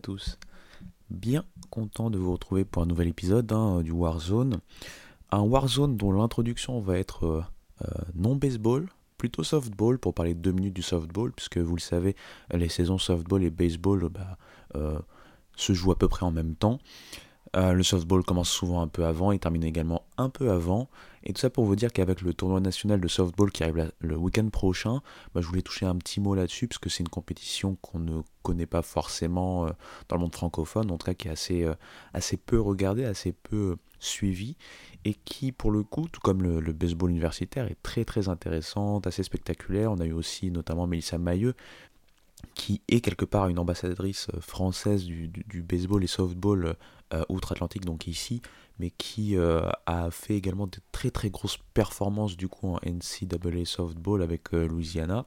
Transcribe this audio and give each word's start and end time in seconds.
Tous. 0.00 0.38
Bien 1.10 1.44
content 1.70 2.10
de 2.10 2.18
vous 2.18 2.32
retrouver 2.32 2.64
pour 2.64 2.82
un 2.82 2.86
nouvel 2.86 3.08
épisode 3.08 3.50
hein, 3.52 3.80
du 3.82 3.90
Warzone. 3.90 4.60
Un 5.30 5.40
Warzone 5.40 5.96
dont 5.96 6.12
l'introduction 6.12 6.80
va 6.80 6.98
être 6.98 7.24
euh, 7.26 7.42
euh, 7.82 8.02
non 8.14 8.36
baseball, 8.36 8.88
plutôt 9.16 9.42
softball 9.42 9.98
pour 9.98 10.14
parler 10.14 10.34
de 10.34 10.40
deux 10.40 10.52
minutes 10.52 10.74
du 10.74 10.82
softball, 10.82 11.32
puisque 11.32 11.58
vous 11.58 11.74
le 11.74 11.80
savez, 11.80 12.14
les 12.52 12.68
saisons 12.68 12.98
softball 12.98 13.42
et 13.42 13.50
baseball 13.50 14.08
bah, 14.08 14.36
euh, 14.76 14.98
se 15.56 15.72
jouent 15.72 15.92
à 15.92 15.98
peu 15.98 16.08
près 16.08 16.24
en 16.24 16.30
même 16.30 16.54
temps. 16.54 16.78
Le 17.54 17.82
softball 17.82 18.22
commence 18.22 18.50
souvent 18.50 18.82
un 18.82 18.88
peu 18.88 19.06
avant 19.06 19.32
et 19.32 19.38
termine 19.38 19.64
également 19.64 20.04
un 20.18 20.28
peu 20.28 20.50
avant. 20.50 20.88
Et 21.24 21.32
tout 21.32 21.40
ça 21.40 21.50
pour 21.50 21.64
vous 21.64 21.76
dire 21.76 21.92
qu'avec 21.92 22.22
le 22.22 22.34
tournoi 22.34 22.60
national 22.60 23.00
de 23.00 23.08
softball 23.08 23.50
qui 23.50 23.62
arrive 23.62 23.92
le 23.98 24.16
week-end 24.16 24.48
prochain, 24.48 25.00
bah, 25.34 25.40
je 25.40 25.46
voulais 25.46 25.62
toucher 25.62 25.86
un 25.86 25.96
petit 25.96 26.20
mot 26.20 26.34
là-dessus 26.34 26.68
parce 26.68 26.78
que 26.78 26.88
c'est 26.88 27.02
une 27.02 27.08
compétition 27.08 27.76
qu'on 27.76 27.98
ne 27.98 28.22
connaît 28.42 28.66
pas 28.66 28.82
forcément 28.82 29.66
euh, 29.66 29.70
dans 30.08 30.16
le 30.16 30.22
monde 30.22 30.34
francophone, 30.34 30.90
en 30.90 30.98
tout 30.98 31.06
cas 31.06 31.14
qui 31.14 31.28
est 31.28 31.32
assez, 31.32 31.64
euh, 31.64 31.74
assez 32.14 32.36
peu 32.36 32.60
regardée, 32.60 33.04
assez 33.04 33.32
peu 33.32 33.76
suivie 33.98 34.56
et 35.04 35.14
qui 35.14 35.52
pour 35.52 35.70
le 35.70 35.82
coup, 35.82 36.08
tout 36.10 36.20
comme 36.20 36.42
le, 36.42 36.72
baseball 36.72 37.10
universitaire, 37.10 37.66
est 37.66 37.82
très 37.82 38.04
très 38.04 38.28
intéressante, 38.28 39.06
assez 39.06 39.22
spectaculaire. 39.22 39.92
On 39.92 39.98
a 39.98 40.06
eu 40.06 40.12
aussi 40.12 40.50
notamment 40.50 40.86
Mélissa 40.86 41.18
Mailleux 41.18 41.54
qui 42.54 42.80
est 42.88 43.00
quelque 43.00 43.24
part 43.24 43.48
une 43.48 43.58
ambassadrice 43.58 44.28
française 44.40 45.04
du, 45.04 45.62
baseball 45.62 46.04
et 46.04 46.06
softball 46.06 46.76
euh, 47.14 47.24
outre-Atlantique, 47.28 47.84
donc 47.84 48.06
ici, 48.06 48.42
mais 48.78 48.90
qui 48.90 49.36
euh, 49.36 49.68
a 49.86 50.10
fait 50.10 50.34
également 50.34 50.66
de 50.66 50.78
très 50.92 51.10
très 51.10 51.30
grosses 51.30 51.58
performances 51.74 52.36
du 52.36 52.48
coup 52.48 52.68
en 52.68 52.78
NCAA 52.84 53.64
softball 53.64 54.22
avec 54.22 54.54
euh, 54.54 54.66
Louisiana. 54.68 55.24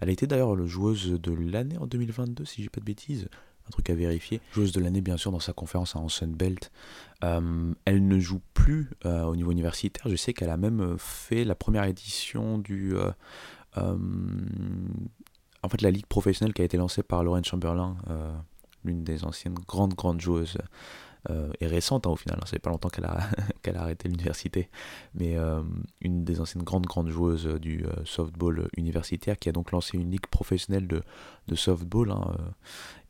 Elle 0.00 0.08
a 0.08 0.12
été 0.12 0.26
d'ailleurs 0.26 0.54
le 0.54 0.66
joueuse 0.66 1.12
de 1.20 1.32
l'année 1.32 1.78
en 1.78 1.86
2022, 1.86 2.44
si 2.44 2.62
j'ai 2.62 2.68
pas 2.68 2.80
de 2.80 2.86
bêtises 2.86 3.28
un 3.68 3.70
truc 3.70 3.90
à 3.90 3.94
vérifier. 3.94 4.40
Joueuse 4.52 4.72
de 4.72 4.80
l'année, 4.80 5.00
bien 5.00 5.16
sûr, 5.16 5.30
dans 5.30 5.38
sa 5.38 5.52
conférence 5.52 5.94
en 5.94 6.08
Sunbelt. 6.08 6.72
Euh, 7.22 7.72
elle 7.84 8.08
ne 8.08 8.18
joue 8.18 8.40
plus 8.54 8.90
au 9.04 9.36
niveau 9.36 9.52
universitaire. 9.52 10.08
Je 10.08 10.16
sais 10.16 10.32
qu'elle 10.32 10.50
a 10.50 10.56
même 10.56 10.96
fait 10.98 11.44
la 11.44 11.54
première 11.54 11.84
édition 11.84 12.58
du. 12.58 12.96
en 13.76 13.98
fait, 15.68 15.80
la 15.80 15.92
ligue 15.92 16.06
professionnelle 16.06 16.54
qui 16.54 16.62
a 16.62 16.64
été 16.64 16.76
lancée 16.76 17.04
par 17.04 17.22
Lauren 17.22 17.44
Chamberlain, 17.44 17.96
l'une 18.84 19.04
des 19.04 19.24
anciennes 19.24 19.54
grandes, 19.54 19.94
grandes 19.94 20.20
joueuses 20.20 20.58
euh, 21.30 21.50
est 21.60 21.66
récente 21.66 22.06
hein, 22.06 22.10
au 22.10 22.16
final, 22.16 22.38
hein. 22.40 22.46
ça 22.46 22.52
fait 22.52 22.58
pas 22.58 22.70
longtemps 22.70 22.88
qu'elle 22.88 23.04
a, 23.04 23.20
qu'elle 23.62 23.76
a 23.76 23.82
arrêté 23.82 24.08
l'université, 24.08 24.70
mais 25.14 25.36
euh, 25.36 25.62
une 26.00 26.24
des 26.24 26.40
anciennes 26.40 26.64
grandes 26.64 26.86
grandes 26.86 27.10
joueuses 27.10 27.46
du 27.60 27.84
euh, 27.84 28.04
softball 28.04 28.68
universitaire 28.76 29.38
qui 29.38 29.48
a 29.48 29.52
donc 29.52 29.70
lancé 29.70 29.96
une 29.96 30.10
ligue 30.10 30.26
professionnelle 30.26 30.88
de, 30.88 31.02
de 31.46 31.54
softball 31.54 32.10
hein, 32.10 32.36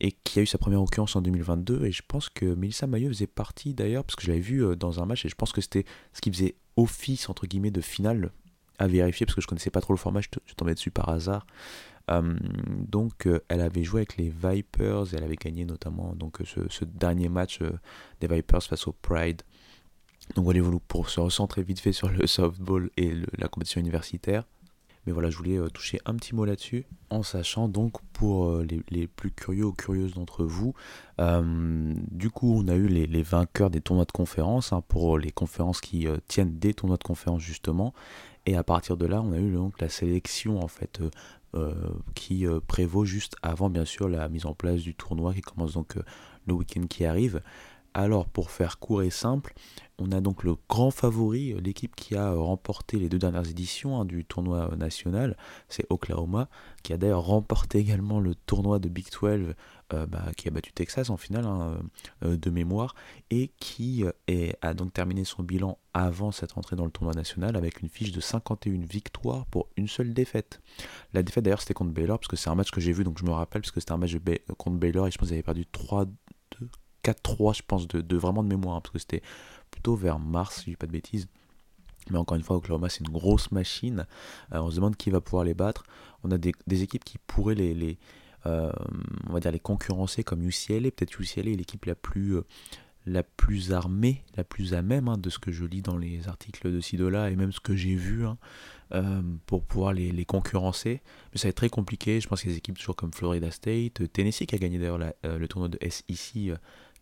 et 0.01 0.13
qui 0.13 0.39
a 0.41 0.43
eu 0.43 0.47
sa 0.47 0.59
première 0.59 0.83
occurrence 0.83 1.17
en 1.17 1.23
2022 1.23 1.87
et 1.87 1.93
je 1.93 2.03
pense 2.07 2.29
que 2.29 2.45
Melissa 2.45 2.87
Maillot 2.87 3.09
faisait 3.09 3.27
partie 3.27 3.73
d'ailleurs 3.73 4.05
parce 4.05 4.17
que 4.17 4.23
je 4.23 4.29
l'avais 4.29 4.41
vu 4.41 4.77
dans 4.77 5.01
un 5.01 5.07
match 5.07 5.25
et 5.25 5.29
je 5.29 5.35
pense 5.35 5.53
que 5.53 5.61
c'était 5.61 5.87
ce 6.13 6.21
qui 6.21 6.31
faisait 6.31 6.57
office 6.77 7.31
entre 7.31 7.47
guillemets 7.47 7.71
de 7.71 7.81
finale 7.81 8.31
à 8.79 8.89
vérifier 8.89 9.27
parce 9.27 9.37
que 9.37 9.41
je 9.41 9.47
connaissais 9.47 9.71
pas 9.71 9.81
trop 9.81 9.93
le 9.93 9.99
format, 9.99 10.21
je, 10.21 10.29
je 10.45 10.55
tombais 10.55 10.75
dessus 10.75 10.91
par 10.91 11.09
hasard. 11.09 11.47
Euh, 12.13 12.37
donc 12.89 13.27
euh, 13.27 13.41
elle 13.49 13.61
avait 13.61 13.85
joué 13.85 14.01
avec 14.01 14.17
les 14.17 14.31
Vipers 14.31 15.15
elle 15.15 15.25
avait 15.25 15.37
gagné 15.37 15.65
notamment 15.65 16.15
donc, 16.15 16.39
ce, 16.45 16.85
dernier 16.85 17.29
match 17.29 17.61
euh, 17.63 17.73
des 18.21 18.27
Vipers 18.27 18.63
face 18.63 18.87
au 18.87 18.93
Pride. 18.93 19.43
Donc 20.37 20.45
voilà, 20.45 20.61
pour 20.87 21.11
se 21.11 21.21
recentrer 21.21 21.63
vite 21.63 21.81
fait 21.81 21.93
sur 21.93 22.09
le 22.09 22.27
softball 22.29 22.91
et 22.97 23.13
la 23.39 23.49
compétition 23.49 23.81
universitaire. 23.81 24.45
Mais 25.05 25.13
voilà, 25.13 25.31
je 25.31 25.37
voulais 25.37 25.59
toucher 25.75 25.99
un 26.05 26.15
petit 26.15 26.33
mot 26.33 26.45
là-dessus, 26.45 26.87
en 27.11 27.25
sachant 27.25 27.67
donc 27.67 28.01
pour 28.13 28.57
les, 28.61 29.09
plus 29.09 29.33
curieux 29.33 29.65
ou 29.65 29.73
curieuses 29.73 30.15
d'entre 30.15 30.45
vous, 30.45 30.75
du 31.19 32.31
coup 32.31 32.55
on 32.57 32.69
a 32.69 32.77
eu 32.77 32.87
les, 32.87 33.23
vainqueurs 33.25 33.69
des 33.69 33.81
tournois 33.81 34.05
de 34.05 34.13
conférence, 34.13 34.73
hein, 34.73 34.81
pour 34.87 35.19
les 35.19 35.33
conférences 35.33 35.81
qui 35.81 36.07
tiennent 36.29 36.57
des 36.57 36.73
tournois 36.73 36.99
de 36.99 37.03
conférence 37.03 37.43
justement, 37.43 37.93
et 38.47 38.57
à 38.57 38.65
partir 38.65 38.97
de 38.97 39.07
là 39.07 39.23
on 39.23 39.33
a 39.33 39.39
eu 39.39 39.53
donc 39.53 39.81
la 39.81 39.89
sélection 39.89 40.61
en 40.63 40.69
fait 40.69 41.01
euh, 41.01 41.11
qui 42.15 42.47
euh, 42.47 42.61
prévaut 42.67 43.05
juste 43.05 43.37
avant 43.43 43.69
bien 43.69 43.85
sûr 43.85 44.09
la 44.09 44.29
mise 44.29 44.47
en 44.47 44.55
place 44.55 44.81
du 44.81 44.95
tournoi 44.95 45.35
qui 45.35 45.43
commence 45.43 45.75
donc 45.75 45.97
euh, 45.97 46.03
le 46.47 46.55
week-end 46.55 46.87
qui 46.89 47.05
arrive. 47.05 47.43
Alors 47.95 48.27
pour 48.27 48.51
faire 48.51 48.79
court 48.79 49.03
et 49.03 49.11
simple, 49.11 49.55
on 49.99 50.11
a 50.13 50.21
donc 50.21 50.45
le 50.45 50.57
grand 50.69 50.91
favori, 50.91 51.55
l'équipe 51.63 51.95
qui 51.95 52.17
a 52.17 52.33
remporté 52.33 52.99
les 52.99 53.09
deux 53.09 53.19
dernières 53.19 53.49
éditions 53.49 54.01
hein, 54.01 54.05
du 54.05 54.25
tournoi 54.25 54.75
national, 54.77 55.37
c'est 55.69 55.87
Oklahoma, 55.91 56.49
qui 56.83 56.93
a 56.93 56.97
d'ailleurs 56.97 57.27
remporté 57.27 57.79
également 57.79 58.19
le 58.19 58.35
tournoi 58.35 58.79
de 58.79 58.89
Big 58.89 59.07
12 59.11 59.55
euh, 59.93 60.07
bah, 60.07 60.25
qui 60.37 60.49
a 60.49 60.51
battu 60.51 60.73
Texas 60.73 61.11
en 61.11 61.17
finale 61.17 61.45
hein, 61.45 61.77
euh, 62.25 62.37
de 62.37 62.51
mémoire 62.51 62.95
et 63.31 63.53
qui 63.59 64.05
euh, 64.31 64.53
a 64.63 64.73
donc 64.75 64.93
terminé 64.93 65.25
son 65.25 65.43
bilan 65.43 65.79
avant 65.93 66.33
cette 66.33 66.57
entrée 66.57 66.77
dans 66.77 66.87
le 66.87 66.91
tournoi 66.91 67.13
national 67.13 67.57
avec 67.57 67.83
une 67.83 67.91
fiche 67.91 68.13
de 68.13 68.21
51 68.21 68.81
victoires 68.87 69.45
pour 69.47 69.69
une 69.77 69.89
seule 69.89 70.15
défaite. 70.15 70.63
La 71.13 71.23
défaite 71.23 71.45
d'ailleurs 71.45 71.61
c'était 71.61 71.75
contre 71.75 71.93
Baylor 71.93 72.19
parce 72.19 72.29
que 72.29 72.37
c'est 72.37 72.49
un 72.49 72.55
match 72.55 72.71
que 72.71 72.81
j'ai 72.81 72.93
vu 72.93 73.05
donc 73.05 73.19
je 73.19 73.25
me 73.25 73.33
rappelle 73.33 73.61
parce 73.61 73.71
que 73.71 73.81
c'était 73.81 73.93
un 73.93 73.99
match 73.99 74.17
contre 74.57 74.79
Baylor 74.79 75.07
et 75.07 75.11
je 75.11 75.19
pense 75.19 75.29
qu'ils 75.29 75.35
avaient 75.35 75.43
perdu 75.43 75.67
3 75.67 76.07
2 76.61 76.71
4-3 77.05 77.57
je 77.57 77.63
pense 77.67 77.89
de, 77.89 78.17
vraiment 78.17 78.43
de 78.43 78.49
mémoire 78.49 78.77
hein, 78.77 78.81
parce 78.81 78.93
que 78.93 78.99
c'était 78.99 79.23
plutôt 79.71 79.97
vers 79.97 80.19
mars 80.19 80.57
si 80.57 80.65
je 80.67 80.71
dis 80.71 80.77
pas 80.77 80.87
de 80.87 80.93
bêtises. 80.93 81.27
Mais 82.11 82.19
encore 82.19 82.37
une 82.37 82.43
fois, 82.43 82.57
Oklahoma, 82.57 82.89
c'est 82.89 83.01
une 83.01 83.13
grosse 83.13 83.53
machine. 83.53 84.07
on 84.51 84.71
se 84.71 84.77
demande 84.77 84.97
qui 84.97 85.11
va 85.11 85.21
pouvoir 85.21 85.45
les 85.45 85.55
battre. 85.55 85.85
On 86.25 86.31
a 86.31 86.39
des, 86.39 86.83
équipes 86.83 87.05
qui 87.05 87.19
pourraient 87.19 87.55
les, 87.55 87.75
les, 87.75 87.99
euh, 88.47 88.73
on 89.29 89.33
va 89.33 89.41
dire 89.41 89.53
les 89.53 89.61
concurrencer 89.61 90.25
comme 90.25 90.43
UCLA. 90.43 90.91
Peut-être 90.91 91.21
UCLA 91.21 91.53
est 91.53 91.57
l'équipe 91.57 91.85
la 91.85 91.95
plus 91.95 92.37
euh, 92.37 92.45
la 93.05 93.25
plus 93.25 93.73
armée, 93.73 94.23
la 94.37 94.45
plus 94.45 94.75
à 94.75 94.83
même 94.83 95.09
hein, 95.09 95.19
de 95.19 95.29
ce 95.29 95.41
que 95.41 95.51
je 95.51 95.65
lis 95.65 95.83
dans 95.83 95.97
les 95.97 96.29
articles 96.29 96.71
de 96.71 96.81
Sidola 96.81 97.31
et 97.31 97.37
même 97.37 97.51
ce 97.51 97.59
que 97.59 97.75
j'ai 97.75 97.97
vu 97.97 98.25
hein, 98.25 98.39
euh, 98.93 99.23
pour 99.47 99.65
pouvoir 99.65 99.93
les, 99.93 100.25
concurrencer. 100.25 101.03
Mais 101.33 101.39
ça 101.39 101.49
va 101.49 101.51
être 101.51 101.57
très 101.57 101.69
compliqué. 101.69 102.21
Je 102.21 102.29
pense 102.29 102.45
a 102.45 102.49
des 102.49 102.57
équipes 102.57 102.79
toujours 102.79 102.95
comme 102.95 103.13
Florida 103.13 103.51
State, 103.51 104.13
Tennessee 104.13 104.47
qui 104.47 104.55
a 104.55 104.59
gagné 104.59 104.79
d'ailleurs 104.79 105.01
le 105.25 105.47
tournoi 105.49 105.69
de 105.69 105.79
SEC 105.89 106.53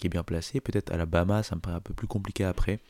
qui 0.00 0.06
est 0.06 0.11
bien 0.11 0.25
placé. 0.25 0.61
Peut-être 0.61 0.91
Alabama, 0.91 1.43
ça 1.43 1.55
me 1.55 1.61
paraît 1.61 1.76
un 1.76 1.81
peu 1.81 1.94
plus 1.94 2.08
compliqué 2.08 2.44
après. 2.44 2.81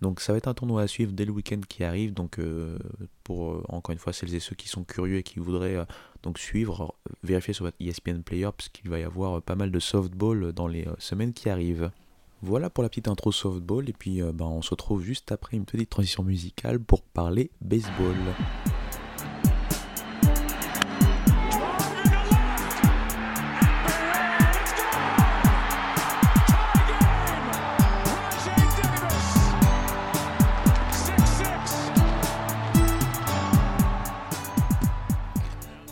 Donc 0.00 0.20
ça 0.20 0.32
va 0.32 0.38
être 0.38 0.48
un 0.48 0.54
tournoi 0.54 0.82
à 0.82 0.86
suivre 0.86 1.12
dès 1.12 1.24
le 1.24 1.32
week-end 1.32 1.60
qui 1.68 1.84
arrive. 1.84 2.14
Donc 2.14 2.38
euh, 2.38 2.78
pour 3.24 3.52
euh, 3.52 3.64
encore 3.68 3.92
une 3.92 3.98
fois 3.98 4.12
celles 4.12 4.34
et 4.34 4.40
ceux 4.40 4.54
qui 4.54 4.68
sont 4.68 4.84
curieux 4.84 5.18
et 5.18 5.22
qui 5.22 5.38
voudraient 5.38 5.76
euh, 5.76 5.84
donc 6.22 6.38
suivre, 6.38 6.94
vérifier 7.22 7.54
sur 7.54 7.64
votre 7.64 7.76
ESPN 7.80 8.22
Player 8.22 8.48
parce 8.56 8.68
qu'il 8.68 8.90
va 8.90 8.98
y 8.98 9.02
avoir 9.02 9.42
pas 9.42 9.56
mal 9.56 9.70
de 9.70 9.78
softball 9.78 10.52
dans 10.52 10.68
les 10.68 10.86
semaines 10.98 11.32
qui 11.32 11.48
arrivent. 11.48 11.90
Voilà 12.42 12.70
pour 12.70 12.82
la 12.82 12.88
petite 12.88 13.08
intro 13.08 13.32
softball 13.32 13.88
et 13.88 13.92
puis 13.92 14.22
ben, 14.22 14.46
on 14.46 14.62
se 14.62 14.70
retrouve 14.70 15.02
juste 15.02 15.30
après 15.30 15.58
une 15.58 15.66
petite 15.66 15.90
transition 15.90 16.22
musicale 16.22 16.80
pour 16.80 17.02
parler 17.02 17.50
baseball. 17.60 18.16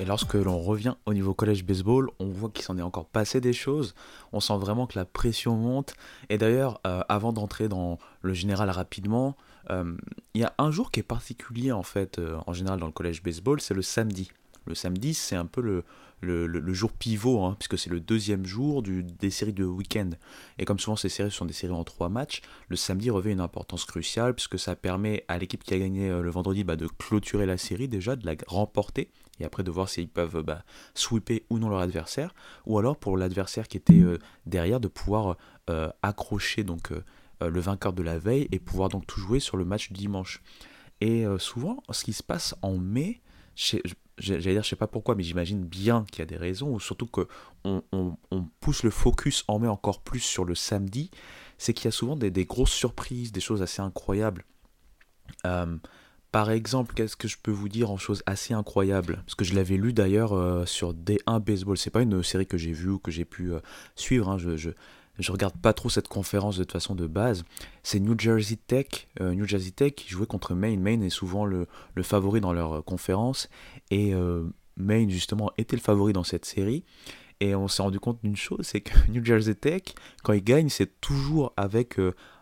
Lorsque 0.09 0.35
l'on 0.35 0.59
revient 0.59 0.95
au 1.07 1.13
niveau 1.13 1.35
collège 1.35 1.65
baseball, 1.65 2.11
on 2.19 2.27
voit 2.27 2.49
qu'il 2.49 2.65
s'en 2.65 2.79
est 2.79 2.83
encore 2.83 3.05
passé 3.05 3.41
des 3.41 3.53
choses. 3.53 3.95
On 4.33 4.41
sent 4.41 4.57
vraiment 4.57 4.87
que 4.87 4.99
la 4.99 5.05
pression 5.05 5.55
monte. 5.55 5.95
Et 6.31 6.39
d'ailleurs, 6.39 6.81
euh, 6.87 7.03
avant 7.09 7.33
d'entrer 7.33 7.69
dans 7.69 7.99
le 8.23 8.33
général 8.33 8.71
rapidement, 8.71 9.37
euh, 9.71 9.97
il 10.35 10.41
y 10.41 10.45
a 10.45 10.55
un 10.59 10.71
jour 10.71 10.91
qui 10.91 11.01
est 11.01 11.05
particulier 11.05 11.73
en 11.73 11.83
fait, 11.83 12.19
euh, 12.19 12.39
en 12.47 12.55
général 12.55 12.81
dans 12.81 12.87
le 12.87 12.93
collège 12.93 13.23
baseball, 13.23 13.61
c'est 13.61 13.75
le 13.75 13.83
samedi. 13.83 14.33
Le 14.67 14.75
samedi, 14.75 15.13
c'est 15.13 15.37
un 15.37 15.47
peu 15.47 15.61
le, 15.61 15.85
le, 16.21 16.73
jour 16.73 16.93
pivot, 16.93 17.45
hein, 17.45 17.57
puisque 17.59 17.79
c'est 17.79 17.91
le 17.91 18.01
deuxième 18.01 18.45
jour 18.45 18.83
des 18.83 19.31
séries 19.31 19.53
de 19.53 19.65
week-end. 19.65 20.11
Et 20.59 20.65
comme 20.65 20.79
souvent 20.79 20.97
ces 20.97 21.09
séries 21.09 21.31
sont 21.31 21.45
des 21.45 21.53
séries 21.53 21.73
en 21.73 21.85
trois 21.85 22.09
matchs, 22.09 22.43
le 22.69 22.77
samedi 22.77 23.11
revêt 23.11 23.33
une 23.33 23.41
importance 23.41 23.85
cruciale, 23.85 24.35
puisque 24.35 24.59
ça 24.59 24.77
permet 24.77 25.25
à 25.29 25.39
l'équipe 25.39 25.63
qui 25.63 25.75
a 25.75 25.79
gagné 25.79 26.09
le 26.09 26.31
vendredi 26.31 26.65
bah, 26.65 26.77
de 26.77 26.87
clôturer 26.87 27.47
la 27.47 27.59
série 27.59 27.89
déjà, 27.89 28.17
de 28.17 28.27
la 28.27 28.35
remporter, 28.47 29.11
et 29.41 29.45
après 29.45 29.63
de 29.63 29.71
voir 29.71 29.89
s'ils 29.89 30.09
peuvent 30.09 30.43
bah, 30.43 30.65
sweeper 30.95 31.41
ou 31.51 31.59
non 31.59 31.69
leur 31.69 31.81
adversaire, 31.81 32.35
ou 32.67 32.79
alors 32.79 32.97
pour 32.97 33.17
l'adversaire 33.17 33.69
qui 33.69 33.77
était 33.77 34.01
euh, 34.01 34.19
derrière 34.47 34.81
de 34.81 34.89
pouvoir 34.89 35.37
euh, 35.71 35.91
accrocher 36.03 36.65
donc 36.65 36.93
euh, 36.93 37.03
le 37.49 37.61
vainqueur 37.61 37.93
de 37.93 38.03
la 38.03 38.19
veille 38.19 38.49
et 38.53 38.59
pouvoir 38.59 38.89
donc 38.89 39.07
tout 39.07 39.21
jouer 39.21 39.41
sur 39.41 39.57
le 39.57 39.65
match 39.65 39.89
du 39.89 39.99
dimanche. 39.99 40.43
Et 41.01 41.25
souvent, 41.39 41.81
ce 41.91 42.03
qui 42.03 42.13
se 42.13 42.25
passe 42.25 42.57
en 42.61 42.77
mai, 42.77 43.21
j'allais 44.19 44.53
dire, 44.53 44.63
je 44.63 44.69
sais 44.69 44.77
pas 44.77 44.87
pourquoi, 44.87 45.15
mais 45.15 45.23
j'imagine 45.23 45.65
bien 45.65 46.05
qu'il 46.11 46.21
y 46.21 46.23
a 46.23 46.27
des 46.27 46.37
raisons, 46.37 46.73
ou 46.73 46.81
surtout 46.81 47.07
que 47.07 47.27
on, 47.65 47.83
pousse 48.61 48.83
le 48.83 48.91
focus 48.91 49.45
en 49.49 49.59
mai 49.59 49.69
encore 49.69 50.01
plus 50.01 50.21
sur 50.21 50.45
le 50.45 50.55
samedi, 50.55 51.11
c'est 51.59 51.73
qu'il 51.73 51.87
y 51.87 51.89
a 51.89 51.93
souvent 51.93 52.17
des, 52.17 52.45
grosses 52.45 52.73
surprises, 52.73 53.33
des 53.33 53.41
choses 53.41 53.63
assez 53.63 53.83
incroyables. 53.83 54.45
par 56.31 56.51
exemple, 56.51 56.95
qu'est-ce 56.95 57.17
que 57.17 57.29
je 57.29 57.37
peux 57.43 57.51
vous 57.51 57.69
dire 57.69 57.91
en 57.91 57.97
chose 57.97 58.23
assez 58.27 58.55
incroyable? 58.55 59.23
Parce 59.25 59.35
que 59.35 59.45
je 59.45 59.55
l'avais 59.55 59.77
lu 59.77 59.93
d'ailleurs 59.93 60.35
euh, 60.35 60.67
sur 60.67 60.95
D1 60.95 61.41
Baseball. 61.41 61.79
C'est 61.79 61.91
pas 61.91 62.03
une 62.03 62.23
série 62.23 62.47
que 62.47 62.59
j'ai 62.59 62.73
vue 62.73 62.91
ou 62.91 62.99
que 62.99 63.11
j'ai 63.11 63.25
pu 63.25 63.53
euh, 63.53 63.61
suivre. 63.97 64.29
Hein. 64.29 64.39
Je, 64.39 64.57
je, 64.57 64.71
je, 65.19 65.33
regarde 65.33 65.57
pas 65.57 65.73
trop 65.73 65.89
cette 65.89 66.09
conférence 66.09 66.59
de 66.59 66.65
toute 66.65 66.73
façon 66.73 66.95
de 66.95 67.07
base. 67.07 67.45
C'est 67.83 67.99
New 67.99 68.19
Jersey 68.19 68.57
Tech. 68.57 69.09
Euh, 69.21 69.35
New 69.35 69.47
Jersey 69.47 69.71
Tech 69.71 69.95
qui 69.95 70.11
jouait 70.11 70.27
contre 70.27 70.55
Maine. 70.55 70.81
Maine 70.81 71.03
est 71.03 71.11
souvent 71.11 71.47
le, 71.47 71.67
le 71.95 72.03
favori 72.03 72.41
dans 72.43 72.53
leur 72.53 72.85
conférence. 72.85 73.49
Et 73.91 74.13
Maine, 74.77 75.11
justement, 75.11 75.51
était 75.59 75.77
le 75.77 75.83
favori 75.83 76.13
dans 76.13 76.25
cette 76.25 76.45
série. 76.45 76.85
Et 77.41 77.55
on 77.55 77.69
s'est 77.69 77.83
rendu 77.83 78.01
compte 78.01 78.19
d'une 78.23 78.37
chose 78.37 78.61
c'est 78.63 78.81
que 78.81 78.93
New 79.11 79.25
Jersey 79.25 79.55
Tech, 79.55 79.83
quand 80.23 80.33
ils 80.33 80.43
gagnent, 80.43 80.69
c'est 80.69 81.01
toujours 81.01 81.53
avec. 81.57 81.99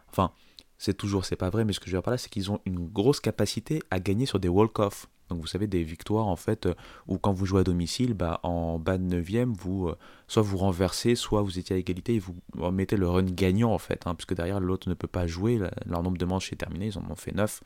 enfin 0.09 0.33
c'est 0.79 0.97
toujours, 0.97 1.25
c'est 1.25 1.37
pas 1.37 1.51
vrai, 1.51 1.65
mais 1.65 1.73
ce 1.73 1.81
que 1.81 1.87
je 1.87 1.93
veux 1.93 1.97
dire 1.97 2.03
par 2.03 2.13
là, 2.13 2.19
c'est 2.19 2.29
qu'ils 2.29 2.51
ont 2.51 2.61
une 2.67 2.87
grosse 2.87 3.21
capacité 3.21 3.83
à 3.91 4.01
gagner 4.01 4.27
sur 4.27 4.39
des 4.39 4.49
walk-off. 4.49 5.09
Donc 5.29 5.41
vous 5.41 5.47
savez, 5.47 5.67
des 5.67 5.83
victoires 5.83 6.27
en 6.27 6.37
fait, 6.37 6.67
euh, 6.67 6.75
où 7.09 7.19
quand 7.19 7.33
vous 7.33 7.47
jouez 7.47 7.63
à 7.63 7.65
domicile, 7.65 8.15
bah, 8.15 8.39
en 8.45 8.79
bas 8.79 8.97
de 8.97 9.05
9ème, 9.05 9.55
vous, 9.55 9.89
euh, 9.89 9.97
soit 10.29 10.43
vous 10.43 10.57
renversez, 10.57 11.17
soit 11.17 11.43
vous 11.43 11.59
étiez 11.59 11.75
à 11.75 11.79
égalité 11.79 12.15
et 12.15 12.19
vous 12.21 12.37
mettez 12.71 12.97
le 12.97 13.09
run 13.09 13.25
gagnant 13.25 13.73
en 13.73 13.79
fait, 13.79 14.07
hein, 14.07 14.15
puisque 14.15 14.35
derrière 14.35 14.61
l'autre 14.61 14.89
ne 14.89 14.95
peut 14.95 15.09
pas 15.09 15.27
jouer, 15.27 15.61
leur 15.85 16.03
nombre 16.05 16.19
de 16.19 16.25
manches 16.25 16.53
est 16.53 16.57
terminé, 16.57 16.87
ils 16.87 16.99
en 16.99 17.11
ont 17.11 17.17
fait 17.17 17.35
9, 17.35 17.61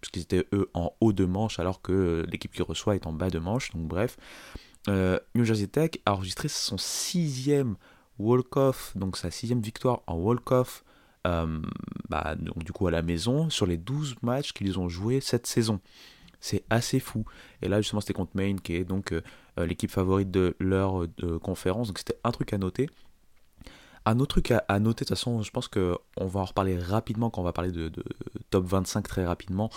puisqu'ils 0.00 0.22
étaient 0.22 0.46
eux 0.52 0.70
en 0.74 0.92
haut 1.00 1.12
de 1.12 1.24
manche 1.24 1.58
alors 1.58 1.82
que 1.82 1.92
euh, 1.92 2.26
l'équipe 2.30 2.52
qui 2.52 2.62
reçoit 2.62 2.94
est 2.94 3.06
en 3.06 3.12
bas 3.12 3.30
de 3.30 3.38
manche, 3.38 3.70
donc 3.72 3.86
bref. 3.86 4.16
New 4.88 5.44
Jersey 5.44 5.66
Tech 5.66 5.90
a 6.06 6.14
enregistré 6.14 6.48
son 6.48 6.78
sixième 6.78 7.76
walk-off, 8.18 8.96
donc 8.96 9.16
sa 9.16 9.30
sixième 9.30 9.60
victoire 9.60 10.02
en 10.06 10.14
walk-off 10.14 10.84
euh, 11.26 11.60
bah, 12.08 12.34
donc 12.38 12.64
du 12.64 12.72
coup 12.72 12.86
à 12.86 12.90
la 12.90 13.02
maison 13.02 13.50
sur 13.50 13.66
les 13.66 13.76
12 13.76 14.16
matchs 14.22 14.52
qu'ils 14.52 14.78
ont 14.78 14.88
joués 14.88 15.20
cette 15.20 15.46
saison. 15.46 15.80
C'est 16.40 16.64
assez 16.70 17.00
fou. 17.00 17.24
Et 17.62 17.68
là 17.68 17.80
justement 17.80 18.00
c'était 18.00 18.14
contre 18.14 18.32
Maine 18.34 18.60
qui 18.60 18.74
est 18.76 18.84
donc 18.84 19.12
euh, 19.12 19.22
euh, 19.58 19.66
l'équipe 19.66 19.90
favorite 19.90 20.30
de 20.30 20.56
leur 20.58 21.06
conférence. 21.42 21.88
Donc 21.88 21.98
c'était 21.98 22.18
un 22.24 22.30
truc 22.30 22.52
à 22.52 22.58
noter. 22.58 22.88
Un 24.06 24.18
autre 24.18 24.40
truc 24.40 24.50
à, 24.50 24.78
noter, 24.78 25.04
de 25.04 25.08
toute 25.08 25.08
façon, 25.10 25.42
je 25.42 25.50
pense 25.50 25.68
qu'on 25.68 25.98
va 26.18 26.40
en 26.40 26.44
reparler 26.44 26.78
rapidement 26.78 27.30
quand 27.30 27.42
on 27.42 27.44
va 27.44 27.52
parler 27.52 27.70
de, 27.70 27.92
top 28.50 28.64
25 28.64 29.06
très 29.06 29.26
rapidement, 29.26 29.70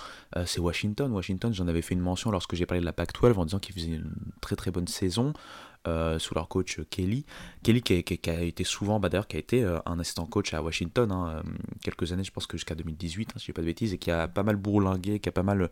c'est 0.45 0.59
Washington. 0.59 1.11
Washington, 1.11 1.53
j'en 1.53 1.67
avais 1.67 1.81
fait 1.81 1.93
une 1.93 2.01
mention 2.01 2.31
lorsque 2.31 2.55
j'ai 2.55 2.65
parlé 2.65 2.79
de 2.79 2.85
la 2.85 2.93
PAC-12 2.93 3.33
en 3.33 3.45
disant 3.45 3.59
qu'ils 3.59 3.75
faisaient 3.75 3.87
une 3.87 4.13
très 4.41 4.55
très 4.55 4.71
bonne 4.71 4.87
saison. 4.87 5.33
Euh, 5.85 6.17
sous 6.17 6.33
leur 6.33 6.47
coach 6.47 6.79
Kelly. 6.89 7.25
Kelly 7.61 7.81
qui 7.81 7.93
a, 8.29 8.41
été 8.41 8.63
souvent, 8.63 9.01
bah, 9.01 9.09
d'ailleurs, 9.09 9.27
qui 9.27 9.35
a 9.35 9.39
été 9.39 9.65
euh, 9.65 9.79
un 9.85 9.99
assistant 9.99 10.25
coach 10.25 10.53
à 10.53 10.63
Washington, 10.63 11.11
hein, 11.11 11.27
euh, 11.27 11.43
quelques 11.81 12.13
années, 12.13 12.23
je 12.23 12.31
pense 12.31 12.47
que 12.47 12.55
jusqu'à 12.55 12.73
2018, 12.73 13.31
hein, 13.31 13.33
si 13.35 13.47
je 13.47 13.51
ne 13.51 13.53
dis 13.53 13.53
pas 13.53 13.61
de 13.63 13.65
bêtises, 13.65 13.93
et 13.93 13.97
qui 13.97 14.09
a 14.09 14.29
pas 14.29 14.43
mal 14.43 14.55
bourlingué, 14.55 15.19
qui 15.19 15.27
a 15.27 15.33
pas 15.33 15.43
mal 15.43 15.69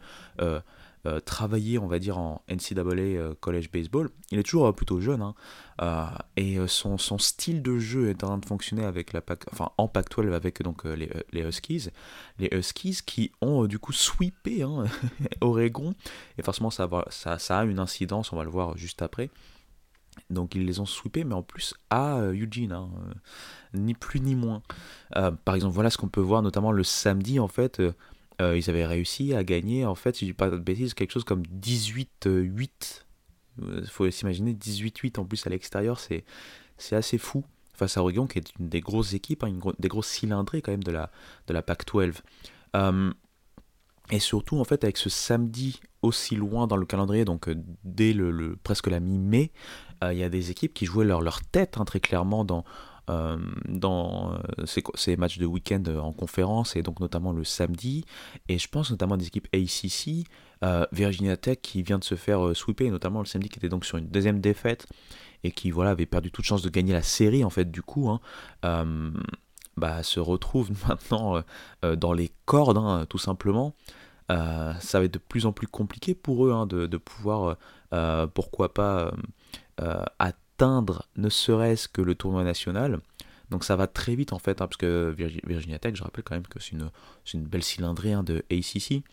travaillé, 1.25 1.80
on 1.80 1.88
va 1.88 2.00
dire, 2.00 2.18
en 2.18 2.44
NCAA 2.50 3.36
College 3.39 3.71
Baseball. 3.71 4.09
Il 4.31 4.39
est 4.39 4.44
toujours 4.44 4.74
plutôt 4.75 5.00
jeune, 5.01 5.21
hein, 5.21 6.13
et 6.38 6.57
son, 6.68 6.98
style 7.18 7.62
de 7.62 7.77
jeu 7.80 8.09
est 8.09 8.24
en 8.24 8.27
train 8.27 8.38
de 8.38 8.45
fonctionner 8.45 8.83
avec 8.83 9.13
la 9.13 9.21
PAC, 9.21 9.45
enfin, 9.51 9.71
en 9.77 9.88
Pac-12 9.88 10.33
avec 10.33 10.62
donc, 10.62 10.83
les, 10.86 11.42
Huskies. 11.42 11.89
Les 12.39 12.50
Huskies 12.51 13.00
qui 13.06 13.31
ont 13.42 13.65
du 13.65 13.80
coup 13.80 13.94
sweepé 13.94 14.63
Oregon, 15.42 15.94
et 16.38 16.44
forcément 16.44 16.69
ça, 16.69 16.89
ça, 17.09 17.39
ça 17.39 17.59
a 17.59 17.63
une 17.65 17.80
incidence, 17.80 18.31
on 18.31 18.38
va 18.38 18.44
le 18.44 18.50
voir 18.50 18.77
juste 18.77 19.01
après. 19.01 19.30
Donc 20.30 20.56
ils 20.56 20.65
les 20.65 20.80
ont 20.80 20.86
sweepés, 20.86 21.24
mais 21.24 21.36
en 21.36 21.44
plus 21.44 21.74
à 21.89 22.18
euh, 22.18 22.33
Eugene, 22.33 22.71
hein, 22.71 22.89
euh, 23.07 23.13
ni 23.74 23.94
plus 23.94 24.19
ni 24.19 24.36
moins. 24.36 24.62
Euh, 25.15 25.31
par 25.31 25.56
exemple, 25.56 25.74
voilà 25.74 25.89
ce 25.89 25.98
qu'on 25.98 26.09
peut 26.09 26.21
voir, 26.21 26.42
notamment 26.42 26.71
le 26.71 26.83
samedi, 26.83 27.39
en 27.39 27.48
fait, 27.48 27.81
ils 28.55 28.69
avaient 28.69 28.85
réussi 28.85 29.33
à 29.33 29.43
gagner, 29.43 29.85
en 29.85 29.95
fait, 29.95 30.15
si 30.15 30.25
je 30.25 30.31
dis 30.31 30.35
pas 30.35 30.49
de 30.49 30.57
bêtises, 30.57 30.93
quelque 30.93 31.11
chose 31.11 31.23
comme 31.23 31.43
18-8. 31.43 32.69
Il 33.61 33.88
faut 33.88 34.09
s'imaginer 34.09 34.53
18-8 34.53 35.19
en 35.19 35.25
plus 35.25 35.45
à 35.45 35.49
l'extérieur, 35.49 35.99
c'est, 35.99 36.23
assez 36.91 37.17
fou. 37.17 37.43
Face 37.73 37.97
à 37.97 38.01
Oregon, 38.01 38.27
qui 38.27 38.38
est 38.39 38.51
une 38.59 38.69
des 38.69 38.81
grosses 38.81 39.13
équipes, 39.13 39.43
hein, 39.43 39.57
des 39.79 39.88
grosses 39.88 40.07
cylindrées 40.07 40.61
quand 40.61 40.71
même 40.71 40.83
de 40.83 40.91
la, 40.91 41.11
de 41.47 41.53
la 41.53 41.61
PAC-12. 41.61 42.21
Et 44.11 44.19
surtout, 44.19 44.59
en 44.59 44.65
fait, 44.65 44.83
avec 44.83 44.97
ce 44.97 45.09
samedi 45.09 45.79
aussi 46.01 46.35
loin 46.35 46.67
dans 46.67 46.75
le 46.75 46.85
calendrier, 46.85 47.23
donc 47.23 47.49
dès 47.83 48.11
le, 48.13 48.57
presque 48.61 48.88
la 48.88 48.99
mi-mai, 48.99 49.51
euh, 50.03 50.13
il 50.13 50.19
y 50.19 50.23
a 50.23 50.29
des 50.29 50.51
équipes 50.51 50.73
qui 50.73 50.85
jouaient 50.85 51.05
leur, 51.05 51.41
tête 51.43 51.77
hein, 51.77 51.85
très 51.85 52.01
clairement 52.01 52.43
dans, 52.43 52.59
euh, 52.59 52.63
dans 53.07 54.33
euh, 54.33 54.65
ces, 54.95 55.18
matchs 55.18 55.38
de 55.38 55.45
week-end 55.45 55.83
en 56.01 56.13
conférence 56.13 56.75
et 56.75 56.83
donc 56.83 57.00
notamment 57.00 57.31
le 57.33 57.44
samedi. 57.44 58.06
Et 58.48 58.57
je 58.57 58.68
pense 58.68 58.92
notamment 58.92 59.15
à 59.15 59.18
des 59.18 59.27
équipes 59.27 59.48
ACC, 59.53 60.27
Virginia 60.92 61.38
Tech 61.38 61.57
qui 61.62 61.81
vient 61.81 62.00
de 62.00 62.03
se 62.03 62.15
faire 62.15 62.56
sweeper, 62.56 62.92
notamment 62.92 63.19
le 63.19 63.25
samedi 63.25 63.50
qui 63.50 63.57
était 63.59 63.69
donc 63.69 63.83
sur 63.83 63.98
une 63.98 64.07
deuxième 64.07 64.39
défaite 64.39 64.88
et 65.44 65.51
qui 65.51 65.71
voilà 65.71 65.89
avait 65.89 66.06
perdu 66.06 66.31
toute 66.31 66.45
chance 66.45 66.62
de 66.62 66.69
gagner 66.69 66.94
la 66.94 67.01
série 67.01 67.44
en 67.44 67.50
fait 67.50 67.69
du 67.71 67.81
coup. 67.81 68.09
Hein, 68.09 69.12
bah, 69.77 70.03
se 70.03 70.20
retrouve 70.20 70.70
maintenant 70.88 71.41
dans 71.81 72.13
les 72.13 72.31
cordes 72.46 72.77
hein, 72.77 73.05
tout 73.10 73.17
simplement. 73.17 73.74
ça 74.29 75.00
va 75.00 75.03
être 75.03 75.13
de 75.13 75.20
plus 75.20 75.46
en 75.46 75.51
plus 75.51 75.67
compliqué 75.67 76.13
pour 76.13 76.46
eux 76.46 76.51
hein, 76.51 76.67
de, 76.67 76.86
de, 76.86 76.98
pouvoir, 76.98 77.58
pourquoi 78.34 78.74
pas, 78.74 79.12
euh, 79.81 80.03
atteindre 80.62 81.08
ne 81.15 81.30
serait-ce 81.30 81.88
que 81.88 82.01
le 82.01 82.15
tournoi 82.15 82.44
national. 82.44 83.00
Donc 83.50 83.63
ça 83.63 83.75
va 83.75 83.88
très 83.88 84.15
vite 84.15 84.32
en 84.32 84.39
fait, 84.39 84.62
hein, 84.62 84.68
parce 84.68 84.77
que 84.77 85.13
Virginia 85.46 85.80
Tech, 85.80 85.96
je 85.96 86.03
rappelle 86.03 86.24
quand 86.24 86.36
même 86.36 86.48
que 86.48 86.60
c'est 86.60 86.72
une, 87.34 87.44
belle 87.46 87.63
cylindrée 87.63 88.13
hein, 88.13 88.24
de 88.24 88.44
ACC. 88.51 89.03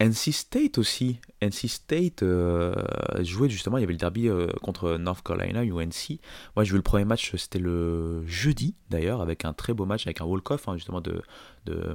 NC 0.00 0.32
State 0.32 0.78
aussi. 0.78 1.20
NC 1.42 1.68
State 1.68 2.22
euh, 2.22 2.74
jouait 3.20 3.50
justement, 3.50 3.76
il 3.76 3.82
y 3.82 3.84
avait 3.84 3.92
le 3.92 3.98
derby 3.98 4.28
euh, 4.28 4.48
contre 4.62 4.96
North 4.96 5.22
Carolina, 5.22 5.62
UNC. 5.62 6.18
Moi, 6.56 6.64
j'ai 6.64 6.70
vu 6.70 6.76
le 6.76 6.82
premier 6.82 7.04
match, 7.04 7.36
c'était 7.36 7.58
le 7.58 8.26
jeudi 8.26 8.74
d'ailleurs, 8.88 9.20
avec 9.20 9.44
un 9.44 9.52
très 9.52 9.74
beau 9.74 9.84
match, 9.84 10.06
avec 10.06 10.22
un 10.22 10.24
walk-off 10.24 10.68
hein, 10.68 10.76
justement 10.76 11.02
de, 11.02 11.22
de 11.66 11.94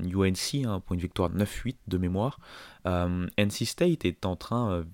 UNC 0.00 0.66
euh, 0.66 0.68
hein, 0.68 0.80
pour 0.80 0.94
une 0.94 1.00
victoire 1.00 1.30
9-8 1.30 1.76
de 1.88 1.98
mémoire. 1.98 2.38
NC 2.84 3.64
State 3.64 4.04
est 4.04 4.26
en 4.26 4.36
train 4.36 4.84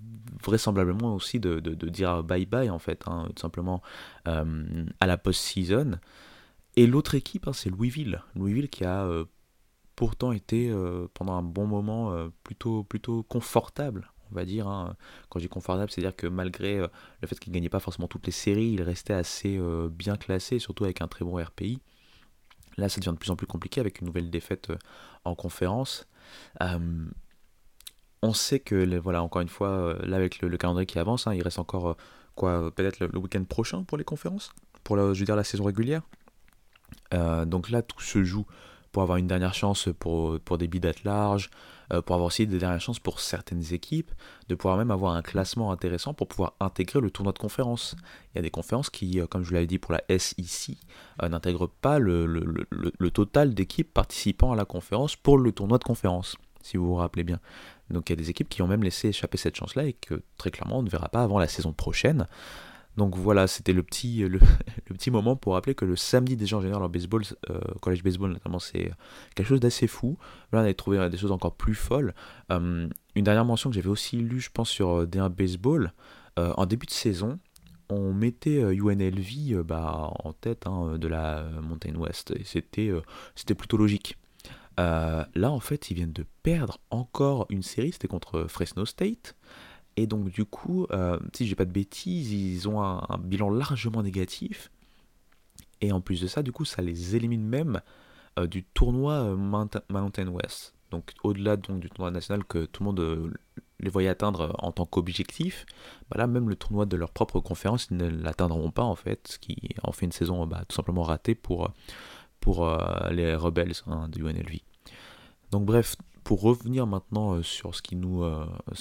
vraisemblablement 0.42 1.14
aussi 1.14 1.40
de, 1.40 1.60
de, 1.60 1.74
de 1.74 1.88
dire 1.90 2.24
bye-bye 2.24 2.70
en 2.70 2.78
fait, 2.78 3.04
hein, 3.06 3.28
tout 3.36 3.42
simplement 3.42 3.82
à 4.24 5.06
la 5.06 5.18
post-season. 5.18 5.98
Et 6.76 6.86
l'autre 6.86 7.14
équipe, 7.16 7.50
c'est 7.52 7.68
Louisville. 7.68 8.22
Louisville 8.34 8.70
qui 8.70 8.86
a 8.86 9.06
pourtant 9.96 10.32
été 10.32 10.70
euh, 10.70 11.08
pendant 11.14 11.34
un 11.34 11.42
bon 11.42 11.66
moment 11.66 12.12
euh, 12.12 12.28
plutôt, 12.44 12.84
plutôt 12.84 13.22
confortable, 13.24 14.10
on 14.30 14.34
va 14.34 14.44
dire. 14.44 14.66
Hein. 14.66 14.96
Quand 15.28 15.38
je 15.38 15.44
dis 15.44 15.48
confortable, 15.48 15.90
c'est-à-dire 15.90 16.16
que 16.16 16.26
malgré 16.26 16.78
euh, 16.78 16.88
le 17.20 17.28
fait 17.28 17.38
qu'il 17.38 17.52
ne 17.52 17.54
gagnait 17.54 17.68
pas 17.68 17.80
forcément 17.80 18.08
toutes 18.08 18.26
les 18.26 18.32
séries, 18.32 18.72
il 18.72 18.82
restait 18.82 19.14
assez 19.14 19.60
bien 19.90 20.16
classé, 20.16 20.58
surtout 20.58 20.84
avec 20.84 21.02
un 21.02 21.08
très 21.08 21.24
bon 21.24 21.42
RPI. 21.42 21.80
Là, 22.78 22.88
ça 22.88 23.00
devient 23.00 23.12
de 23.12 23.18
plus 23.18 23.30
en 23.30 23.36
plus 23.36 23.46
compliqué 23.46 23.80
avec 23.80 24.00
une 24.00 24.06
nouvelle 24.06 24.30
défaite 24.30 24.72
en 25.24 25.34
conférence. 25.34 26.08
on 28.22 28.32
sait 28.32 28.60
que, 28.60 28.98
voilà, 28.98 29.22
encore 29.22 29.42
une 29.42 29.48
fois, 29.48 29.98
là 30.04 30.16
avec 30.16 30.40
le, 30.40 30.56
calendrier 30.56 30.86
qui 30.86 30.98
avance, 30.98 31.26
hein, 31.26 31.34
il 31.34 31.42
reste 31.42 31.58
encore 31.58 31.96
quoi, 32.34 32.70
peut-être 32.74 33.00
le, 33.00 33.18
week-end 33.18 33.44
prochain 33.44 33.84
pour 33.84 33.98
les 33.98 34.04
conférences, 34.04 34.52
pour 34.84 34.96
je 34.96 35.18
veux 35.18 35.26
dire 35.26 35.36
la 35.36 35.44
saison 35.44 35.64
régulière? 35.64 36.02
donc 37.10 37.68
là, 37.68 37.82
tout 37.82 38.00
se 38.00 38.24
joue 38.24 38.46
pour 38.92 39.02
avoir 39.02 39.18
une 39.18 39.26
dernière 39.26 39.54
chance 39.54 39.88
pour, 39.98 40.38
pour 40.40 40.58
des 40.58 40.68
bidettes 40.68 41.02
larges, 41.04 41.50
euh, 41.92 42.02
pour 42.02 42.14
avoir 42.14 42.28
aussi 42.28 42.46
des 42.46 42.58
dernières 42.58 42.80
chances 42.80 42.98
pour 42.98 43.20
certaines 43.20 43.72
équipes, 43.72 44.10
de 44.48 44.54
pouvoir 44.54 44.76
même 44.76 44.90
avoir 44.90 45.14
un 45.14 45.22
classement 45.22 45.72
intéressant 45.72 46.14
pour 46.14 46.28
pouvoir 46.28 46.54
intégrer 46.60 47.00
le 47.00 47.10
tournoi 47.10 47.32
de 47.32 47.38
conférence. 47.38 47.96
Il 48.34 48.36
y 48.36 48.38
a 48.38 48.42
des 48.42 48.50
conférences 48.50 48.90
qui, 48.90 49.20
euh, 49.20 49.26
comme 49.26 49.42
je 49.42 49.48
vous 49.48 49.54
l'avais 49.54 49.66
dit 49.66 49.78
pour 49.78 49.92
la 49.92 50.02
SEC, 50.18 50.76
euh, 51.22 51.28
n'intègrent 51.28 51.70
pas 51.80 51.98
le, 51.98 52.26
le, 52.26 52.66
le, 52.70 52.92
le 52.96 53.10
total 53.10 53.54
d'équipes 53.54 53.92
participant 53.92 54.52
à 54.52 54.56
la 54.56 54.64
conférence 54.64 55.16
pour 55.16 55.38
le 55.38 55.52
tournoi 55.52 55.78
de 55.78 55.84
conférence, 55.84 56.36
si 56.62 56.76
vous 56.76 56.86
vous 56.86 56.94
rappelez 56.94 57.24
bien. 57.24 57.40
Donc 57.90 58.08
il 58.08 58.12
y 58.12 58.14
a 58.14 58.16
des 58.16 58.30
équipes 58.30 58.48
qui 58.48 58.62
ont 58.62 58.68
même 58.68 58.82
laissé 58.82 59.08
échapper 59.08 59.36
cette 59.36 59.56
chance-là 59.56 59.84
et 59.84 59.92
que 59.92 60.22
très 60.38 60.50
clairement 60.50 60.78
on 60.78 60.82
ne 60.82 60.90
verra 60.90 61.08
pas 61.08 61.22
avant 61.22 61.38
la 61.38 61.48
saison 61.48 61.72
prochaine. 61.72 62.26
Donc 62.96 63.16
voilà, 63.16 63.46
c'était 63.46 63.72
le 63.74 63.82
petit, 63.82 65.10
moment 65.10 65.36
pour 65.36 65.54
rappeler 65.54 65.74
que 65.74 65.84
le 65.84 65.96
samedi 65.96 66.36
déjà 66.36 66.56
en 66.58 66.60
général 66.60 66.82
en 66.82 66.88
baseball, 66.88 67.22
euh, 67.50 67.60
collège 67.80 68.02
baseball 68.02 68.32
notamment, 68.32 68.58
c'est 68.58 68.90
quelque 69.34 69.46
chose 69.46 69.60
d'assez 69.60 69.86
fou. 69.86 70.18
Là, 70.52 70.60
on 70.60 70.62
avait 70.62 70.74
trouvé 70.74 71.08
des 71.08 71.16
choses 71.16 71.32
encore 71.32 71.54
plus 71.54 71.74
folles. 71.74 72.14
Euh, 72.50 72.88
une 73.14 73.24
dernière 73.24 73.44
mention 73.44 73.70
que 73.70 73.76
j'avais 73.76 73.88
aussi 73.88 74.16
lue, 74.16 74.40
je 74.40 74.50
pense, 74.50 74.68
sur 74.68 75.00
euh, 75.00 75.06
D1 75.06 75.28
Baseball, 75.30 75.92
en 76.38 76.64
début 76.64 76.86
de 76.86 76.92
saison, 76.92 77.38
on 77.90 78.14
mettait 78.14 78.62
UNLV 78.62 79.62
bah, 79.64 80.10
en 80.24 80.32
tête 80.32 80.66
hein, 80.66 80.96
de 80.96 81.06
la 81.06 81.44
Mountain 81.60 81.94
West, 81.96 82.32
et 82.34 82.42
c'était 82.44 82.90
c'était 83.34 83.54
plutôt 83.54 83.76
logique. 83.76 84.16
là, 84.78 85.28
en 85.42 85.60
fait, 85.60 85.90
ils 85.90 85.94
viennent 85.94 86.14
de 86.14 86.24
perdre 86.42 86.78
encore 86.88 87.44
une 87.50 87.62
série, 87.62 87.92
c'était 87.92 88.08
contre 88.08 88.46
Fresno 88.48 88.86
State. 88.86 89.34
Et 89.96 90.06
donc 90.06 90.30
du 90.30 90.44
coup, 90.44 90.86
euh, 90.90 91.18
si 91.32 91.46
j'ai 91.46 91.54
pas 91.54 91.64
de 91.64 91.72
bêtises, 91.72 92.32
ils 92.32 92.68
ont 92.68 92.82
un, 92.82 93.18
bilan 93.18 93.50
largement 93.50 94.02
négatif. 94.02 94.70
Et 95.80 95.92
en 95.92 96.00
plus 96.00 96.20
de 96.20 96.26
ça, 96.26 96.42
du 96.42 96.52
coup, 96.52 96.64
ça 96.64 96.80
les 96.80 97.16
élimine 97.16 97.44
même 97.44 97.80
euh, 98.38 98.46
du 98.46 98.64
tournoi 98.64 99.14
euh, 99.14 99.36
Mountain, 99.36 100.28
West. 100.28 100.74
donc 100.90 101.12
au-delà 101.22 101.56
du 101.56 101.90
tournoi 101.90 102.10
national 102.10 102.44
que 102.44 102.64
tout 102.64 102.82
le 102.82 102.86
monde 102.86 103.32
les 103.80 103.90
voyait 103.90 104.08
atteindre 104.08 104.54
en 104.58 104.70
tant 104.70 104.86
qu'objectif, 104.86 105.66
bah 106.08 106.16
là 106.18 106.26
même 106.26 106.48
le 106.48 106.54
tournoi 106.54 106.86
de 106.86 106.96
leur 106.96 107.10
propre 107.10 107.40
conférence, 107.40 107.88
ils 107.90 107.96
ne 107.96 108.08
l'atteindront 108.08 108.70
pas 108.70 108.84
en 108.84 108.94
fait, 108.94 109.26
ce 109.28 109.38
qui 109.38 109.56
en 109.82 109.92
fait 109.92 110.06
une 110.06 110.12
saison 110.12 110.46
bah, 110.46 110.62
tout 110.68 110.76
simplement 110.76 111.02
ratée 111.02 111.34
pour, 111.34 111.72
pour 112.38 112.70
les 113.10 113.34
rebelles 113.34 113.72
hein, 113.88 114.08
du 114.08 114.22
UNLV. 114.22 114.60
Donc 115.50 115.66
bref, 115.66 115.96
pour 116.24 116.42
revenir 116.42 116.86
maintenant 116.86 117.42
sur 117.42 117.74
ce 117.74 117.82
qui 117.82 117.96
nous, 117.96 118.24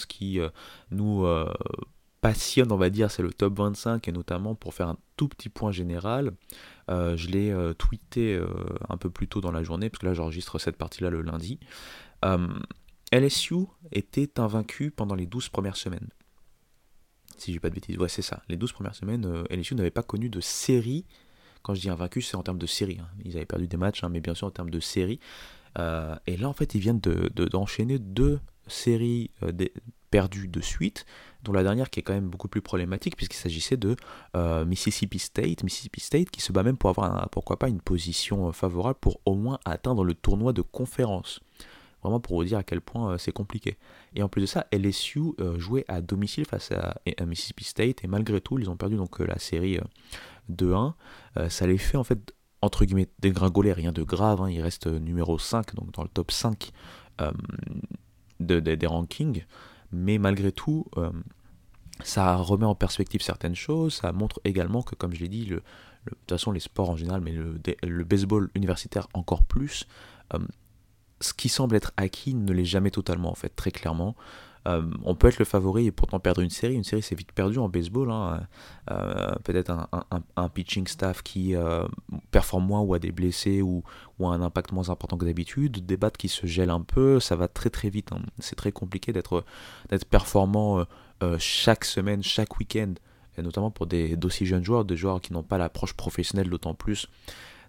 qui, 0.07 0.39
nous 0.91 1.25
passionne, 2.21 2.71
on 2.71 2.77
va 2.77 2.89
dire, 2.89 3.09
c'est 3.11 3.23
le 3.23 3.33
top 3.33 3.57
25, 3.57 4.07
et 4.07 4.11
notamment 4.11 4.55
pour 4.55 4.73
faire 4.73 4.87
un 4.87 4.97
tout 5.17 5.27
petit 5.27 5.49
point 5.49 5.71
général, 5.71 6.31
euh, 6.89 7.17
je 7.17 7.27
l'ai 7.27 7.51
euh, 7.51 7.73
tweeté 7.73 8.35
euh, 8.35 8.47
un 8.89 8.97
peu 8.97 9.09
plus 9.09 9.27
tôt 9.27 9.41
dans 9.41 9.51
la 9.51 9.63
journée, 9.63 9.89
parce 9.89 9.99
que 9.99 10.05
là 10.05 10.13
j'enregistre 10.13 10.59
cette 10.59 10.77
partie-là 10.77 11.09
le 11.09 11.21
lundi. 11.21 11.59
LSU 13.11 13.65
était 13.91 14.39
invaincu 14.39 14.91
pendant 14.91 15.15
les 15.15 15.25
12 15.25 15.49
premières 15.49 15.75
semaines. 15.75 16.09
Si 17.37 17.51
j'ai 17.51 17.59
pas 17.59 17.69
de 17.69 17.75
bêtises, 17.75 17.97
ouais, 17.97 18.07
c'est 18.07 18.21
ça. 18.21 18.41
Les 18.47 18.55
12 18.55 18.71
premières 18.71 18.95
semaines, 18.95 19.43
LSU 19.49 19.73
n'avait 19.75 19.91
pas 19.91 20.03
connu 20.03 20.29
de 20.29 20.39
série. 20.39 21.05
Quand 21.63 21.73
je 21.73 21.81
dis 21.81 21.89
invaincu, 21.89 22.21
c'est 22.21 22.37
en 22.37 22.43
termes 22.43 22.59
de 22.59 22.67
série. 22.67 22.99
Hein. 23.01 23.09
Ils 23.25 23.35
avaient 23.35 23.45
perdu 23.45 23.67
des 23.67 23.77
matchs, 23.77 24.03
hein, 24.03 24.09
mais 24.09 24.21
bien 24.21 24.35
sûr 24.35 24.47
en 24.47 24.51
termes 24.51 24.69
de 24.69 24.79
série. 24.79 25.19
Et 25.77 26.37
là, 26.37 26.49
en 26.49 26.53
fait, 26.53 26.75
ils 26.75 26.81
viennent 26.81 26.99
d'enchaîner 26.99 27.99
de, 27.99 28.03
deux 28.03 28.39
séries 28.67 29.31
perdues 30.11 30.47
de 30.47 30.61
suite 30.61 31.05
dont 31.43 31.53
la 31.53 31.63
dernière 31.63 31.89
qui 31.89 31.99
est 31.99 32.03
quand 32.03 32.13
même 32.13 32.29
beaucoup 32.29 32.49
plus 32.49 32.61
problématique 32.61 33.15
puisqu'il 33.15 33.37
s'agissait 33.37 33.77
de 33.77 33.95
euh, 34.35 34.63
Mississippi 34.65 35.17
State, 35.17 35.63
Mississippi 35.63 36.01
State 36.01 36.29
qui 36.29 36.41
se 36.41 36.51
bat 36.51 36.61
même 36.61 36.77
pour 36.77 36.89
avoir 36.91 37.29
pourquoi 37.29 37.57
pas 37.57 37.69
une 37.69 37.81
position 37.81 38.49
euh, 38.49 38.51
favorable 38.51 38.99
pour 38.99 39.19
au 39.25 39.33
moins 39.33 39.59
atteindre 39.65 40.03
le 40.03 40.13
tournoi 40.13 40.53
de 40.53 40.61
conférence. 40.61 41.39
Vraiment 42.03 42.19
pour 42.19 42.37
vous 42.37 42.43
dire 42.43 42.57
à 42.57 42.63
quel 42.63 42.81
point 42.81 43.13
euh, 43.13 43.17
c'est 43.17 43.31
compliqué. 43.31 43.77
Et 44.13 44.21
en 44.21 44.29
plus 44.29 44.41
de 44.41 44.45
ça, 44.45 44.67
LSU 44.71 45.21
jouait 45.57 45.85
à 45.87 46.01
domicile 46.01 46.45
face 46.45 46.71
à, 46.71 46.95
Mississippi 47.25 47.63
State 47.63 48.03
et 48.03 48.07
malgré 48.07 48.41
tout 48.41 48.59
ils 48.59 48.69
ont 48.69 48.77
perdu 48.77 48.97
donc 48.97 49.19
la 49.19 49.39
série 49.39 49.79
2-1. 50.51 50.93
ça 51.49 51.67
les 51.67 51.77
fait 51.77 51.97
en 51.97 52.03
fait 52.03 52.33
entre 52.61 52.85
guillemets 52.85 53.09
dégringoler, 53.19 53.73
rien 53.73 53.91
de 53.91 54.03
grave, 54.03 54.41
hein. 54.41 54.49
il 54.49 54.61
reste 54.61 54.87
numéro 54.87 55.37
5 55.39 55.75
donc 55.75 55.91
dans 55.91 56.03
le 56.03 56.09
top 56.09 56.31
5 56.31 56.71
des 58.39 58.87
rankings 58.87 59.45
mais 59.91 60.17
malgré 60.17 60.51
tout, 60.51 60.85
euh, 60.97 61.11
ça 62.03 62.35
remet 62.37 62.65
en 62.65 62.75
perspective 62.75 63.21
certaines 63.21 63.55
choses, 63.55 63.95
ça 63.95 64.11
montre 64.11 64.39
également 64.43 64.81
que, 64.81 64.95
comme 64.95 65.13
je 65.13 65.19
l'ai 65.19 65.27
dit, 65.27 65.45
de 65.45 65.61
toute 66.05 66.29
façon 66.29 66.51
les 66.51 66.59
sports 66.59 66.89
en 66.89 66.95
général, 66.95 67.21
mais 67.21 67.33
le, 67.33 68.03
baseball 68.03 68.49
universitaire 68.55 69.07
encore 69.13 69.43
plus, 69.43 69.85
euh, 70.33 70.39
ce 71.19 71.33
qui 71.33 71.49
semble 71.49 71.75
être 71.75 71.91
acquis 71.97 72.33
ne 72.33 72.51
l'est 72.51 72.65
jamais 72.65 72.91
totalement 72.91 73.31
en 73.31 73.35
fait, 73.35 73.49
très 73.55 73.71
clairement. 73.71 74.15
Euh, 74.67 74.83
on 75.03 75.15
peut 75.15 75.27
être 75.27 75.39
le 75.39 75.45
favori 75.45 75.87
et 75.87 75.91
pourtant 75.91 76.19
perdre 76.19 76.41
une 76.41 76.49
série. 76.49 76.75
Une 76.75 76.83
série, 76.83 77.01
c'est 77.01 77.15
vite 77.15 77.31
perdu 77.31 77.57
en 77.57 77.69
baseball. 77.69 78.11
Hein. 78.11 78.41
Euh, 78.91 79.33
peut-être 79.43 79.71
un, 80.35 80.49
pitching 80.49 80.87
staff 80.87 81.23
qui 81.23 81.55
euh, 81.55 81.87
performe 82.31 82.65
moins 82.65 82.81
ou 82.81 82.93
a 82.93 82.99
des 82.99 83.11
blessés 83.11 83.61
ou, 83.61 83.83
ou, 84.19 84.27
a 84.27 84.33
un 84.33 84.41
impact 84.41 84.71
moins 84.71 84.89
important 84.89 85.17
que 85.17 85.25
d'habitude. 85.25 85.85
Des 85.85 85.97
battes 85.97 86.17
qui 86.17 86.27
se 86.27 86.45
gèlent 86.45 86.69
un 86.69 86.81
peu, 86.81 87.19
ça 87.19 87.35
va 87.35 87.47
très 87.47 87.69
très 87.69 87.89
vite. 87.89 88.11
Hein. 88.11 88.21
C'est 88.39 88.55
très 88.55 88.71
compliqué 88.71 89.13
d'être 89.13 89.43
performant 90.09 90.85
chaque 91.37 91.85
semaine, 91.85 92.23
chaque 92.23 92.59
week-end. 92.59 92.93
Et 93.37 93.41
notamment 93.41 93.71
pour 93.71 93.87
des 93.87 94.17
d'aussi 94.17 94.45
jeunes 94.45 94.63
joueurs, 94.63 94.83
des 94.83 94.97
joueurs 94.97 95.21
qui 95.21 95.31
n'ont 95.33 95.43
pas 95.43 95.57
l'approche 95.57 95.93
professionnelle 95.93 96.49
d'autant 96.49 96.73
plus. 96.73 97.07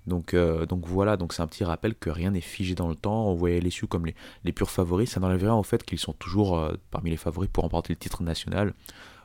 Donc, 0.07 0.35
euh, 0.35 0.67
donc 0.67 0.87
voilà, 0.87 1.17
donc 1.17 1.33
c'est 1.33 1.43
un 1.43 1.47
petit 1.47 1.65
rappel 1.65 1.95
que 1.95 2.11
rien 2.11 2.33
n'est 2.33 2.41
figé 2.41 2.75
dans 2.75 2.89
le 2.89 2.95
temps. 2.95 3.27
On 3.29 3.35
voyait 3.35 3.61
les 3.61 3.69
LSU 3.69 3.87
comme 3.87 4.07
les, 4.07 4.15
les 4.45 4.53
purs 4.53 4.71
favoris. 4.71 5.11
Ça 5.11 5.21
n'enlève 5.21 5.41
rien 5.41 5.55
au 5.55 5.63
fait 5.63 5.85
qu'ils 5.85 5.99
sont 5.99 6.13
toujours 6.13 6.59
euh, 6.59 6.75
parmi 6.91 7.11
les 7.11 7.17
favoris 7.17 7.51
pour 7.53 7.63
remporter 7.63 7.93
le 7.93 7.99
titre 7.99 8.23
national. 8.23 8.75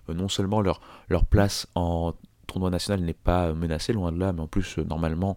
Euh, 0.09 0.13
non 0.13 0.29
seulement 0.29 0.61
leur, 0.61 0.81
leur 1.09 1.25
place 1.25 1.67
en 1.75 2.13
tournoi 2.45 2.69
national 2.69 3.01
n'est 3.01 3.13
pas 3.13 3.53
menacée, 3.53 3.91
loin 3.91 4.11
de 4.11 4.19
là, 4.19 4.31
mais 4.33 4.41
en 4.41 4.47
plus, 4.47 4.77
normalement, 4.77 5.35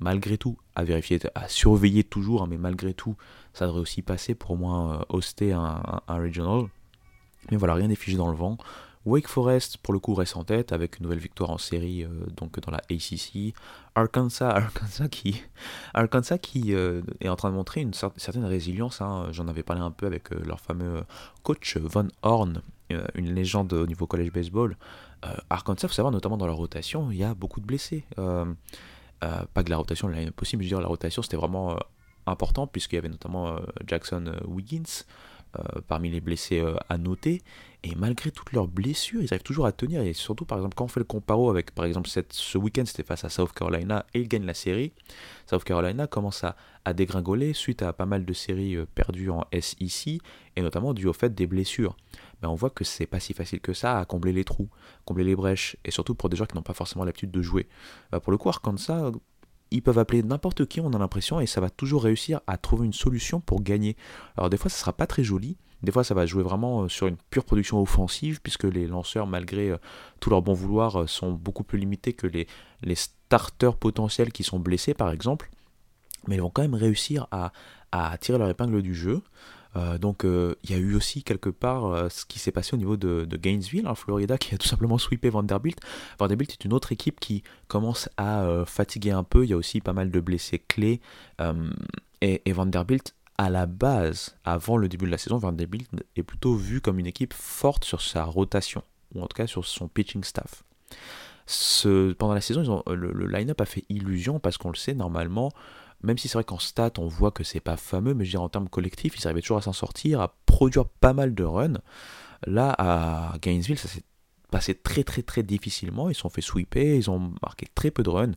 malgré 0.00 0.38
tout, 0.38 0.56
à 0.74 0.82
vérifier, 0.82 1.20
à 1.34 1.48
surveiller 1.48 2.02
toujours, 2.02 2.42
hein, 2.42 2.46
mais 2.48 2.58
malgré 2.58 2.94
tout, 2.94 3.16
ça 3.52 3.66
devrait 3.66 3.82
aussi 3.82 4.02
passer 4.02 4.34
pour 4.34 4.52
au 4.52 4.56
moins 4.56 5.04
hoster 5.10 5.52
un, 5.52 6.00
un 6.08 6.16
regional. 6.16 6.64
Mais 7.50 7.56
voilà, 7.56 7.74
rien 7.74 7.88
n'est 7.88 7.94
figé 7.94 8.16
dans 8.16 8.28
le 8.28 8.36
vent. 8.36 8.56
Wake 9.06 9.28
Forest, 9.28 9.76
pour 9.78 9.92
le 9.92 10.00
coup, 10.00 10.14
reste 10.14 10.36
en 10.36 10.44
tête 10.44 10.72
avec 10.72 10.98
une 10.98 11.04
nouvelle 11.04 11.18
victoire 11.18 11.50
en 11.50 11.58
série 11.58 12.04
euh, 12.04 12.08
donc 12.36 12.58
dans 12.60 12.70
la 12.70 12.80
ACC. 12.90 13.54
Arkansas, 13.94 14.48
Arkansas 14.56 15.08
qui, 15.08 15.42
Arkansas 15.92 16.38
qui 16.38 16.74
euh, 16.74 17.02
est 17.20 17.28
en 17.28 17.36
train 17.36 17.50
de 17.50 17.54
montrer 17.54 17.82
une 17.82 17.92
certaine 17.92 18.44
résilience. 18.44 19.02
Hein. 19.02 19.28
J'en 19.30 19.46
avais 19.48 19.62
parlé 19.62 19.82
un 19.82 19.90
peu 19.90 20.06
avec 20.06 20.32
euh, 20.32 20.40
leur 20.44 20.60
fameux 20.60 21.04
coach 21.42 21.76
Von 21.76 22.08
Horn, 22.22 22.62
une 23.14 23.34
légende 23.34 23.72
au 23.72 23.86
niveau 23.86 24.06
college 24.06 24.30
baseball. 24.30 24.76
Arkansas, 25.48 25.86
il 25.86 25.88
faut 25.88 25.94
savoir, 25.94 26.12
notamment 26.12 26.36
dans 26.36 26.46
la 26.46 26.52
rotation, 26.52 27.10
il 27.10 27.16
y 27.16 27.24
a 27.24 27.32
beaucoup 27.34 27.60
de 27.60 27.66
blessés. 27.66 28.04
pas 28.14 29.64
que 29.64 29.70
la 29.70 29.78
rotation 29.78 30.06
l'année 30.06 30.30
possible, 30.30 30.62
je 30.62 30.68
dire, 30.68 30.80
la 30.80 30.86
rotation 30.86 31.22
c'était 31.22 31.38
vraiment 31.38 31.78
important 32.26 32.66
puisqu'il 32.66 32.96
y 32.96 32.98
avait 32.98 33.08
notamment 33.08 33.56
Jackson 33.86 34.36
Wiggins. 34.46 35.04
Parmi 35.88 36.10
les 36.10 36.20
blessés 36.20 36.64
à 36.88 36.98
noter. 36.98 37.42
Et 37.86 37.94
malgré 37.96 38.30
toutes 38.30 38.52
leurs 38.52 38.66
blessures, 38.66 39.20
ils 39.20 39.28
arrivent 39.32 39.42
toujours 39.42 39.66
à 39.66 39.72
tenir. 39.72 40.00
Et 40.00 40.14
surtout, 40.14 40.46
par 40.46 40.56
exemple, 40.56 40.74
quand 40.74 40.86
on 40.86 40.88
fait 40.88 41.00
le 41.00 41.04
comparo 41.04 41.50
avec, 41.50 41.70
par 41.72 41.84
exemple, 41.84 42.08
ce 42.08 42.58
week-end, 42.58 42.84
c'était 42.86 43.02
face 43.02 43.24
à 43.24 43.28
South 43.28 43.52
Carolina 43.52 44.06
et 44.14 44.20
ils 44.20 44.28
gagnent 44.28 44.46
la 44.46 44.54
série. 44.54 44.92
South 45.46 45.64
Carolina 45.64 46.06
commence 46.06 46.44
à, 46.44 46.56
à 46.86 46.94
dégringoler 46.94 47.52
suite 47.52 47.82
à 47.82 47.92
pas 47.92 48.06
mal 48.06 48.24
de 48.24 48.32
séries 48.32 48.76
euh, 48.76 48.86
perdues 48.94 49.28
en 49.28 49.44
SEC 49.52 50.18
et 50.56 50.62
notamment 50.62 50.94
dû 50.94 51.06
au 51.06 51.12
fait 51.12 51.34
des 51.34 51.46
blessures. 51.46 51.94
Mais 52.40 52.48
on 52.48 52.54
voit 52.54 52.70
que 52.70 52.84
c'est 52.84 53.06
pas 53.06 53.20
si 53.20 53.34
facile 53.34 53.60
que 53.60 53.72
ça 53.72 53.98
à 53.98 54.04
combler 54.04 54.32
les 54.32 54.44
trous, 54.44 54.68
combler 55.04 55.24
les 55.24 55.36
brèches, 55.36 55.76
et 55.84 55.90
surtout 55.90 56.14
pour 56.14 56.28
des 56.28 56.36
joueurs 56.36 56.48
qui 56.48 56.54
n'ont 56.54 56.62
pas 56.62 56.74
forcément 56.74 57.04
l'habitude 57.04 57.30
de 57.30 57.42
jouer. 57.42 57.68
Euh, 58.14 58.20
pour 58.20 58.32
le 58.32 58.38
coup, 58.38 58.48
Arkansas, 58.48 59.12
ils 59.74 59.82
peuvent 59.82 59.98
appeler 59.98 60.22
n'importe 60.22 60.66
qui, 60.66 60.80
on 60.80 60.92
a 60.92 60.98
l'impression, 60.98 61.40
et 61.40 61.46
ça 61.46 61.60
va 61.60 61.70
toujours 61.70 62.04
réussir 62.04 62.40
à 62.46 62.56
trouver 62.56 62.86
une 62.86 62.92
solution 62.92 63.40
pour 63.40 63.62
gagner. 63.62 63.96
Alors 64.36 64.50
des 64.50 64.56
fois, 64.56 64.70
ça 64.70 64.78
sera 64.78 64.92
pas 64.92 65.06
très 65.06 65.24
joli, 65.24 65.56
des 65.84 65.92
fois, 65.92 66.02
ça 66.02 66.14
va 66.14 66.26
jouer 66.26 66.42
vraiment 66.42 66.82
euh, 66.82 66.88
sur 66.88 67.06
une 67.06 67.16
pure 67.30 67.44
production 67.44 67.80
offensive, 67.80 68.40
puisque 68.42 68.64
les 68.64 68.86
lanceurs, 68.86 69.26
malgré 69.26 69.70
euh, 69.70 69.76
tout 70.18 70.30
leur 70.30 70.42
bon 70.42 70.54
vouloir, 70.54 71.02
euh, 71.02 71.06
sont 71.06 71.32
beaucoup 71.32 71.62
plus 71.62 71.78
limités 71.78 72.14
que 72.14 72.26
les, 72.26 72.46
starters 72.94 73.76
potentiels 73.76 74.32
qui 74.32 74.42
sont 74.42 74.58
blessés, 74.58 74.94
par 74.94 75.10
exemple. 75.10 75.50
Mais 76.26 76.36
ils 76.36 76.40
vont 76.40 76.50
quand 76.50 76.62
même 76.62 76.74
réussir 76.74 77.26
à 77.30 77.52
tirer 78.18 78.38
leur 78.38 78.48
épingle 78.48 78.80
du 78.80 78.94
jeu. 78.94 79.22
Donc 80.00 80.24
il 80.24 80.70
y 80.70 80.74
a 80.74 80.76
eu 80.76 80.94
aussi 80.94 81.22
quelque 81.22 81.50
part 81.50 82.10
ce 82.10 82.24
qui 82.24 82.38
s'est 82.38 82.52
passé 82.52 82.74
au 82.74 82.76
niveau 82.76 82.96
de, 82.96 83.26
Gainesville, 83.36 83.88
en 83.88 83.94
Florida, 83.94 84.38
qui 84.38 84.54
a 84.54 84.58
tout 84.58 84.68
simplement 84.68 84.98
sweepé 84.98 85.30
Vanderbilt. 85.30 85.78
Vanderbilt 86.18 86.52
est 86.52 86.64
une 86.64 86.72
autre 86.72 86.92
équipe 86.92 87.20
qui 87.20 87.42
commence 87.66 88.08
à 88.16 88.64
fatiguer 88.66 89.10
un 89.10 89.24
peu. 89.24 89.44
Il 89.44 89.50
y 89.50 89.52
a 89.52 89.56
aussi 89.56 89.80
pas 89.80 89.92
mal 89.92 90.10
de 90.10 90.20
blessés 90.20 90.58
clés. 90.58 91.00
et, 92.20 92.52
Vanderbilt 92.52 93.14
à 93.38 93.50
la 93.50 93.66
base, 93.66 94.36
avant 94.44 94.76
le 94.76 94.88
début 94.88 95.06
de 95.06 95.10
la 95.10 95.18
saison, 95.18 95.38
Vanderbilt 95.38 95.88
est 96.16 96.22
plutôt 96.22 96.54
vu 96.54 96.80
comme 96.80 96.98
une 96.98 97.06
équipe 97.06 97.32
forte 97.32 97.84
sur 97.84 98.00
sa 98.00 98.24
rotation, 98.24 98.82
ou 99.14 99.22
en 99.22 99.26
tout 99.26 99.34
cas 99.34 99.46
sur 99.46 99.64
son 99.64 99.88
pitching 99.88 100.22
staff. 100.24 100.62
Pendant 102.18 102.34
la 102.34 102.40
saison, 102.40 102.82
le, 102.86 103.26
line-up 103.26 103.60
a 103.60 103.66
fait 103.66 103.84
illusion 103.88 104.38
parce 104.38 104.56
qu'on 104.56 104.70
le 104.70 104.76
sait, 104.76 104.94
normalement, 104.94 105.50
même 106.04 106.18
si 106.18 106.28
c'est 106.28 106.34
vrai 106.34 106.44
qu'en 106.44 106.58
stats, 106.58 106.92
on 106.98 107.08
voit 107.08 107.30
que 107.30 107.42
c'est 107.42 107.60
pas 107.60 107.76
fameux, 107.76 108.14
mais 108.14 108.24
je 108.24 108.30
dirais 108.30 108.42
en 108.42 108.48
termes 108.48 108.68
collectifs, 108.68 109.16
ils 109.16 109.26
arrivaient 109.26 109.40
toujours 109.40 109.58
à 109.58 109.62
s'en 109.62 109.72
sortir, 109.72 110.20
à 110.20 110.36
produire 110.46 110.86
pas 110.86 111.12
mal 111.12 111.34
de 111.34 111.44
runs. 111.44 111.80
Là, 112.46 112.74
à 112.78 113.38
Gainesville, 113.40 113.78
ça 113.78 113.88
s'est 113.88 114.02
passé 114.50 114.74
très 114.74 115.02
très 115.02 115.22
très 115.22 115.42
difficilement. 115.42 116.10
Ils 116.10 116.14
se 116.14 116.20
sont 116.20 116.28
fait 116.28 116.40
sweeper, 116.40 116.94
ils 116.94 117.10
ont 117.10 117.32
marqué 117.42 117.66
très 117.74 117.90
peu 117.90 118.02
de 118.02 118.10
runs. 118.10 118.32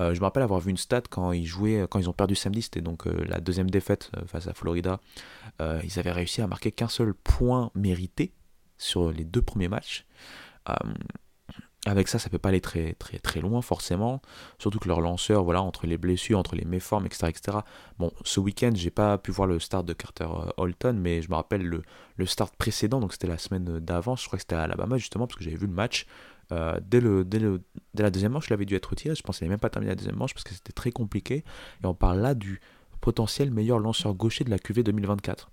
Euh, 0.00 0.14
je 0.14 0.18
me 0.18 0.24
rappelle 0.24 0.42
avoir 0.42 0.58
vu 0.58 0.70
une 0.70 0.76
stat 0.76 1.02
quand 1.08 1.30
ils 1.30 1.46
jouaient, 1.46 1.86
quand 1.88 2.00
ils 2.00 2.08
ont 2.08 2.12
perdu 2.12 2.34
samedi, 2.34 2.62
c'était 2.62 2.80
donc 2.80 3.06
euh, 3.06 3.24
la 3.28 3.38
deuxième 3.38 3.70
défaite 3.70 4.10
euh, 4.16 4.24
face 4.26 4.48
à 4.48 4.54
Florida. 4.54 4.98
ils 5.60 5.98
avaient 5.98 6.10
réussi 6.10 6.42
à 6.42 6.46
marquer 6.46 6.72
qu'un 6.72 6.88
seul 6.88 7.14
point 7.14 7.70
mérité 7.74 8.32
sur 8.78 9.12
les 9.12 9.24
deux 9.24 9.42
premiers 9.42 9.68
matchs 9.68 10.06
avec 11.86 12.08
ça, 12.08 12.18
ça 12.18 12.28
peut 12.28 12.38
pas 12.38 12.50
aller 12.50 12.60
très 12.60 13.40
loin 13.40 13.62
forcément. 13.62 14.20
Surtout 14.58 14.78
que 14.78 14.88
leur 14.88 15.00
lanceur, 15.00 15.44
voilà, 15.44 15.62
entre 15.62 15.86
les 15.86 15.96
blessures, 15.96 16.38
entre 16.38 16.54
les 16.54 16.66
méformes, 16.66 17.06
etc., 17.06 17.28
etc. 17.28 17.58
Bon, 17.98 18.12
ce 18.22 18.38
week-end, 18.38 18.72
j'ai 18.74 18.90
pas 18.90 19.16
pu 19.16 19.30
voir 19.30 19.48
le 19.48 19.58
start 19.58 19.86
de 19.86 19.94
Carter 19.94 20.24
euh, 20.24 20.50
Holton, 20.58 20.98
mais 20.98 21.22
je 21.22 21.30
me 21.30 21.36
rappelle 21.36 21.62
le, 21.62 21.82
start 22.26 22.54
précédent, 22.56 23.00
donc 23.00 23.12
c'était 23.12 23.26
la 23.26 23.38
semaine 23.38 23.64
d'avant. 23.80 24.14
Je 24.14 24.26
crois 24.26 24.36
que 24.36 24.42
c'était 24.42 24.56
à 24.56 24.62
Alabama 24.62 24.98
justement 24.98 25.26
parce 25.26 25.38
que 25.38 25.44
j'avais 25.44 25.56
vu 25.56 25.66
le 25.66 25.72
match. 25.72 26.06
Euh, 26.52 26.78
dès, 26.82 27.00
le, 27.00 27.24
dès, 27.24 27.40
la 27.94 28.10
deuxième 28.10 28.32
manche, 28.32 28.48
il 28.48 28.52
avait 28.52 28.66
dû 28.66 28.74
être 28.74 28.90
retiré. 28.90 29.14
Je 29.14 29.22
pense 29.22 29.38
qu'il 29.38 29.48
même 29.48 29.58
pas 29.58 29.70
terminé 29.70 29.92
la 29.92 29.96
deuxième 29.96 30.16
manche 30.16 30.34
parce 30.34 30.44
que 30.44 30.52
c'était 30.52 30.72
très 30.72 30.90
compliqué. 30.90 31.44
Et 31.82 31.86
on 31.86 31.94
parle 31.94 32.18
là 32.20 32.34
du 32.34 32.60
potentiel 33.00 33.50
meilleur 33.50 33.78
lanceur 33.78 34.12
gaucher 34.12 34.44
de 34.44 34.50
la 34.50 34.58
QV 34.58 34.82
2024. 34.82 35.50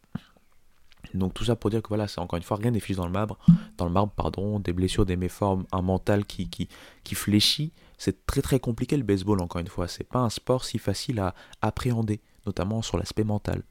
Donc 1.13 1.33
tout 1.33 1.45
ça 1.45 1.55
pour 1.55 1.69
dire 1.69 1.81
que 1.81 1.87
voilà, 1.87 2.07
c'est 2.07 2.19
encore 2.19 2.37
une 2.37 2.43
fois 2.43 2.57
rien 2.57 2.71
n'est 2.71 2.79
fiche 2.79 2.97
dans 2.97 3.05
le 3.05 3.11
marbre, 3.11 3.37
dans 3.77 3.85
le 3.85 3.91
marbre 3.91 4.13
pardon, 4.13 4.59
des 4.59 4.73
blessures, 4.73 5.05
des 5.05 5.17
méformes, 5.17 5.65
un 5.71 5.81
mental 5.81 6.25
qui, 6.25 6.49
qui, 6.49 6.67
qui 7.03 7.15
fléchit. 7.15 7.71
C'est 7.97 8.25
très 8.25 8.41
très 8.41 8.59
compliqué 8.59 8.97
le 8.97 9.03
baseball 9.03 9.41
encore 9.41 9.61
une 9.61 9.67
fois. 9.67 9.87
C'est 9.87 10.07
pas 10.07 10.19
un 10.19 10.29
sport 10.29 10.65
si 10.65 10.77
facile 10.77 11.19
à 11.19 11.33
appréhender, 11.61 12.21
notamment 12.45 12.81
sur 12.81 12.97
l'aspect 12.97 13.23
mental. 13.23 13.63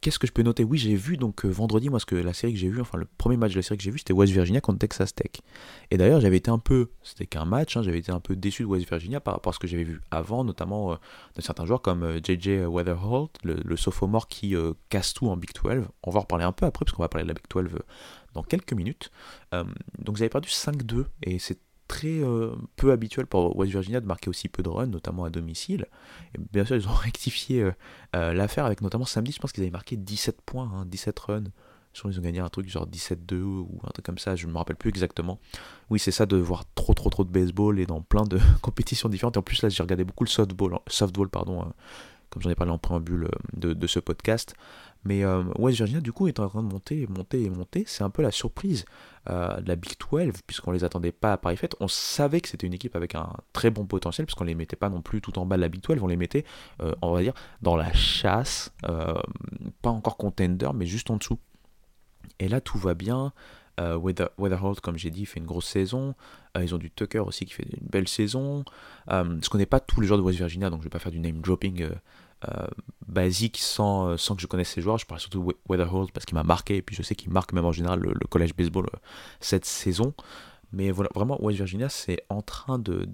Qu'est-ce 0.00 0.18
que 0.18 0.26
je 0.26 0.32
peux 0.32 0.42
noter? 0.42 0.64
Oui, 0.64 0.78
j'ai 0.78 0.94
vu 0.94 1.18
donc 1.18 1.44
vendredi, 1.44 1.90
moi, 1.90 2.00
ce 2.00 2.06
que 2.06 2.14
la 2.14 2.32
série 2.32 2.54
que 2.54 2.58
j'ai 2.58 2.68
vue, 2.68 2.80
enfin 2.80 2.96
le 2.96 3.06
premier 3.18 3.36
match 3.36 3.52
de 3.52 3.56
la 3.56 3.62
série 3.62 3.76
que 3.76 3.84
j'ai 3.84 3.90
vu, 3.90 3.98
c'était 3.98 4.14
West 4.14 4.32
Virginia 4.32 4.60
contre 4.62 4.78
Texas 4.78 5.14
Tech. 5.14 5.32
Et 5.90 5.98
d'ailleurs, 5.98 6.20
j'avais 6.20 6.38
été 6.38 6.50
un 6.50 6.58
peu, 6.58 6.90
c'était 7.02 7.26
qu'un 7.26 7.44
match, 7.44 7.76
hein, 7.76 7.82
j'avais 7.82 7.98
été 7.98 8.10
un 8.10 8.20
peu 8.20 8.34
déçu 8.34 8.62
de 8.62 8.68
West 8.68 8.88
Virginia 8.88 9.20
par 9.20 9.34
rapport 9.34 9.50
à 9.50 9.54
ce 9.54 9.58
que 9.58 9.66
j'avais 9.66 9.84
vu 9.84 10.00
avant, 10.10 10.42
notamment 10.44 10.92
de 10.92 11.42
certains 11.42 11.66
joueurs 11.66 11.82
comme 11.82 12.18
JJ 12.24 12.66
Weatherholt, 12.66 13.30
le, 13.44 13.76
sophomore 13.76 14.28
qui 14.28 14.54
casse 14.88 15.12
tout 15.12 15.28
en 15.28 15.36
Big 15.36 15.50
12. 15.52 15.84
On 16.04 16.10
va 16.10 16.18
en 16.18 16.22
reparler 16.22 16.44
un 16.44 16.52
peu 16.52 16.64
après, 16.64 16.84
parce 16.84 16.96
qu'on 16.96 17.02
va 17.02 17.08
parler 17.08 17.24
de 17.24 17.28
la 17.28 17.34
Big 17.34 17.44
12 17.50 17.80
dans 18.32 18.42
quelques 18.42 18.72
minutes. 18.72 19.10
donc, 19.52 20.18
vous 20.18 20.28
perdu 20.28 20.48
5-2, 20.48 21.04
et 21.24 21.38
c'est 21.38 21.58
très 21.90 22.22
euh, 22.22 22.54
peu 22.76 22.92
habituel 22.92 23.26
pour 23.26 23.56
West 23.56 23.72
Virginia 23.72 24.00
de 24.00 24.06
marquer 24.06 24.30
aussi 24.30 24.48
peu 24.48 24.62
de 24.62 24.68
runs, 24.68 24.86
notamment 24.86 25.24
à 25.24 25.30
domicile. 25.30 25.86
Et 26.36 26.38
bien 26.52 26.64
sûr, 26.64 26.76
ils 26.76 26.86
ont 26.86 26.92
rectifié 26.94 27.62
euh, 27.62 27.72
euh, 28.14 28.32
l'affaire 28.32 28.64
avec 28.64 28.80
notamment 28.80 29.04
samedi, 29.04 29.32
je 29.32 29.40
pense 29.40 29.50
qu'ils 29.50 29.64
avaient 29.64 29.72
marqué 29.72 29.96
17 29.96 30.40
points, 30.40 30.84
17 30.86 31.18
hein, 31.18 31.22
runs. 31.26 31.44
Je 31.92 32.02
ils 32.08 32.20
ont 32.20 32.22
gagné 32.22 32.38
un 32.38 32.48
truc 32.48 32.68
genre 32.68 32.86
17-2 32.86 33.42
ou 33.42 33.80
un 33.82 33.90
truc 33.90 34.06
comme 34.06 34.18
ça, 34.18 34.36
je 34.36 34.46
ne 34.46 34.52
me 34.52 34.58
rappelle 34.58 34.76
plus 34.76 34.90
exactement. 34.90 35.40
Oui, 35.90 35.98
c'est 35.98 36.12
ça 36.12 36.24
de 36.24 36.36
voir 36.36 36.62
trop 36.76 36.94
trop 36.94 37.10
trop 37.10 37.24
de 37.24 37.30
baseball 37.30 37.80
et 37.80 37.86
dans 37.86 38.00
plein 38.00 38.22
de 38.22 38.38
compétitions 38.62 39.08
différentes. 39.08 39.34
Et 39.34 39.40
en 39.40 39.42
plus, 39.42 39.60
là, 39.60 39.68
j'ai 39.68 39.82
regardé 39.82 40.04
beaucoup 40.04 40.22
le 40.22 40.28
softball, 40.28 40.78
softball 40.86 41.28
pardon, 41.28 41.72
comme 42.30 42.42
j'en 42.42 42.50
ai 42.50 42.54
parlé 42.54 42.72
en 42.72 42.78
préambule 42.78 43.28
de, 43.52 43.72
de 43.72 43.86
ce 43.86 43.98
podcast. 43.98 44.54
Mais 45.04 45.24
euh, 45.24 45.42
West 45.58 45.78
Virginia, 45.78 46.00
du 46.00 46.12
coup, 46.12 46.28
est 46.28 46.38
en 46.40 46.48
train 46.48 46.62
de 46.62 46.70
monter, 46.70 47.06
monter 47.08 47.42
et 47.42 47.50
monter. 47.50 47.84
C'est 47.86 48.04
un 48.04 48.10
peu 48.10 48.22
la 48.22 48.30
surprise 48.30 48.84
euh, 49.30 49.60
de 49.60 49.68
la 49.68 49.76
Big 49.76 49.94
12, 49.98 50.32
puisqu'on 50.46 50.72
les 50.72 50.84
attendait 50.84 51.12
pas 51.12 51.32
à 51.32 51.36
Paris 51.38 51.56
Fête. 51.56 51.74
On 51.80 51.88
savait 51.88 52.40
que 52.40 52.48
c'était 52.48 52.66
une 52.66 52.74
équipe 52.74 52.96
avec 52.96 53.14
un 53.14 53.32
très 53.52 53.70
bon 53.70 53.86
potentiel, 53.86 54.26
puisqu'on 54.26 54.44
les 54.44 54.54
mettait 54.54 54.76
pas 54.76 54.90
non 54.90 55.00
plus 55.00 55.20
tout 55.20 55.38
en 55.38 55.46
bas 55.46 55.56
de 55.56 55.62
la 55.62 55.68
Big 55.68 55.82
12, 55.82 55.98
on 56.02 56.06
les 56.06 56.16
mettait, 56.16 56.44
euh, 56.82 56.94
on 57.00 57.12
va 57.12 57.22
dire, 57.22 57.34
dans 57.62 57.76
la 57.76 57.92
chasse, 57.92 58.72
pas 58.82 59.90
encore 59.90 60.16
contender, 60.16 60.70
mais 60.74 60.86
juste 60.86 61.10
en 61.10 61.16
dessous. 61.16 61.38
Et 62.38 62.48
là, 62.48 62.60
tout 62.60 62.78
va 62.78 62.94
bien. 62.94 63.32
Weather, 63.80 64.30
Weatherholt, 64.38 64.80
comme 64.80 64.98
j'ai 64.98 65.10
dit, 65.10 65.26
fait 65.26 65.40
une 65.40 65.46
grosse 65.46 65.66
saison. 65.66 66.14
ils 66.58 66.74
ont 66.74 66.78
du 66.78 66.90
Tucker 66.90 67.20
aussi 67.20 67.46
qui 67.46 67.54
fait 67.54 67.64
une 67.64 67.88
belle 67.88 68.08
saison. 68.08 68.64
je 69.08 69.48
connais 69.48 69.66
pas 69.66 69.80
tous 69.80 70.00
les 70.00 70.06
joueurs 70.06 70.18
de 70.18 70.24
West 70.24 70.38
Virginia, 70.38 70.70
donc 70.70 70.80
je 70.80 70.84
vais 70.84 70.90
pas 70.90 70.98
faire 70.98 71.12
du 71.12 71.20
name 71.20 71.40
dropping 71.40 71.88
euh, 72.48 72.66
basique 73.06 73.58
sans, 73.58 74.12
euh, 74.12 74.34
que 74.34 74.40
je 74.40 74.46
connaisse 74.46 74.70
ces 74.70 74.80
joueurs. 74.80 74.96
Je 74.96 75.04
parle 75.04 75.20
surtout 75.20 75.44
de 75.44 75.54
Weatherholt 75.68 76.10
parce 76.10 76.24
qu'il 76.24 76.36
m'a 76.36 76.42
marqué 76.42 76.76
et 76.76 76.82
puis 76.82 76.96
je 76.96 77.02
sais 77.02 77.14
qu'il 77.14 77.30
marque 77.30 77.52
même 77.52 77.66
en 77.66 77.72
général 77.72 78.00
le, 78.00 78.26
collège 78.28 78.54
baseball 78.54 78.86
euh, 78.86 78.98
cette 79.40 79.66
saison. 79.66 80.14
Mais 80.72 80.90
voilà, 80.90 81.10
vraiment, 81.14 81.42
West 81.42 81.58
Virginia, 81.58 81.90
c'est 81.90 82.24
en 82.30 82.40
train 82.40 82.78
de, 82.78 83.06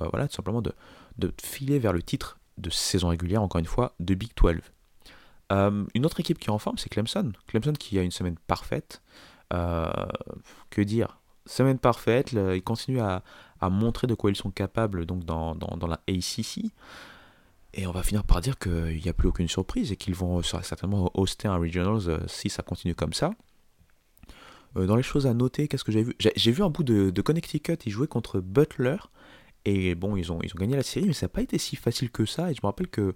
bah 0.00 0.08
voilà, 0.10 0.28
simplement 0.30 0.62
de, 0.62 0.72
de 1.18 1.32
filer 1.40 1.78
vers 1.78 1.92
le 1.92 2.02
titre 2.02 2.38
de 2.58 2.70
saison 2.70 3.08
régulière, 3.08 3.42
encore 3.42 3.58
une 3.60 3.66
fois, 3.66 3.94
de 4.00 4.14
Big 4.14 4.30
12. 4.34 4.56
une 5.94 6.06
autre 6.06 6.18
équipe 6.18 6.38
qui 6.38 6.48
est 6.48 6.52
en 6.52 6.58
forme, 6.58 6.78
c'est 6.78 6.88
Clemson. 6.88 7.32
Clemson 7.46 7.74
qui 7.74 7.98
a 7.98 8.02
une 8.02 8.10
semaine 8.10 8.36
parfaite. 8.46 9.02
Que 9.50 10.80
dire? 10.82 11.18
Semaine 11.46 11.78
parfaite, 11.78 12.32
ils 12.32 12.62
continuent 12.62 13.00
à, 13.00 13.22
à, 13.60 13.70
montrer 13.70 14.06
de 14.06 14.14
quoi 14.14 14.30
ils 14.30 14.36
sont 14.36 14.50
capables 14.50 15.06
donc 15.06 15.24
dans, 15.24 15.54
dans, 15.54 15.76
dans 15.76 15.86
la 15.86 16.00
ACC. 16.08 16.72
Et 17.76 17.86
on 17.86 17.92
va 17.92 18.02
finir 18.02 18.24
par 18.24 18.40
dire 18.40 18.58
qu'il 18.58 19.00
n'y 19.02 19.08
a 19.08 19.12
plus 19.12 19.28
aucune 19.28 19.48
surprise 19.48 19.92
et 19.92 19.96
qu'ils 19.96 20.14
vont 20.14 20.42
certainement 20.42 21.10
hoster 21.14 21.46
un 21.46 21.58
Regionals 21.58 22.08
euh, 22.08 22.18
si 22.26 22.48
ça 22.48 22.62
continue 22.62 22.94
comme 22.94 23.12
ça. 23.12 23.32
Euh, 24.76 24.86
dans 24.86 24.96
les 24.96 25.02
choses 25.02 25.26
à 25.26 25.34
noter, 25.34 25.68
qu'est-ce 25.68 25.84
que 25.84 25.92
j'ai 25.92 26.02
vu? 26.02 26.16
J'ai 26.18 26.52
vu 26.52 26.62
un 26.62 26.70
bout 26.70 26.84
de, 26.84 27.10
de, 27.10 27.22
Connecticut, 27.22 27.76
ils 27.84 27.90
jouaient 27.90 28.06
contre 28.06 28.40
Butler. 28.40 28.96
Et 29.66 29.94
bon, 29.94 30.16
ils 30.16 30.32
ont, 30.32 30.38
ils 30.42 30.50
ont 30.54 30.58
gagné 30.58 30.74
la 30.74 30.82
série, 30.82 31.06
mais 31.06 31.12
ça 31.12 31.26
n'a 31.26 31.30
pas 31.30 31.42
été 31.42 31.58
si 31.58 31.76
facile 31.76 32.10
que 32.10 32.24
ça. 32.24 32.50
Et 32.50 32.54
je 32.54 32.60
me 32.62 32.66
rappelle 32.66 32.88
que 32.88 33.14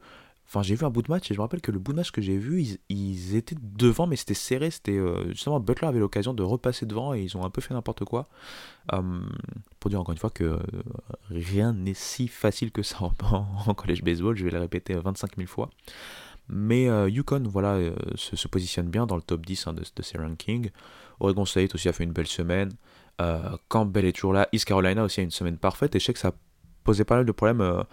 Enfin, 0.50 0.64
j'ai 0.64 0.74
vu 0.74 0.84
un 0.84 0.90
bout 0.90 1.02
de 1.02 1.12
match 1.12 1.30
et 1.30 1.34
je 1.34 1.38
me 1.38 1.42
rappelle 1.42 1.60
que 1.60 1.70
le 1.70 1.78
bout 1.78 1.92
de 1.92 1.98
match 1.98 2.10
que 2.10 2.20
j'ai 2.20 2.36
vu, 2.36 2.66
ils, 2.88 3.36
étaient 3.36 3.54
devant, 3.60 4.08
mais 4.08 4.16
c'était 4.16 4.34
serré. 4.34 4.72
C'était 4.72 4.98
euh, 4.98 5.28
justement 5.28 5.60
Butler 5.60 5.86
avait 5.86 6.00
l'occasion 6.00 6.34
de 6.34 6.42
repasser 6.42 6.86
devant 6.86 7.14
et 7.14 7.22
ils 7.22 7.36
ont 7.36 7.44
un 7.44 7.50
peu 7.50 7.60
fait 7.60 7.72
n'importe 7.72 8.04
quoi. 8.04 8.26
Hum, 8.92 9.30
pour 9.78 9.90
dire 9.90 10.00
encore 10.00 10.10
une 10.10 10.18
fois 10.18 10.30
que 10.30 10.42
euh, 10.42 10.58
rien 11.30 11.72
n'est 11.72 11.94
si 11.94 12.26
facile 12.26 12.72
que 12.72 12.82
ça 12.82 12.98
en, 13.00 13.74
collège 13.74 14.02
baseball. 14.02 14.36
Je 14.36 14.44
vais 14.44 14.50
le 14.50 14.58
répéter 14.58 14.94
25 14.94 15.36
000 15.36 15.46
fois. 15.46 15.70
Mais 16.48 16.88
euh, 16.88 17.08
Yukon, 17.08 17.44
voilà, 17.46 17.78
se, 18.16 18.48
positionne 18.48 18.88
bien 18.88 19.06
dans 19.06 19.14
le 19.14 19.22
top 19.22 19.46
10 19.46 19.68
hein, 19.68 19.72
de, 19.72 19.84
de, 19.94 20.02
ces 20.02 20.18
rankings. 20.18 20.70
Oregon 21.20 21.44
State 21.44 21.76
aussi 21.76 21.88
a 21.88 21.92
fait 21.92 22.02
une 22.02 22.12
belle 22.12 22.26
semaine. 22.26 22.72
Campbell 23.68 24.04
est 24.04 24.12
toujours 24.12 24.32
là. 24.32 24.48
East 24.50 24.64
Carolina 24.64 25.04
aussi 25.04 25.20
a 25.20 25.22
une 25.22 25.30
semaine 25.30 25.58
parfaite. 25.58 25.94
Et 25.94 26.00
je 26.00 26.06
sais 26.06 26.12
que 26.12 26.18
ça 26.18 26.32
posait 26.82 27.04
pas 27.04 27.16
mal 27.16 27.26
de 27.26 27.30
problèmes 27.30 27.84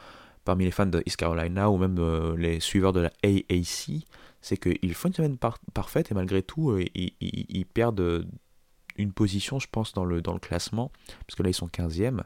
parmi 0.47 0.63
les 0.63 0.71
fans 0.71 0.85
de 0.85 1.03
East 1.05 1.17
Carolina 1.17 1.69
ou 1.69 1.77
même 1.77 1.97
euh, 1.99 2.37
les 2.37 2.61
suiveurs 2.61 2.93
de 2.93 3.01
la 3.01 3.11
AAC, 3.21 4.05
c'est 4.39 4.55
qu'ils 4.55 4.93
font 4.93 5.09
une 5.09 5.13
semaine 5.13 5.37
parfaite 5.73 6.09
et 6.09 6.13
malgré 6.13 6.41
tout, 6.41 6.71
euh, 6.71 6.85
ils, 6.95 7.65
perdent 7.65 7.99
euh, 7.99 8.23
une 8.95 9.11
position, 9.11 9.59
je 9.59 9.67
pense, 9.69 9.91
dans 9.91 10.05
le, 10.05 10.21
classement, 10.39 10.89
parce 11.25 11.35
que 11.35 11.43
là, 11.43 11.49
ils 11.49 11.53
sont 11.53 11.67
15e. 11.67 12.23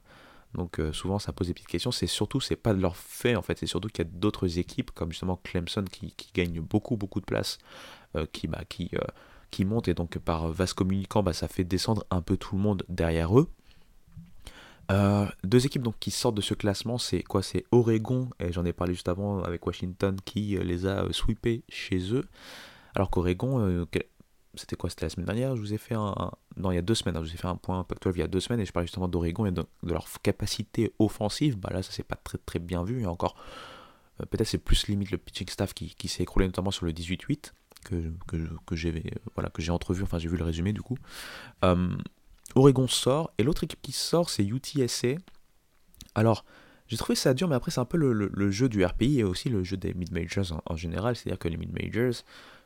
Donc 0.54 0.82
souvent 0.92 1.18
ça 1.18 1.32
pose 1.32 1.48
des 1.48 1.54
petites 1.54 1.70
questions. 1.70 1.92
C'est 1.92 2.08
surtout, 2.08 2.42
c'est 2.42 2.58
pas 2.58 2.74
de 2.74 2.82
leur 2.82 2.98
fait 2.98 3.38
en 3.38 3.42
fait, 3.42 3.58
c'est 3.58 3.68
surtout 3.68 3.88
qu'il 3.88 4.06
y 4.06 4.08
a 4.08 4.12
d'autres 4.12 4.60
équipes 4.60 4.92
comme 4.92 5.12
justement 5.12 5.40
Clemson 5.42 5.86
qui, 5.90 6.14
gagnent 6.36 6.60
beaucoup 6.60 6.98
beaucoup 6.98 7.22
de 7.22 7.26
place, 7.26 7.58
qui, 8.34 8.48
bah, 8.48 8.64
qui, 8.68 9.64
montent 9.64 9.88
et 9.88 9.94
donc 9.94 10.20
par 10.20 10.50
vaste 10.50 10.74
communicant, 10.74 11.24
bah, 11.24 11.32
ça 11.32 11.48
fait 11.48 11.64
descendre 11.64 12.06
un 12.12 12.22
peu 12.22 12.36
tout 12.36 12.58
le 12.58 12.62
monde 12.62 12.84
derrière 12.90 13.40
eux. 13.40 13.48
Euh, 14.92 15.26
deux 15.44 15.66
équipes 15.66 15.84
donc 15.84 15.96
qui 16.00 16.12
sortent 16.12 16.36
de 16.36 16.42
ce 16.42 16.54
classement, 16.54 16.98
c'est 16.98 17.24
quoi? 17.24 17.42
C'est 17.42 17.64
Oregon, 17.72 18.30
et 18.40 18.52
j'en 18.52 18.66
ai 18.66 18.74
parlé 18.74 18.94
juste 18.94 19.08
avant 19.08 19.42
avec 19.44 19.66
Washington 19.66 20.18
qui 20.26 20.58
euh, 20.58 20.64
les 20.64 20.86
a 20.86 21.06
euh, 21.06 21.12
sweepés 21.14 21.64
chez 21.70 22.14
eux. 22.14 22.26
Alors 22.96 23.10
qu'Oregon, 23.10 23.88
c'était 24.56 24.76
quoi? 24.76 24.90
C'était 24.90 25.06
la 25.06 25.10
semaine 25.10 25.26
dernière, 25.26 25.56
je 25.56 25.62
vous 25.62 25.74
ai 25.74 25.78
fait 25.78 25.96
un... 25.96 26.14
Non, 26.58 26.72
il 26.72 26.76
y 26.76 26.78
a 26.78 26.82
deux 26.82 26.96
semaines, 26.96 27.16
hein, 27.16 27.24
je 27.24 27.30
vous 27.30 27.34
ai 27.34 27.38
fait 27.38 27.48
un 27.48 27.56
point 27.56 27.86
Pac-12 27.86 28.12
il 28.16 28.20
y 28.20 28.22
a 28.22 28.28
deux 28.28 28.42
semaines, 28.42 28.60
et 28.60 28.66
je 28.66 28.74
parlais 28.74 28.88
justement 28.88 29.08
d'Oregon 29.08 29.46
et 29.46 29.52
de, 29.52 29.64
leur 29.84 30.08
capacité 30.22 30.92
offensive. 31.00 31.58
Bah 31.58 31.70
là, 31.72 31.82
ça 31.84 31.92
s'est 31.94 32.04
pas 32.04 32.18
très 32.18 32.38
très 32.38 32.60
bien 32.60 32.84
vu, 32.84 33.04
et 33.04 33.06
encore, 33.06 33.38
peut-être 34.18 34.48
c'est 34.48 34.58
plus 34.58 34.88
limite 34.88 35.12
le 35.12 35.18
pitching 35.18 35.48
staff 35.48 35.74
qui, 35.74 36.08
s'est 36.10 36.24
écroulé 36.24 36.48
notamment 36.48 36.72
sur 36.72 36.86
le 36.86 36.92
18-8 36.92 37.54
que, 37.86 38.12
que, 38.28 38.38
que 38.66 38.76
j'ai 39.62 39.72
entrevu, 39.72 40.04
enfin 40.04 40.20
j'ai 40.20 40.28
vu 40.28 40.36
le 40.36 40.44
résumé 40.44 40.74
du 40.74 40.82
coup. 40.82 40.98
Oregon 42.56 42.88
sort, 42.88 43.32
et 43.38 43.44
l'autre 43.44 43.64
équipe 43.64 43.82
qui 43.82 43.92
sort, 43.92 44.30
c'est 44.30 44.44
UTSA. 44.44 45.16
Alors, 46.16 46.44
j'ai 46.88 46.98
trouvé 46.98 47.16
ça 47.16 47.34
dur, 47.34 47.48
mais 47.48 47.56
après, 47.56 47.72
c'est 47.72 47.80
un 47.80 47.86
peu 47.86 47.98
le, 47.98 48.52
jeu 48.52 48.68
du 48.68 48.84
RPI 48.84 49.20
et 49.20 49.24
aussi 49.24 49.48
le 49.48 49.64
jeu 49.64 49.78
des 49.78 49.94
mid-majors 49.94 50.62
en, 50.66 50.76
général. 50.76 51.16
C'est-à-dire 51.16 51.40
que 51.40 51.48
les 51.48 51.56
mid-majors, 51.56 52.24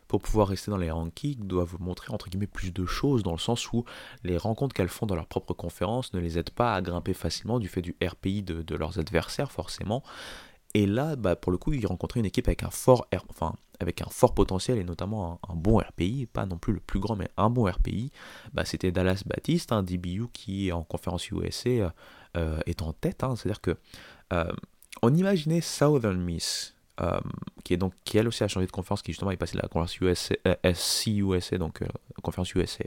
pour 0.08 0.20
pouvoir 0.20 0.48
rester 0.48 0.72
dans 0.72 0.78
les 0.78 0.90
rankings, 0.90 1.46
doivent 1.46 1.76
montrer 1.80 2.12
entre 2.12 2.30
guillemets 2.30 2.48
plus 2.48 2.74
de 2.74 2.86
choses, 2.88 3.22
dans 3.22 3.34
le 3.34 3.38
sens 3.38 3.72
où 3.72 3.86
les 4.24 4.38
rencontres 4.38 4.74
qu'elles 4.74 4.90
font 4.90 5.06
dans 5.06 5.16
leur 5.16 5.28
propre 5.28 5.54
conférence 5.54 6.12
ne 6.14 6.20
les 6.20 6.40
aident 6.40 6.50
pas 6.50 6.74
à 6.74 6.82
grimper 6.82 7.14
facilement 7.14 7.60
du 7.60 7.68
fait 7.68 7.84
du 7.84 7.96
RPI 8.04 8.42
de, 8.42 8.76
leurs 8.76 8.98
adversaires, 8.98 9.52
forcément. 9.52 10.02
Et 10.74 10.88
là, 10.88 11.16
bah, 11.16 11.36
pour 11.36 11.52
le 11.52 11.60
coup, 11.60 11.74
ils 11.74 11.86
rencontraient 11.86 12.20
une 12.20 12.26
équipe 12.26 12.48
avec 12.48 12.64
un 12.64 12.72
fort, 12.72 13.08
enfin, 13.30 13.54
avec 13.80 14.02
un 14.02 14.10
fort 14.10 14.34
potentiel 14.34 14.78
et 14.78 14.84
notamment 14.84 15.40
un, 15.48 15.56
bon 15.56 15.80
RPI, 15.80 16.28
pas 16.32 16.46
non 16.46 16.58
plus 16.58 16.74
le 16.74 16.80
plus 16.80 17.00
grand, 17.00 17.16
mais 17.16 17.30
un 17.38 17.50
bon 17.50 17.70
RPI, 17.70 18.12
bah, 18.54 18.66
c'était 18.66 18.92
Dallas 18.92 19.24
Baptiste, 19.26 19.72
un 19.72 19.84
DBU 19.84 20.28
qui 20.34 20.72
en 20.72 20.84
conférence 20.84 21.30
USA 21.32 21.70
euh, 21.70 21.90
euh, 22.38 22.60
est 22.66 22.82
en 22.82 22.94
tête. 22.94 23.24
Hein. 23.24 23.36
C'est-à-dire 23.36 23.62
que 23.62 23.78
euh, 24.34 24.52
on 25.02 25.14
imaginait 25.14 25.62
Southern 25.62 26.20
Miss, 26.20 26.74
qui 27.66 27.74
est 27.74 27.78
donc 27.78 27.94
qui 28.06 28.18
elle 28.18 28.28
aussi 28.28 28.44
a 28.46 28.48
changé 28.48 28.66
de 28.66 28.72
conférence, 28.72 29.02
qui 29.02 29.12
justement 29.12 29.32
est 29.32 29.38
passé 29.38 29.58
de 29.58 29.62
la 29.62 29.68
conférence 29.68 30.00
USA, 30.00 31.58
donc 31.58 31.84
conférence 32.24 32.56
USA 32.56 32.86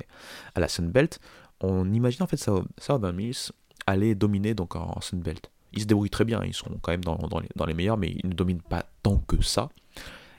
à 0.55 0.61
la 0.61 0.69
Sun 0.69 0.91
Belt. 0.91 1.21
On 1.61 1.93
imaginait 1.93 2.23
en 2.23 2.27
fait 2.27 2.43
Southern 2.79 3.15
Miss 3.15 3.53
aller 3.87 4.15
dominer 4.15 4.55
donc 4.55 4.77
en 4.77 4.99
Sun 5.03 5.21
Belt. 5.21 5.51
Ils 5.75 5.83
se 5.83 5.87
débrouillent 5.87 6.09
très 6.09 6.25
bien, 6.25 6.43
ils 6.43 6.55
sont 6.55 6.79
quand 6.81 6.93
même 6.93 7.05
dans, 7.05 7.19
dans 7.19 7.67
les 7.67 7.75
meilleurs, 7.75 7.99
mais 7.99 8.13
ils 8.23 8.31
ne 8.31 8.35
dominent 8.35 8.63
pas 8.63 8.87
tant 9.03 9.19
que 9.19 9.43
ça. 9.43 9.69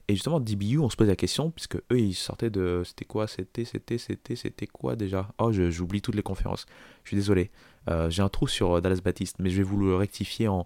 Et 0.10 0.16
justement, 0.16 0.40
DBU, 0.40 0.80
on 0.80 0.90
se 0.90 0.96
pose 0.96 1.08
la 1.08 1.16
question, 1.16 1.52
puisque 1.52 1.76
eux, 1.76 2.00
ils 2.00 2.16
sortaient 2.16 2.50
de. 2.50 2.82
C'était 2.84 3.06
quoi 3.06 3.28
C'était, 3.28 3.64
c'était, 3.64 4.00
c'était, 4.00 4.36
c'était 4.36 4.66
quoi 4.66 4.96
déjà? 4.96 5.30
Oh, 5.38 5.52
j'oublie 5.52 6.02
toutes 6.02 6.16
les 6.16 6.24
conférences. 6.24 6.66
Je 7.04 7.10
suis 7.10 7.16
désolé. 7.16 7.52
Euh, 7.88 8.10
j'ai 8.10 8.24
un 8.24 8.28
trou 8.28 8.48
sur 8.48 8.78
euh, 8.78 8.82
Dallas 8.82 9.02
Baptiste, 9.06 9.36
mais 9.38 9.52
je 9.52 9.58
vais 9.58 9.64
vous 9.64 9.78
le 9.78 9.96
rectifier 9.96 10.48
en, 10.48 10.66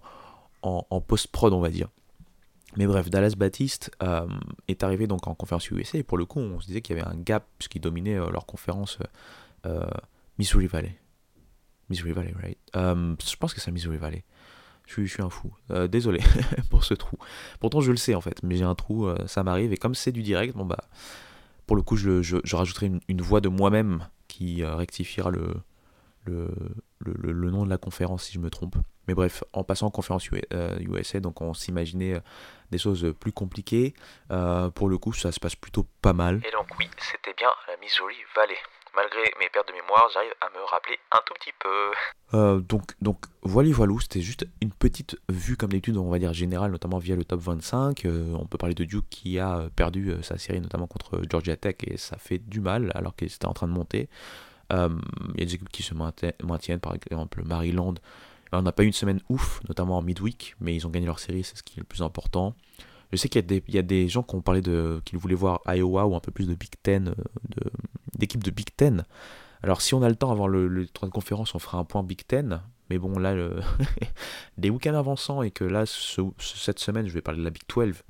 en, 0.62 1.00
post-prod, 1.02 1.52
on 1.52 1.60
va 1.60 1.68
dire. 1.68 1.88
Mais 2.78 2.86
bref, 2.86 3.10
Dallas 3.10 3.34
Baptiste 3.36 3.90
euh, 4.02 4.26
est 4.66 4.82
arrivé 4.82 5.06
donc 5.06 5.26
en 5.26 5.34
conférence 5.34 5.70
USA, 5.70 5.98
et 5.98 6.02
pour 6.02 6.16
le 6.16 6.24
coup, 6.24 6.40
on 6.40 6.58
se 6.58 6.66
disait 6.66 6.80
qu'il 6.80 6.96
y 6.96 6.98
avait 6.98 7.06
un 7.06 7.14
gap, 7.14 7.46
puisqu'ils 7.58 7.82
dominaient 7.82 8.16
leur 8.16 8.46
conférence 8.46 8.98
Missouri 10.38 10.68
Valley. 10.68 10.98
Missouri 11.90 12.12
Valley, 12.12 12.32
right? 12.42 12.58
Je 12.74 13.36
pense 13.36 13.52
que 13.52 13.60
c'est 13.60 13.70
Missouri 13.70 13.98
Valley. 13.98 14.24
Je 14.86 15.02
suis, 15.04 15.22
un 15.22 15.30
fou. 15.30 15.52
Euh, 15.70 15.88
désolé 15.88 16.20
pour 16.70 16.84
ce 16.84 16.94
trou. 16.94 17.16
Pourtant, 17.60 17.80
je 17.80 17.90
le 17.90 17.96
sais 17.96 18.14
en 18.14 18.20
fait, 18.20 18.42
mais 18.42 18.56
j'ai 18.56 18.64
un 18.64 18.74
trou, 18.74 19.06
euh, 19.06 19.16
ça 19.26 19.42
m'arrive. 19.42 19.72
Et 19.72 19.76
comme 19.76 19.94
c'est 19.94 20.12
du 20.12 20.22
direct, 20.22 20.54
bon 20.54 20.66
bah, 20.66 20.84
pour 21.66 21.76
le 21.76 21.82
coup, 21.82 21.96
je, 21.96 22.22
je, 22.22 22.56
rajouterai 22.56 22.90
une, 23.08 23.22
voix 23.22 23.40
de 23.40 23.48
moi-même 23.48 24.06
qui 24.28 24.62
euh, 24.62 24.76
rectifiera 24.76 25.30
le, 25.30 25.54
le, 26.26 26.48
le, 27.00 27.50
nom 27.50 27.64
de 27.64 27.70
la 27.70 27.78
conférence 27.78 28.24
si 28.24 28.34
je 28.34 28.38
me 28.38 28.50
trompe. 28.50 28.76
Mais 29.08 29.14
bref, 29.14 29.42
en 29.52 29.64
passant 29.64 29.86
en 29.86 29.90
conférence 29.90 30.28
USA, 30.30 31.20
donc 31.20 31.40
on 31.40 31.54
s'imaginait 31.54 32.20
des 32.70 32.78
choses 32.78 33.14
plus 33.18 33.32
compliquées. 33.32 33.94
Pour 34.74 34.88
le 34.88 34.98
coup, 34.98 35.12
ça 35.12 35.32
se 35.32 35.40
passe 35.40 35.56
plutôt 35.56 35.86
pas 36.00 36.14
mal. 36.14 36.40
Et 36.46 36.50
donc 36.52 36.68
oui, 36.78 36.88
c'était 36.98 37.34
bien 37.36 37.50
la 37.68 37.76
Missouri 37.78 38.16
Valley. 38.34 38.56
Malgré 38.96 39.22
mes 39.40 39.50
pertes 39.50 39.68
de 39.68 39.74
mémoire, 39.74 40.08
j'arrive 40.14 40.32
à 40.40 40.48
me 40.50 40.64
rappeler 40.64 40.98
un 41.12 41.20
tout 41.26 41.34
petit 41.34 41.52
peu. 41.58 42.60
donc, 42.60 42.82
donc 43.02 43.26
voilà, 43.44 43.70
voilà, 43.72 43.94
c'était 44.00 44.22
juste 44.22 44.46
une 44.62 44.70
petite 44.70 45.16
vue 45.28 45.56
comme 45.56 45.70
d'habitude, 45.70 45.96
on 45.96 46.08
va 46.08 46.18
dire 46.18 46.32
générale, 46.32 46.70
notamment 46.70 46.98
via 46.98 47.14
le 47.14 47.24
top 47.24 47.40
25. 47.40 48.06
on 48.34 48.46
peut 48.46 48.58
parler 48.58 48.74
de 48.74 48.84
Duke 48.84 49.04
qui 49.10 49.38
a 49.38 49.68
perdu 49.76 50.12
sa 50.22 50.38
série 50.38 50.60
notamment 50.60 50.86
contre 50.86 51.20
Georgia 51.30 51.56
Tech 51.56 51.76
et 51.86 51.96
ça 51.96 52.16
fait 52.16 52.38
du 52.38 52.60
mal 52.60 52.90
alors 52.94 53.14
qu'il 53.14 53.28
était 53.28 53.46
en 53.46 53.52
train 53.52 53.68
de 53.68 53.72
monter. 53.72 54.08
Il 54.70 54.76
y 55.38 55.42
a 55.42 55.44
des 55.44 55.54
équipes 55.54 55.68
qui 55.68 55.82
se 55.82 55.94
maintiennent, 55.94 56.80
par 56.80 56.94
exemple 56.94 57.42
Maryland 57.44 57.94
on 58.58 58.62
n'a 58.62 58.72
pas 58.72 58.82
eu 58.84 58.86
une 58.86 58.92
semaine 58.92 59.20
ouf, 59.28 59.60
notamment 59.68 59.98
en 59.98 60.02
midweek, 60.02 60.56
mais 60.60 60.74
ils 60.74 60.86
ont 60.86 60.90
gagné 60.90 61.06
leur 61.06 61.18
série, 61.18 61.44
c'est 61.44 61.56
ce 61.56 61.62
qui 61.62 61.74
est 61.74 61.80
le 61.80 61.84
plus 61.84 62.02
important. 62.02 62.54
Je 63.12 63.16
sais 63.16 63.28
qu'il 63.28 63.62
y, 63.68 63.78
a 63.78 63.82
des 63.82 64.08
gens 64.08 64.22
qui 64.22 64.34
ont 64.34 64.40
parlé 64.40 64.60
de 64.60 65.00
qu'ils 65.04 65.18
voulaient 65.18 65.36
voir 65.36 65.60
Iowa 65.66 66.06
ou 66.06 66.16
un 66.16 66.20
peu 66.20 66.32
plus 66.32 66.48
de 66.48 66.54
Big 66.54 66.72
Ten, 66.82 67.08
euh, 67.08 67.70
d'équipes 68.18 68.42
de, 68.42 68.50
Big 68.50 68.74
Ten. 68.76 69.04
Alors 69.62 69.82
si 69.82 69.94
on 69.94 70.02
a 70.02 70.08
le 70.08 70.16
temps 70.16 70.32
avant 70.32 70.48
le, 70.48 70.66
le 70.66 70.86
de 70.86 71.08
conférence, 71.10 71.54
on 71.54 71.58
fera 71.58 71.78
un 71.78 71.84
point 71.84 72.02
Big 72.02 72.26
Ten. 72.26 72.60
Mais 72.90 72.98
bon, 72.98 73.18
là, 73.18 73.34
des 74.58 74.70
week-ends 74.70 74.94
avançant 74.94 75.42
et 75.42 75.50
que 75.50 75.64
là, 75.64 75.84
cette 75.86 76.78
semaine, 76.78 77.06
je 77.06 77.12
vais 77.12 77.22
parler 77.22 77.40
de 77.40 77.44
la 77.44 77.50
Big 77.50 77.62
12. 77.68 78.02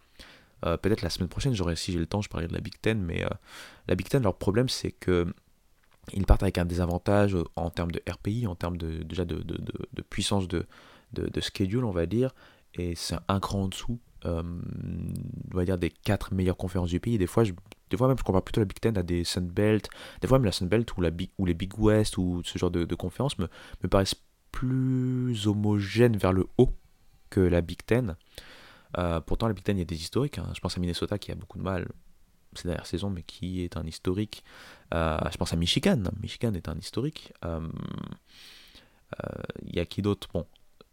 Euh, 0.66 0.76
peut-être 0.76 1.02
la 1.02 1.10
semaine 1.10 1.28
prochaine, 1.28 1.54
si 1.76 1.92
j'ai 1.92 1.98
le 1.98 2.06
temps, 2.06 2.22
je 2.22 2.28
parlerai 2.28 2.48
de 2.48 2.54
la 2.54 2.60
Big 2.60 2.74
Ten. 2.80 3.00
Mais 3.02 3.24
euh, 3.24 3.28
la 3.86 3.94
Big 3.94 4.08
Ten, 4.08 4.22
leur 4.22 4.36
problème, 4.36 4.68
c'est 4.68 4.92
que 4.92 5.26
ils 6.12 6.26
partent 6.26 6.42
avec 6.42 6.58
un 6.58 6.64
désavantage 6.64 7.36
en 7.56 7.70
termes 7.70 7.90
de 7.90 8.02
RPI, 8.08 8.46
en 8.46 8.54
termes 8.54 8.76
de, 8.76 9.02
déjà 9.02 9.24
de, 9.24 9.42
puissance 10.10 10.48
de, 10.48 10.66
schedule, 11.40 11.84
on 11.84 11.92
va 11.92 12.04
dire, 12.06 12.34
et 12.74 12.94
c'est 12.94 13.16
un 13.28 13.40
cran 13.40 13.62
en 13.62 13.68
dessous, 13.68 13.98
euh, 14.26 14.42
on 15.52 15.56
va 15.56 15.64
dire, 15.64 15.78
des 15.78 15.90
quatre 15.90 16.34
meilleures 16.34 16.56
conférences 16.56 16.90
du 16.90 17.00
pays. 17.00 17.16
Des 17.16 17.26
fois, 17.26 17.44
je, 17.44 17.52
des 17.90 17.96
fois 17.96 18.08
même, 18.08 18.18
je 18.18 18.22
compare 18.22 18.42
plutôt 18.42 18.60
la 18.60 18.66
Big 18.66 18.80
Ten 18.80 18.98
à 18.98 19.02
des 19.02 19.24
Sunbelt, 19.24 19.88
des 20.20 20.28
fois 20.28 20.38
même 20.38 20.44
la 20.44 20.52
Sunbelt 20.52 20.94
ou, 20.96 21.00
la 21.00 21.10
Big, 21.10 21.30
ou 21.38 21.46
les 21.46 21.54
Big 21.54 21.78
West 21.78 22.18
ou 22.18 22.42
ce 22.44 22.58
genre 22.58 22.70
de, 22.70 22.94
conférences 22.94 23.38
me, 23.38 23.48
me 23.82 23.88
paraissent 23.88 24.16
plus 24.64 25.46
homogènes 25.46 26.16
vers 26.16 26.32
le 26.32 26.46
haut 26.58 26.72
que 27.30 27.40
la 27.40 27.60
Big 27.60 27.84
Ten. 27.84 28.16
Euh, 28.98 29.20
pourtant, 29.20 29.48
la 29.48 29.54
Big 29.54 29.64
Ten, 29.64 29.76
il 29.76 29.80
y 29.80 29.82
a 29.82 29.86
des 29.86 30.00
historiques. 30.00 30.38
Hein. 30.38 30.50
Je 30.54 30.60
pense 30.60 30.76
à 30.76 30.80
Minnesota 30.80 31.18
qui 31.18 31.32
a 31.32 31.34
beaucoup 31.34 31.58
de 31.58 31.64
mal 31.64 31.88
ces 32.56 32.68
dernières 32.68 32.86
saisons, 32.86 33.10
mais 33.10 33.22
qui 33.22 33.62
est 33.62 33.76
un 33.76 33.84
historique. 33.84 34.44
Euh, 34.92 35.18
je 35.30 35.36
pense 35.36 35.52
à 35.52 35.56
Michigan. 35.56 36.02
Michigan 36.22 36.54
est 36.54 36.68
un 36.68 36.76
historique. 36.76 37.32
Il 37.42 37.48
euh, 37.48 37.68
euh, 39.24 39.42
y 39.64 39.80
a 39.80 39.86
qui 39.86 40.02
d'autre? 40.02 40.28
Bon, 40.32 40.46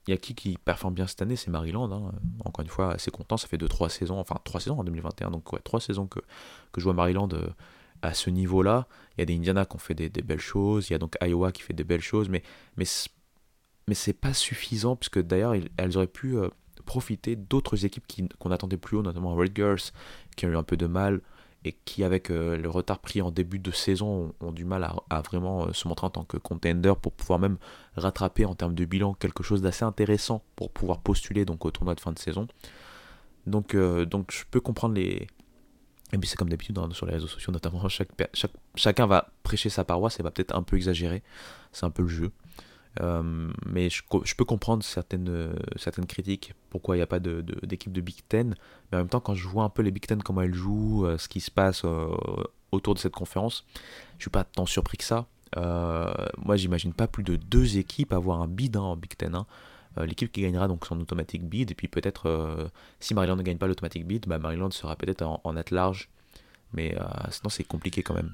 il 0.07 0.11
y 0.11 0.13
a 0.13 0.17
qui 0.17 0.33
qui 0.35 0.57
performe 0.57 0.93
bien 0.93 1.07
cette 1.07 1.21
année? 1.21 1.35
C'est 1.35 1.51
Maryland. 1.51 1.91
Hein. 1.91 2.11
Encore 2.43 2.63
une 2.63 2.69
fois, 2.69 2.93
assez 2.93 3.11
content. 3.11 3.37
Ça 3.37 3.47
fait 3.47 3.57
2-3 3.57 3.89
saisons, 3.89 4.19
enfin 4.19 4.37
3 4.43 4.61
saisons 4.61 4.79
en 4.79 4.83
2021. 4.83 5.31
Donc, 5.31 5.53
ouais, 5.53 5.59
3 5.63 5.79
saisons 5.79 6.07
que, 6.07 6.19
que 6.71 6.81
je 6.81 6.83
vois 6.83 6.93
Maryland 6.93 7.29
à 8.01 8.13
ce 8.13 8.29
niveau-là. 8.29 8.87
Il 9.17 9.21
y 9.21 9.23
a 9.23 9.25
des 9.25 9.35
Indiana 9.35 9.65
qui 9.65 9.75
ont 9.75 9.79
fait 9.79 9.93
des, 9.93 10.09
belles 10.09 10.39
choses. 10.39 10.89
Il 10.89 10.93
y 10.93 10.95
a 10.95 10.99
donc 10.99 11.15
Iowa 11.21 11.51
qui 11.51 11.61
fait 11.61 11.73
des 11.73 11.83
belles 11.83 12.01
choses. 12.01 12.29
Mais, 12.29 12.43
mais, 12.77 12.85
mais 13.91 13.95
c'est 13.95 14.13
pas 14.13 14.33
suffisant, 14.33 14.95
puisque 14.95 15.19
d'ailleurs, 15.19 15.53
elles 15.75 15.97
auraient 15.97 16.07
pu 16.07 16.37
profiter 16.85 17.35
d'autres 17.35 17.83
équipes 17.83 18.05
qu'on 18.39 18.51
attendait 18.51 18.77
plus 18.77 18.95
haut, 18.95 19.01
notamment 19.01 19.37
Girls 19.53 19.81
qui 20.37 20.45
ont 20.45 20.49
eu 20.49 20.55
un 20.55 20.63
peu 20.63 20.77
de 20.77 20.87
mal 20.87 21.19
et 21.65 21.73
qui, 21.83 22.05
avec 22.05 22.31
euh, 22.31 22.55
le 22.55 22.69
retard 22.69 22.99
pris 22.99 23.21
en 23.21 23.31
début 23.31 23.59
de 23.59 23.69
saison, 23.71 24.33
ont, 24.39 24.53
du 24.53 24.63
mal 24.63 24.89
à, 25.09 25.21
vraiment 25.21 25.65
euh, 25.65 25.73
se 25.73 25.89
montrer 25.89 26.07
en 26.07 26.09
tant 26.09 26.23
que 26.23 26.37
contender 26.37 26.93
pour 27.01 27.11
pouvoir 27.11 27.37
même 27.37 27.57
rattraper 27.97 28.45
en 28.45 28.55
termes 28.55 28.75
de 28.75 28.85
bilan 28.85 29.13
quelque 29.13 29.43
chose 29.43 29.61
d'assez 29.61 29.83
intéressant 29.83 30.41
pour 30.55 30.71
pouvoir 30.71 31.01
postuler 31.01 31.43
donc 31.43 31.65
au 31.65 31.71
tournoi 31.71 31.95
de 31.95 31.99
fin 31.99 32.13
de 32.13 32.19
saison. 32.19 32.47
Donc, 33.45 33.75
euh, 33.75 34.05
donc 34.05 34.31
je 34.31 34.45
peux 34.49 34.61
comprendre 34.61 34.95
les. 34.95 35.27
Et 36.13 36.17
puis 36.17 36.29
c'est 36.29 36.37
comme 36.37 36.49
d'habitude 36.49 36.77
hein, 36.77 36.87
sur 36.93 37.05
les 37.07 37.13
réseaux 37.13 37.27
sociaux, 37.27 37.51
notamment, 37.51 37.89
chaque, 37.89 38.09
chaque, 38.33 38.53
chacun 38.75 39.05
va 39.05 39.31
prêcher 39.43 39.69
sa 39.69 39.83
paroisse 39.83 40.17
et 40.19 40.23
va 40.23 40.31
peut-être 40.31 40.55
un 40.55 40.63
peu 40.63 40.77
exagérer. 40.77 41.21
C'est 41.73 41.85
un 41.85 41.91
peu 41.91 42.03
le 42.03 42.07
jeu. 42.07 42.31
Euh, 42.99 43.51
mais 43.65 43.89
je, 43.89 44.01
peux 44.35 44.43
comprendre 44.43 44.83
certaines, 44.83 45.29
euh, 45.29 46.05
critiques, 46.07 46.53
pourquoi 46.69 46.95
il 46.95 46.99
n'y 46.99 47.03
a 47.03 47.07
pas 47.07 47.19
d'équipe 47.19 47.91
de, 47.91 48.01
Big 48.01 48.17
Ten. 48.27 48.55
Mais 48.91 48.97
en 48.97 49.01
même 49.01 49.09
temps, 49.09 49.21
quand 49.21 49.35
je 49.35 49.47
vois 49.47 49.63
un 49.63 49.69
peu 49.69 49.81
les 49.81 49.91
Big 49.91 50.05
Ten, 50.05 50.21
comment 50.21 50.41
elles 50.41 50.53
jouent, 50.53 51.05
euh, 51.05 51.17
ce 51.17 51.27
qui 51.27 51.39
se 51.39 51.51
passe 51.51 51.85
autour 52.71 52.93
de 52.93 52.99
cette 52.99 53.13
conférence, 53.13 53.65
je 54.17 54.23
suis 54.23 54.31
pas 54.31 54.43
tant 54.43 54.65
surpris 54.65 54.97
que 54.97 55.03
ça. 55.03 55.27
moi, 55.55 56.55
j'imagine 56.55 56.93
pas 56.93 57.07
plus 57.07 57.23
de 57.23 57.35
deux 57.35 57.77
équipes 57.77 58.13
avoir 58.13 58.41
un 58.41 58.47
bid 58.47 58.75
hein, 58.75 58.81
en 58.81 58.95
Big 58.95 59.15
Ten. 59.15 59.35
Hein. 59.35 59.45
L'équipe 59.97 60.31
qui 60.31 60.41
gagnera 60.41 60.69
donc 60.69 60.85
son 60.85 60.99
automatique 61.01 61.43
bid, 61.43 61.69
et 61.71 61.75
puis 61.75 61.89
peut-être 61.89 62.71
si 63.01 63.13
Maryland 63.13 63.35
ne 63.35 63.43
gagne 63.43 63.57
pas 63.57 63.67
l'automatique 63.67 64.07
bid, 64.07 64.25
bah 64.25 64.39
Maryland 64.39 64.71
sera 64.71 64.95
peut-être 64.95 65.21
en, 65.21 65.41
en 65.43 65.53
large. 65.71 66.09
Mais 66.73 66.95
sinon, 67.29 67.49
c'est 67.49 67.65
compliqué 67.65 68.01
quand 68.01 68.13
même. 68.13 68.33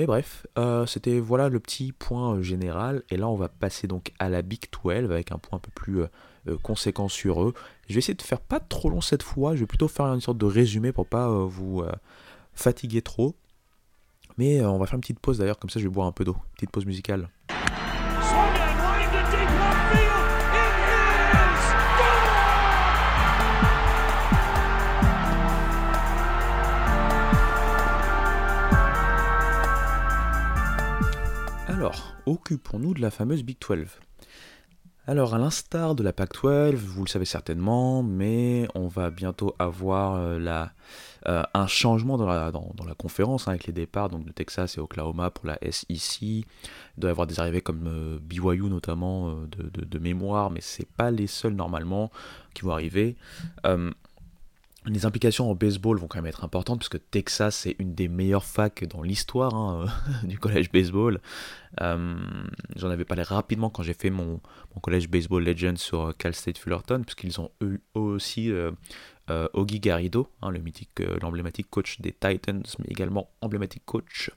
Mais 0.00 0.06
bref, 0.06 0.46
euh, 0.56 0.86
c'était 0.86 1.20
voilà 1.20 1.50
le 1.50 1.60
petit 1.60 1.92
point 1.92 2.36
euh, 2.36 2.42
général. 2.42 3.02
Et 3.10 3.18
là, 3.18 3.28
on 3.28 3.36
va 3.36 3.50
passer 3.50 3.86
donc 3.86 4.12
à 4.18 4.30
la 4.30 4.40
Big 4.40 4.62
12 4.82 5.10
avec 5.10 5.30
un 5.30 5.36
point 5.36 5.58
un 5.58 5.60
peu 5.60 5.70
plus 5.74 6.00
euh, 6.00 6.56
conséquent 6.62 7.10
sur 7.10 7.42
eux. 7.44 7.52
Je 7.86 7.92
vais 7.92 7.98
essayer 7.98 8.14
de 8.14 8.22
faire 8.22 8.40
pas 8.40 8.60
trop 8.60 8.88
long 8.88 9.02
cette 9.02 9.22
fois. 9.22 9.56
Je 9.56 9.60
vais 9.60 9.66
plutôt 9.66 9.88
faire 9.88 10.06
une 10.06 10.22
sorte 10.22 10.38
de 10.38 10.46
résumé 10.46 10.90
pour 10.90 11.04
pas 11.04 11.28
vous 11.28 11.84
fatiguer 12.54 13.02
trop. 13.02 13.34
Mais 14.38 14.64
on 14.64 14.78
va 14.78 14.86
faire 14.86 14.94
une 14.94 15.02
petite 15.02 15.20
pause 15.20 15.36
d'ailleurs, 15.36 15.58
comme 15.58 15.68
ça 15.68 15.78
je 15.80 15.84
vais 15.84 15.92
boire 15.92 16.06
un 16.06 16.12
peu 16.12 16.24
d'eau. 16.24 16.38
Petite 16.54 16.70
pause 16.70 16.86
musicale. 16.86 17.28
Alors, 31.80 32.14
occupons-nous 32.26 32.92
de 32.92 33.00
la 33.00 33.10
fameuse 33.10 33.42
Big 33.42 33.56
12. 33.58 33.88
Alors, 35.06 35.32
à 35.32 35.38
l'instar 35.38 35.94
de 35.94 36.02
la 36.02 36.12
PAC 36.12 36.42
12, 36.42 36.74
vous 36.74 37.04
le 37.04 37.08
savez 37.08 37.24
certainement, 37.24 38.02
mais 38.02 38.68
on 38.74 38.86
va 38.86 39.10
bientôt 39.10 39.54
avoir 39.58 40.16
euh, 40.16 40.66
euh, 41.26 41.42
un 41.54 41.66
changement 41.66 42.18
dans 42.18 42.26
la, 42.26 42.52
conférence 42.98 43.48
hein, 43.48 43.52
avec 43.52 43.66
les 43.66 43.72
départs 43.72 44.10
donc, 44.10 44.26
de 44.26 44.30
Texas 44.30 44.76
et 44.76 44.80
Oklahoma 44.80 45.30
pour 45.30 45.46
la 45.46 45.58
SEC. 45.70 46.20
Il 46.20 46.44
doit 46.98 47.08
y 47.08 47.12
avoir 47.12 47.26
des 47.26 47.40
arrivées 47.40 47.62
comme 47.62 47.86
euh, 47.86 48.18
BYU 48.20 48.64
notamment 48.64 49.32
de, 49.46 49.70
de, 49.82 49.98
mémoire, 49.98 50.50
mais 50.50 50.60
c'est 50.60 50.86
pas 50.86 51.10
les 51.10 51.28
seuls 51.28 51.54
normalement 51.54 52.10
qui 52.52 52.60
vont 52.60 52.72
arriver 52.72 53.16
les 54.86 55.04
implications 55.04 55.50
en 55.50 55.54
baseball 55.54 55.98
vont 55.98 56.08
quand 56.08 56.18
même 56.18 56.26
être 56.26 56.44
importantes 56.44 56.78
puisque 56.78 57.10
Texas 57.10 57.54
c'est 57.54 57.76
une 57.78 57.94
des 57.94 58.08
meilleures 58.08 58.44
facs 58.44 58.84
dans 58.84 59.02
l'histoire 59.02 59.54
hein, 59.54 59.86
du 60.24 60.38
collège 60.38 60.70
baseball. 60.70 61.20
Euh, 61.80 62.18
j'en 62.76 62.90
avais 62.90 63.04
parlé 63.04 63.22
rapidement 63.22 63.70
quand 63.70 63.82
j'ai 63.82 63.94
fait 63.94 64.10
mon, 64.10 64.40
collège 64.80 65.08
baseball 65.08 65.44
legend 65.44 65.76
sur 65.76 66.00
euh, 66.00 66.12
Cal 66.16 66.34
State 66.34 66.56
Fullerton 66.56 67.02
puisqu'ils 67.02 67.40
ont 67.40 67.50
eu 67.60 67.80
aussi 67.94 68.50
euh, 68.50 68.70
euh 69.28 69.48
Garrido, 69.64 70.28
hein, 70.40 70.50
le 70.50 70.60
mythique, 70.60 71.00
l'emblématique 71.20 71.68
coach 71.68 72.00
des 72.00 72.12
Titans, 72.12 72.62
mais 72.78 72.86
également 72.88 73.30
emblématique 73.42 73.84
coach 73.84 74.30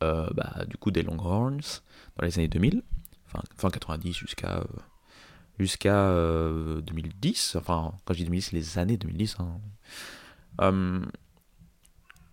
bah, 0.00 0.64
du 0.68 0.76
coup 0.76 0.92
des 0.92 1.02
Longhorns 1.02 1.82
dans 2.16 2.24
les 2.24 2.38
années 2.38 2.48
2000, 2.48 2.82
enfin 3.26 3.42
fin 3.56 3.68
90 3.68 4.12
jusqu'à 4.12 4.62
jusqu'à 5.58 6.12
2010. 6.82 7.56
Euh, 7.56 7.58
enfin, 7.58 7.92
quand 8.04 8.14
je 8.14 8.18
dis 8.18 8.24
2010, 8.24 8.42
c'est 8.42 8.56
les 8.56 8.78
années 8.78 8.96
2010. 8.96 9.36
Hein. 9.40 9.60
Euh, 10.60 11.00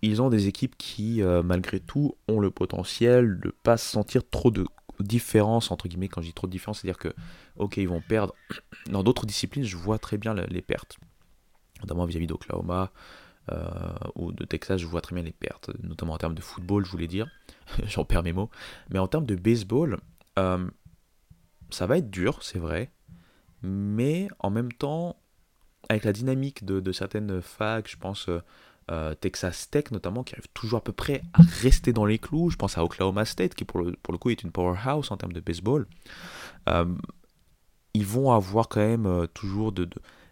ils 0.02 0.22
ont 0.22 0.28
des 0.28 0.46
équipes 0.46 0.76
qui, 0.76 1.22
euh, 1.22 1.42
malgré 1.42 1.80
tout, 1.80 2.16
ont 2.28 2.40
le 2.40 2.50
potentiel 2.50 3.40
de 3.40 3.50
pas 3.62 3.76
sentir 3.76 4.28
trop 4.28 4.50
de 4.50 4.66
différence, 5.00 5.70
entre 5.70 5.88
guillemets, 5.88 6.08
quand 6.08 6.22
je 6.22 6.28
dis 6.28 6.34
trop 6.34 6.46
de 6.46 6.52
différence, 6.52 6.80
c'est-à-dire 6.80 6.98
que, 6.98 7.12
ok, 7.56 7.76
ils 7.78 7.88
vont 7.88 8.00
perdre. 8.00 8.34
Dans 8.90 9.02
d'autres 9.02 9.26
disciplines, 9.26 9.64
je 9.64 9.76
vois 9.76 9.98
très 9.98 10.18
bien 10.18 10.34
les 10.34 10.62
pertes, 10.62 10.98
notamment 11.80 12.04
vis-à-vis 12.04 12.26
d'Oklahoma 12.26 12.92
ou 14.16 14.32
de 14.32 14.44
Texas, 14.44 14.80
je 14.80 14.86
vois 14.86 15.00
très 15.00 15.14
bien 15.14 15.22
les 15.22 15.32
pertes, 15.32 15.70
notamment 15.84 16.14
en 16.14 16.18
termes 16.18 16.34
de 16.34 16.40
football, 16.40 16.84
je 16.84 16.90
voulais 16.90 17.06
dire, 17.06 17.28
j'en 17.86 18.04
perds 18.04 18.24
mes 18.24 18.32
mots, 18.32 18.50
mais 18.90 18.98
en 18.98 19.06
termes 19.06 19.24
de 19.24 19.36
baseball, 19.36 20.00
ça 20.36 21.86
va 21.86 21.98
être 21.98 22.10
dur, 22.10 22.42
c'est 22.42 22.58
vrai, 22.58 22.90
mais 23.62 24.28
en 24.38 24.50
même 24.50 24.72
temps, 24.72 25.16
avec 25.88 26.04
la 26.04 26.12
dynamique 26.12 26.64
de, 26.64 26.92
certaines 26.92 27.40
facs, 27.42 27.88
je 27.88 27.96
pense 27.96 28.28
euh, 28.28 28.40
euh, 28.90 29.14
Texas 29.14 29.70
Tech 29.70 29.90
notamment, 29.90 30.24
qui 30.24 30.34
arrive 30.34 30.48
toujours 30.54 30.78
à 30.78 30.84
peu 30.84 30.92
près 30.92 31.22
à 31.32 31.42
rester 31.62 31.92
dans 31.92 32.04
les 32.04 32.18
clous, 32.18 32.50
je 32.50 32.56
pense 32.56 32.78
à 32.78 32.84
Oklahoma 32.84 33.24
State, 33.24 33.54
qui 33.54 33.64
pour 33.64 33.80
le, 33.80 34.18
coup 34.18 34.30
est 34.30 34.42
une 34.42 34.52
powerhouse 34.52 35.10
en 35.10 35.16
termes 35.16 35.32
de 35.32 35.40
baseball, 35.40 35.86
euh, 36.68 36.86
ils 37.94 38.06
vont 38.06 38.32
avoir 38.32 38.68
quand 38.68 38.80
même 38.80 39.26
toujours 39.32 39.72
de, 39.72 39.88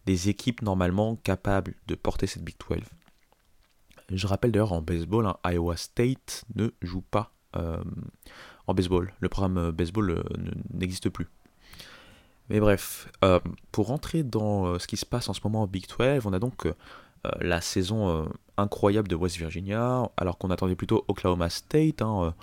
des 0.07 0.29
équipes 0.29 0.63
normalement 0.63 1.17
capables 1.17 1.75
de 1.87 1.95
porter 1.95 2.27
cette 2.27 2.45
Big 2.45 2.57
12. 2.69 2.81
Je 4.11 4.27
rappelle 4.27 4.53
d'ailleurs 4.53 4.73
en 4.73 4.83
baseball, 4.83 5.27
hein, 5.27 5.37
Iowa 5.51 5.77
State 5.77 6.45
ne 6.55 6.69
joue 6.83 7.01
pas 7.01 7.33
en 8.67 8.75
baseball. 8.75 9.15
Le 9.21 9.29
programme 9.29 9.71
baseball 9.71 10.25
n'existe 10.75 11.09
plus. 11.09 11.29
Mais 12.51 12.61
bref, 12.61 13.11
pour 13.73 13.87
rentrer 13.87 14.23
dans 14.23 14.79
ce 14.79 14.87
qui 14.87 14.97
se 14.97 15.07
passe 15.07 15.29
en 15.29 15.33
ce 15.33 15.41
moment 15.45 15.63
en 15.63 15.67
Big 15.67 15.87
12, 15.89 16.27
on 16.27 16.33
a 16.33 16.39
donc 16.39 16.69
la 17.41 17.61
saison 17.63 18.29
incroyable 18.59 19.09
de 19.09 19.15
West 19.15 19.39
Virginia, 19.39 20.11
alors 20.19 20.37
qu'on 20.37 20.51
attendait 20.51 20.77
plutôt 20.77 21.05
Oklahoma 21.09 21.49
State. 21.49 22.03
Hein, 22.03 22.35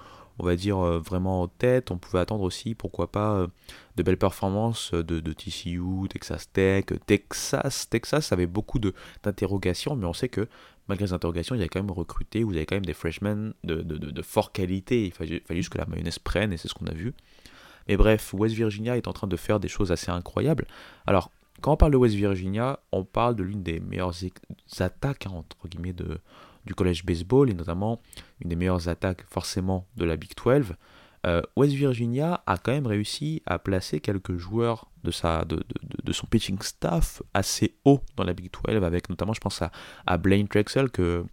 on 0.42 0.46
va 0.46 0.56
dire, 0.56 0.80
euh, 0.80 1.00
vraiment 1.00 1.42
en 1.42 1.48
tête. 1.48 1.92
On 1.92 1.98
pouvait 1.98 2.20
attendre 2.20 2.44
aussi, 2.44 2.74
pourquoi 2.74 3.12
pas, 3.12 3.34
euh, 3.34 3.48
de 3.96 4.04
belles 4.04 4.18
performances 4.18 4.94
de, 4.94 5.34
TCU, 5.34 6.08
Texas 6.10 6.52
Tech, 6.52 6.86
Texas. 7.06 7.90
Texas 7.90 8.32
avait 8.32 8.48
beaucoup 8.48 8.80
d'interrogations, 8.80 9.96
mais 9.96 10.06
on 10.06 10.14
sait 10.14 10.30
que 10.30 10.48
malgré 10.88 11.06
les 11.06 11.14
interrogations, 11.14 11.56
il 11.56 11.62
y 11.62 11.64
a 11.64 11.68
quand 11.68 11.80
même 11.80 11.92
recruté, 11.92 12.44
vous 12.44 12.56
avez 12.56 12.66
quand 12.66 12.76
même 12.76 12.86
des 12.86 12.94
freshmen 12.94 13.54
de, 13.64 13.82
de, 13.82 14.22
fort 14.22 14.52
qualité. 14.52 15.06
Il 15.06 15.12
fallait, 15.12 15.44
juste 15.52 15.70
que 15.70 15.78
la 15.78 15.86
mayonnaise 15.86 16.20
prenne, 16.20 16.52
et 16.52 16.58
c'est 16.58 16.68
ce 16.68 16.74
qu'on 16.74 16.88
a 16.88 16.94
vu. 16.94 17.14
Mais 17.88 17.98
bref, 17.98 18.34
West 18.34 18.56
Virginia 18.56 18.98
est 18.98 19.08
en 19.08 19.13
train 19.13 19.28
de 19.28 19.36
faire 19.36 19.60
des 19.60 19.67
choses 19.67 19.91
assez 19.91 20.12
incroyables. 20.12 20.65
Alors, 21.06 21.32
quand 21.62 21.74
on 21.74 21.78
parle 21.78 21.91
de 21.91 21.98
West 21.98 22.15
Virginia, 22.15 22.80
on 22.91 23.04
parle 23.04 23.36
de 23.36 23.44
l'une 23.44 23.63
des 23.63 23.80
meilleures 23.80 24.15
attaques, 24.80 25.28
hein, 25.28 25.34
entre 25.34 25.67
guillemets, 25.67 25.94
de, 25.94 26.20
du 26.65 26.74
collège 26.74 27.06
baseball 27.06 27.50
et 27.50 27.54
notamment 27.54 28.02
une 28.41 28.50
des 28.50 28.56
meilleures 28.56 28.88
attaques 28.88 29.24
forcément 29.30 29.86
de 29.96 30.06
la 30.06 30.15
Big 30.15 30.32
12. 30.36 30.76
Euh, 31.28 31.41
West 31.56 31.74
Virginia 31.74 32.41
a 32.48 32.58
quand 32.58 32.72
même 32.72 32.88
réussi 32.88 33.44
à 33.46 33.60
placer 33.60 34.00
quelques 34.00 34.38
joueurs 34.38 34.89
de, 35.04 35.12
sa, 35.12 35.46
de, 35.46 35.63
de, 36.04 36.13
son 36.13 36.26
pitching 36.26 36.60
staff 36.62 37.22
assez 37.36 37.76
haut 37.86 38.02
dans 38.15 38.24
la 38.24 38.34
Big 38.34 38.50
12, 38.52 38.84
avec 38.84 39.08
notamment, 39.10 39.34
je 39.34 39.39
pense 39.39 39.62
à, 39.62 39.72
à 40.08 40.17
Blaine 40.17 40.48
Drexel, 40.48 40.89
que 40.89 41.24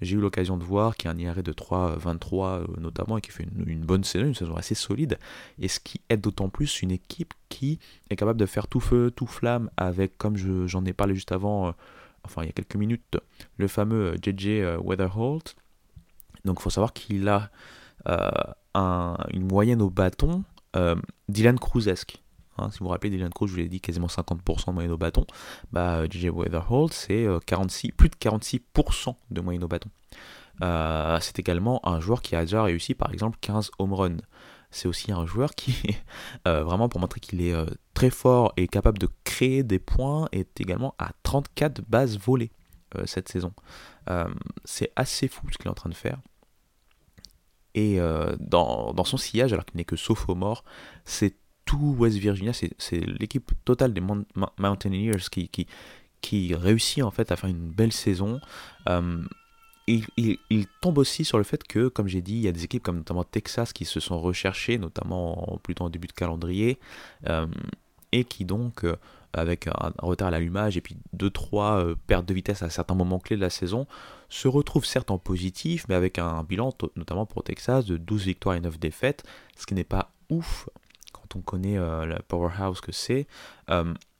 j'ai 0.00 0.16
eu 0.16 0.20
l'occasion 0.20 0.56
de 0.56 0.64
voir, 0.64 0.96
qui 0.96 1.08
a 1.08 1.10
un 1.10 1.18
IRA 1.18 1.42
de 1.42 1.52
3-23 1.52 2.44
euh, 2.44 2.66
notamment, 2.78 3.18
et 3.18 3.20
qui 3.20 3.30
fait 3.30 3.46
une, 3.66 3.80
bonne 3.80 4.04
saison, 4.04 4.26
une 4.26 4.34
saison 4.34 4.56
assez 4.56 4.74
solide, 4.74 5.18
et 5.58 5.68
ce 5.68 5.80
qui 5.80 6.00
aide 6.08 6.20
d'autant 6.20 6.48
plus 6.48 6.82
une 6.82 6.90
équipe 6.90 7.34
qui 7.48 7.78
est 8.08 8.16
capable 8.16 8.38
de 8.38 8.46
faire 8.46 8.66
tout 8.66 8.80
feu, 8.80 9.10
tout 9.14 9.26
flamme, 9.26 9.70
avec, 9.76 10.16
comme 10.18 10.36
j'en 10.36 10.84
ai 10.84 10.92
parlé 10.92 11.14
juste 11.14 11.32
avant, 11.32 11.68
euh, 11.68 11.72
enfin 12.24 12.42
il 12.42 12.46
y 12.46 12.50
a 12.50 12.52
quelques 12.52 12.76
minutes, 12.76 13.18
le 13.56 13.68
fameux 13.68 14.16
JJ 14.22 14.46
euh, 14.46 14.78
Weatherholt. 14.78 15.56
Donc 16.44 16.58
il 16.60 16.62
faut 16.62 16.70
savoir 16.70 16.92
qu'il 16.92 17.28
a 17.28 17.50
une 18.74 19.46
moyenne 19.46 19.82
au 19.82 19.90
bâton 19.90 20.44
Dylan 21.28 21.58
Cruzesque. 21.58 22.22
Hein, 22.60 22.70
si 22.70 22.78
vous 22.78 22.86
vous 22.86 22.90
rappelez, 22.90 23.10
Dylan 23.10 23.30
Cruz, 23.30 23.48
je 23.48 23.52
vous 23.52 23.58
l'ai 23.58 23.68
dit, 23.68 23.80
quasiment 23.80 24.06
50% 24.06 24.66
de 24.66 24.72
moyenne 24.72 24.92
au 24.92 24.98
bâton. 24.98 25.24
Bah, 25.72 26.04
JJ 26.08 26.26
Weatherholt, 26.26 26.92
c'est 26.92 27.26
46, 27.46 27.92
plus 27.92 28.08
de 28.08 28.16
46% 28.16 29.14
de 29.30 29.40
moyenne 29.40 29.64
au 29.64 29.68
bâton. 29.68 29.90
c'est 31.20 31.38
également 31.38 31.86
un 31.86 32.00
joueur 32.00 32.22
qui 32.22 32.36
a 32.36 32.42
déjà 32.42 32.62
réussi 32.62 32.94
par 32.94 33.12
exemple 33.12 33.38
15 33.40 33.70
home 33.78 33.94
runs 33.94 34.18
c'est 34.70 34.88
aussi 34.88 35.12
un 35.12 35.26
joueur 35.26 35.54
qui, 35.54 35.74
euh, 36.48 36.62
vraiment 36.62 36.88
pour 36.88 37.00
montrer 37.00 37.20
qu'il 37.20 37.42
est 37.42 37.52
euh, 37.52 37.66
très 37.94 38.10
fort 38.10 38.52
et 38.56 38.68
capable 38.68 38.98
de 38.98 39.08
créer 39.24 39.62
des 39.62 39.78
points, 39.78 40.28
est 40.32 40.60
également 40.60 40.94
à 40.98 41.10
34 41.22 41.82
bases 41.88 42.18
volées 42.18 42.52
euh, 42.96 43.04
cette 43.06 43.28
saison. 43.28 43.52
c'est 44.64 44.92
assez 44.96 45.28
fou 45.28 45.46
ce 45.52 45.58
qu'il 45.58 45.66
est 45.66 45.70
en 45.70 45.74
train 45.74 45.90
de 45.90 45.94
faire. 45.94 46.18
Et 47.74 48.00
dans, 48.40 49.04
son 49.04 49.16
sillage, 49.16 49.52
alors 49.52 49.64
qu'il 49.64 49.76
n'est 49.76 49.84
que 49.84 49.94
sophomore, 49.94 50.64
c'est 51.04 51.36
tout 51.70 51.94
West 51.96 52.16
Virginia, 52.16 52.52
c'est 52.52 53.00
l'équipe 53.20 53.52
totale 53.64 53.92
des 53.92 54.02
Mountaineers 54.58 55.22
qui, 56.20 56.54
réussit 56.56 57.04
en 57.04 57.12
fait 57.12 57.30
à 57.30 57.36
faire 57.36 57.48
une 57.48 57.70
belle 57.70 57.92
saison. 57.92 58.40
Il, 59.86 60.66
tombe 60.80 60.98
aussi 60.98 61.24
sur 61.24 61.38
le 61.38 61.44
fait 61.44 61.62
que, 61.62 61.86
comme 61.86 62.08
j'ai 62.08 62.22
dit, 62.22 62.32
il 62.32 62.40
y 62.40 62.48
a 62.48 62.52
des 62.52 62.64
équipes 62.64 62.82
comme 62.82 62.96
notamment 62.96 63.22
Texas 63.22 63.72
qui 63.72 63.84
se 63.84 64.00
sont 64.00 64.20
recherchées, 64.20 64.78
notamment 64.78 65.52
en, 65.52 65.58
plutôt 65.58 65.84
en 65.84 65.90
début 65.90 66.08
de 66.08 66.12
calendrier, 66.12 66.80
euh, 67.28 67.46
et 68.10 68.24
qui 68.24 68.44
donc, 68.44 68.82
euh, 68.82 68.96
avec 69.32 69.68
un, 69.68 69.92
retard 69.98 70.26
à 70.26 70.30
l'allumage 70.32 70.76
et 70.76 70.80
puis 70.80 70.96
2-3 71.16 71.78
euh, 71.78 71.94
pertes 72.08 72.26
de 72.26 72.34
vitesse 72.34 72.62
à 72.62 72.70
certains 72.70 72.96
moments 72.96 73.20
clés 73.20 73.36
de 73.36 73.42
la 73.42 73.50
saison, 73.50 73.86
se 74.28 74.48
retrouvent 74.48 74.86
certes 74.86 75.12
en 75.12 75.18
positif, 75.18 75.86
mais 75.88 75.94
avec 75.94 76.18
un 76.18 76.42
bilan, 76.42 76.72
notamment 76.96 77.26
pour 77.26 77.44
Texas, 77.44 77.84
de 77.84 77.96
12 77.96 78.24
victoires 78.24 78.56
et 78.56 78.60
9 78.60 78.80
défaites, 78.80 79.22
ce 79.56 79.66
qui 79.66 79.74
n'est 79.74 79.84
pas 79.84 80.10
ouf 80.30 80.68
quand 81.12 81.36
on 81.36 81.40
connaît 81.40 81.78
la 81.78 82.20
powerhouse 82.22 82.80
que 82.80 82.92
c'est 82.92 83.26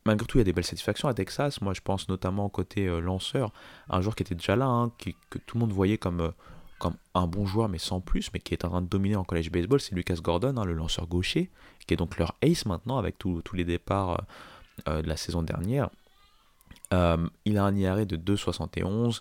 malgré 0.05 0.27
tout, 0.27 0.39
il 0.39 0.41
y 0.41 0.43
a 0.43 0.45
des 0.45 0.53
belles 0.53 0.65
satisfactions 0.65 1.09
à 1.09 1.15
Texas. 1.15 1.61
Moi, 1.61 1.75
je 1.75 1.81
pense 1.81 2.09
notamment 2.09 2.49
côté 2.49 2.87
euh, 2.87 3.01
lanceur, 3.01 3.53
un 3.89 4.01
joueur 4.01 4.15
qui 4.15 4.23
était 4.23 4.35
déjà 4.35 4.57
là, 4.57 4.67
hein, 4.67 4.93
que 4.99 5.39
tout 5.39 5.57
le 5.57 5.61
monde 5.61 5.73
voyait 5.73 5.99
comme, 5.99 6.21
euh, 6.21 6.31
comme 6.79 6.95
un 7.15 7.27
bon 7.27 7.47
joueur, 7.47 7.69
mais 7.69 7.79
sans 7.79 8.01
plus, 8.01 8.31
mais 8.33 8.41
qui 8.41 8.55
est 8.55 8.65
en 8.65 8.71
train 8.71 8.83
de 8.83 8.89
dominer 8.89 9.17
en 9.17 9.25
college 9.25 9.51
baseball, 9.51 9.81
c'est 9.81 9.95
Lucas 9.95 10.17
Gordon, 10.17 10.57
hein, 10.57 10.65
le 10.65 10.73
lanceur 10.73 11.07
gaucher, 11.07 11.51
qui 11.87 11.95
est 11.95 11.97
donc 11.97 12.19
leur 12.19 12.35
ace 12.43 12.67
maintenant 12.67 12.99
avec 12.99 13.19
tous 13.19 13.43
les 13.55 13.65
départs 13.65 14.25
euh, 14.89 15.03
de 15.03 15.09
la 15.09 15.17
saison 15.17 15.43
dernière. 15.43 15.91
il 16.93 17.59
a 17.59 17.65
un 17.65 17.77
IRA 17.77 18.05
de 18.05 18.17
2,71. 18.17 19.21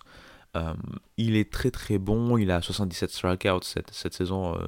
il 1.16 1.36
est 1.36 1.52
très 1.52 1.70
très 1.70 1.98
bon, 1.98 2.36
il 2.36 2.50
a 2.50 2.62
77 2.62 3.10
strikeouts 3.10 3.62
cette, 3.62 3.92
cette 3.92 4.14
saison 4.14 4.58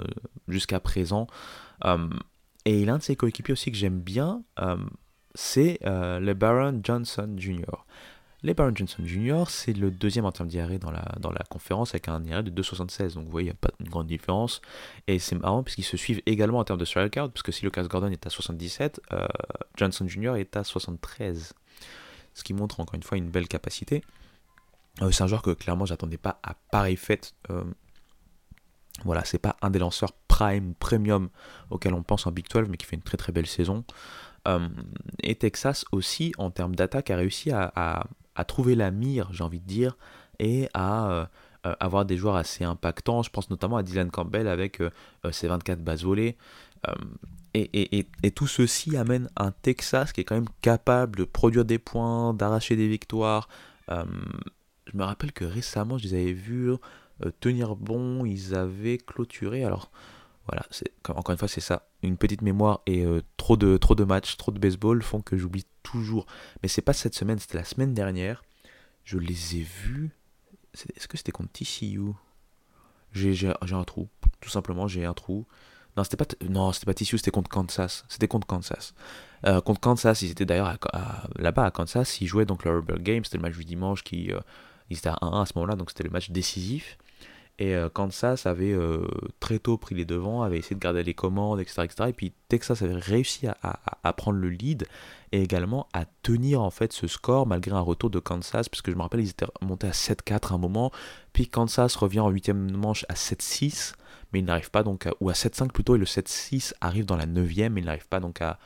jusqu'à 0.46 0.78
présent. 0.78 1.26
Et 2.64 2.80
il 2.80 2.90
a 2.90 2.94
un 2.94 2.98
de 2.98 3.02
ses 3.02 3.16
coéquipiers 3.16 3.52
aussi 3.52 3.70
que 3.70 3.76
j'aime 3.76 4.00
bien, 4.00 4.42
c'est 5.34 5.78
euh, 5.84 6.20
le 6.20 6.34
Baron 6.34 6.80
Johnson 6.82 7.34
Jr. 7.36 7.84
Les 8.42 8.54
Baron 8.54 8.72
Johnson 8.74 9.04
Jr., 9.04 9.44
c'est 9.48 9.72
le 9.72 9.92
deuxième 9.92 10.24
en 10.24 10.32
termes 10.32 10.48
d'IRA 10.48 10.78
dans 10.78 10.90
la, 10.90 11.04
dans 11.20 11.30
la 11.30 11.44
conférence 11.48 11.90
avec 11.90 12.08
un 12.08 12.24
IRA 12.24 12.42
de 12.42 12.50
2,76. 12.50 13.14
Donc 13.14 13.26
vous 13.26 13.30
voyez, 13.30 13.46
il 13.46 13.50
n'y 13.50 13.56
a 13.56 13.58
pas 13.60 13.70
de 13.78 13.88
grande 13.88 14.08
différence. 14.08 14.60
Et 15.06 15.20
c'est 15.20 15.36
marrant 15.36 15.62
puisqu'ils 15.62 15.84
se 15.84 15.96
suivent 15.96 16.22
également 16.26 16.58
en 16.58 16.64
termes 16.64 16.80
de 16.80 16.84
strikeout, 16.84 17.28
puisque 17.28 17.52
si 17.52 17.64
Lucas 17.64 17.84
Gordon 17.84 18.08
est 18.08 18.26
à 18.26 18.30
77, 18.30 19.00
euh, 19.12 19.26
Johnson 19.76 20.08
Jr. 20.08 20.34
est 20.36 20.56
à 20.56 20.64
73. 20.64 21.54
Ce 22.34 22.42
qui 22.42 22.52
montre 22.52 22.80
encore 22.80 22.96
une 22.96 23.04
fois 23.04 23.16
une 23.16 23.30
belle 23.30 23.46
capacité. 23.46 24.02
Euh, 25.02 25.12
c'est 25.12 25.22
un 25.22 25.28
joueur 25.28 25.42
que 25.42 25.50
clairement 25.50 25.86
j'attendais 25.86 26.18
pas 26.18 26.40
à 26.42 26.54
pareille 26.54 26.96
fête. 26.96 27.34
Voilà, 29.04 29.24
c'est 29.24 29.38
pas 29.38 29.56
un 29.62 29.70
des 29.70 29.78
lanceurs 29.78 30.12
prime 30.28 30.70
ou 30.70 30.74
premium 30.74 31.28
auquel 31.70 31.94
on 31.94 32.02
pense 32.02 32.26
en 32.26 32.32
Big 32.32 32.46
12, 32.48 32.68
mais 32.68 32.76
qui 32.76 32.86
fait 32.86 32.96
une 32.96 33.02
très 33.02 33.16
très 33.16 33.32
belle 33.32 33.46
saison. 33.46 33.84
Euh, 34.48 34.68
et 35.22 35.34
Texas 35.34 35.84
aussi, 35.92 36.32
en 36.38 36.50
termes 36.50 36.74
d'attaque, 36.74 37.10
a 37.10 37.16
réussi 37.16 37.50
à, 37.52 38.04
trouver 38.46 38.74
la 38.74 38.90
mire, 38.90 39.28
j'ai 39.32 39.44
envie 39.44 39.60
de 39.60 39.66
dire, 39.66 39.96
et 40.38 40.68
à 40.74 41.10
euh, 41.10 41.26
euh, 41.66 41.74
avoir 41.80 42.04
des 42.04 42.16
joueurs 42.16 42.36
assez 42.36 42.64
impactants. 42.64 43.22
Je 43.22 43.30
pense 43.30 43.50
notamment 43.50 43.76
à 43.76 43.82
Dylan 43.82 44.10
Campbell 44.10 44.48
avec 44.48 44.82
ses 45.30 45.48
24 45.48 45.82
bases 45.82 46.04
volées. 46.04 46.36
Et, 47.54 48.06
tout 48.34 48.46
ceci 48.46 48.96
amène 48.96 49.28
un 49.36 49.52
Texas 49.52 50.12
qui 50.12 50.22
est 50.22 50.24
quand 50.24 50.34
même 50.34 50.48
capable 50.60 51.16
de 51.16 51.24
produire 51.24 51.64
des 51.64 51.78
points, 51.78 52.34
d'arracher 52.34 52.76
des 52.76 52.88
victoires. 52.88 53.48
je 53.88 54.96
me 54.96 55.04
rappelle 55.04 55.32
que 55.32 55.44
récemment, 55.44 55.98
je 55.98 56.04
les 56.04 56.14
avais 56.14 56.32
vus 56.32 56.72
tenir 57.40 57.76
bon. 57.76 58.24
Ils 58.24 58.54
avaient 58.54 58.98
clôturé. 58.98 59.64
Alors, 59.64 59.90
voilà, 60.48 60.66
encore 61.08 61.32
une 61.32 61.38
fois, 61.38 61.48
c'est 61.48 61.60
ça. 61.60 61.88
Une 62.02 62.16
petite 62.16 62.42
mémoire 62.42 62.80
et 62.86 63.04
euh, 63.04 63.22
trop, 63.36 63.56
de, 63.56 63.76
trop 63.76 63.94
de 63.94 64.04
matchs, 64.04 64.36
trop 64.36 64.50
de 64.50 64.58
baseball 64.58 65.02
font 65.02 65.20
que 65.20 65.36
j'oublie 65.36 65.66
toujours. 65.82 66.26
Mais 66.62 66.68
c'est 66.68 66.82
pas 66.82 66.92
cette 66.92 67.14
semaine, 67.14 67.38
c'était 67.38 67.58
la 67.58 67.64
semaine 67.64 67.94
dernière. 67.94 68.42
Je 69.04 69.18
les 69.18 69.56
ai 69.56 69.62
vus. 69.62 70.10
Est-ce 70.96 71.06
que 71.06 71.16
c'était 71.16 71.32
contre 71.32 71.52
TCU 71.52 72.00
J'ai 73.12 73.52
un 73.60 73.84
trou. 73.84 74.08
Tout 74.40 74.50
simplement, 74.50 74.88
j'ai 74.88 75.04
un 75.04 75.14
trou. 75.14 75.46
Non, 75.96 76.04
c'était 76.04 76.16
pas, 76.16 76.24
c'était 76.72 76.86
pas 76.86 76.94
TCU, 76.94 77.18
c'était 77.18 77.30
contre 77.30 77.50
Kansas. 77.50 78.04
C'était 78.08 78.28
contre 78.28 78.46
Kansas. 78.46 78.94
Euh, 79.46 79.60
contre 79.60 79.80
Kansas, 79.80 80.22
ils 80.22 80.30
étaient 80.30 80.46
d'ailleurs 80.46 80.76
là-bas 81.36 81.66
à 81.66 81.70
Kansas. 81.70 82.20
Ils 82.20 82.26
jouaient 82.26 82.46
donc 82.46 82.64
le 82.64 82.72
Rubber 82.72 82.98
Game. 82.98 83.24
C'était 83.24 83.36
le 83.36 83.42
match 83.42 83.56
du 83.56 83.64
dimanche 83.64 84.02
qui. 84.02 84.32
Euh, 84.32 84.40
ils 84.90 84.98
étaient 84.98 85.08
à 85.08 85.18
1-1 85.22 85.42
à 85.42 85.46
ce 85.46 85.52
moment-là, 85.56 85.74
donc 85.74 85.90
c'était 85.90 86.02
le 86.04 86.10
match 86.10 86.30
décisif. 86.30 86.98
Et 87.58 87.74
euh, 87.74 87.88
Kansas 87.90 88.46
avait 88.46 88.72
euh, 88.72 89.06
très 89.38 89.58
tôt 89.58 89.76
pris 89.76 89.94
les 89.94 90.04
devants, 90.04 90.42
avait 90.42 90.58
essayé 90.58 90.74
de 90.74 90.80
garder 90.80 91.02
les 91.02 91.14
commandes, 91.14 91.60
etc. 91.60 91.82
etc. 91.84 92.08
et 92.08 92.12
puis 92.12 92.32
Texas 92.48 92.82
avait 92.82 92.94
réussi 92.94 93.46
à, 93.46 94.12
prendre 94.14 94.38
le 94.38 94.48
lead 94.48 94.86
et 95.32 95.42
également 95.42 95.86
à 95.92 96.04
tenir 96.22 96.62
en 96.62 96.70
fait 96.70 96.92
ce 96.92 97.06
score 97.06 97.46
malgré 97.46 97.72
un 97.72 97.80
retour 97.80 98.10
de 98.10 98.18
Kansas, 98.18 98.68
puisque 98.68 98.90
je 98.90 98.96
me 98.96 99.02
rappelle 99.02 99.20
ils 99.20 99.30
étaient 99.30 99.46
montés 99.60 99.86
à 99.86 99.92
7-4 99.92 100.52
à 100.52 100.54
un 100.54 100.58
moment, 100.58 100.90
puis 101.32 101.46
Kansas 101.46 101.94
revient 101.96 102.20
en 102.20 102.30
8 102.30 102.50
manche 102.50 103.04
à 103.08 103.14
7-6, 103.14 103.94
mais 104.32 104.38
il 104.38 104.44
n'arrive 104.46 104.70
pas 104.70 104.82
donc, 104.82 105.06
à, 105.06 105.12
ou 105.20 105.28
à 105.28 105.34
7-5 105.34 105.68
plutôt, 105.72 105.94
et 105.94 105.98
le 105.98 106.06
7-6 106.06 106.72
arrive 106.80 107.04
dans 107.04 107.16
la 107.16 107.26
9 107.26 107.46
mais 107.70 107.80
il 107.80 107.84
n'arrive 107.84 108.08
pas 108.08 108.20
donc 108.20 108.40
à, 108.40 108.58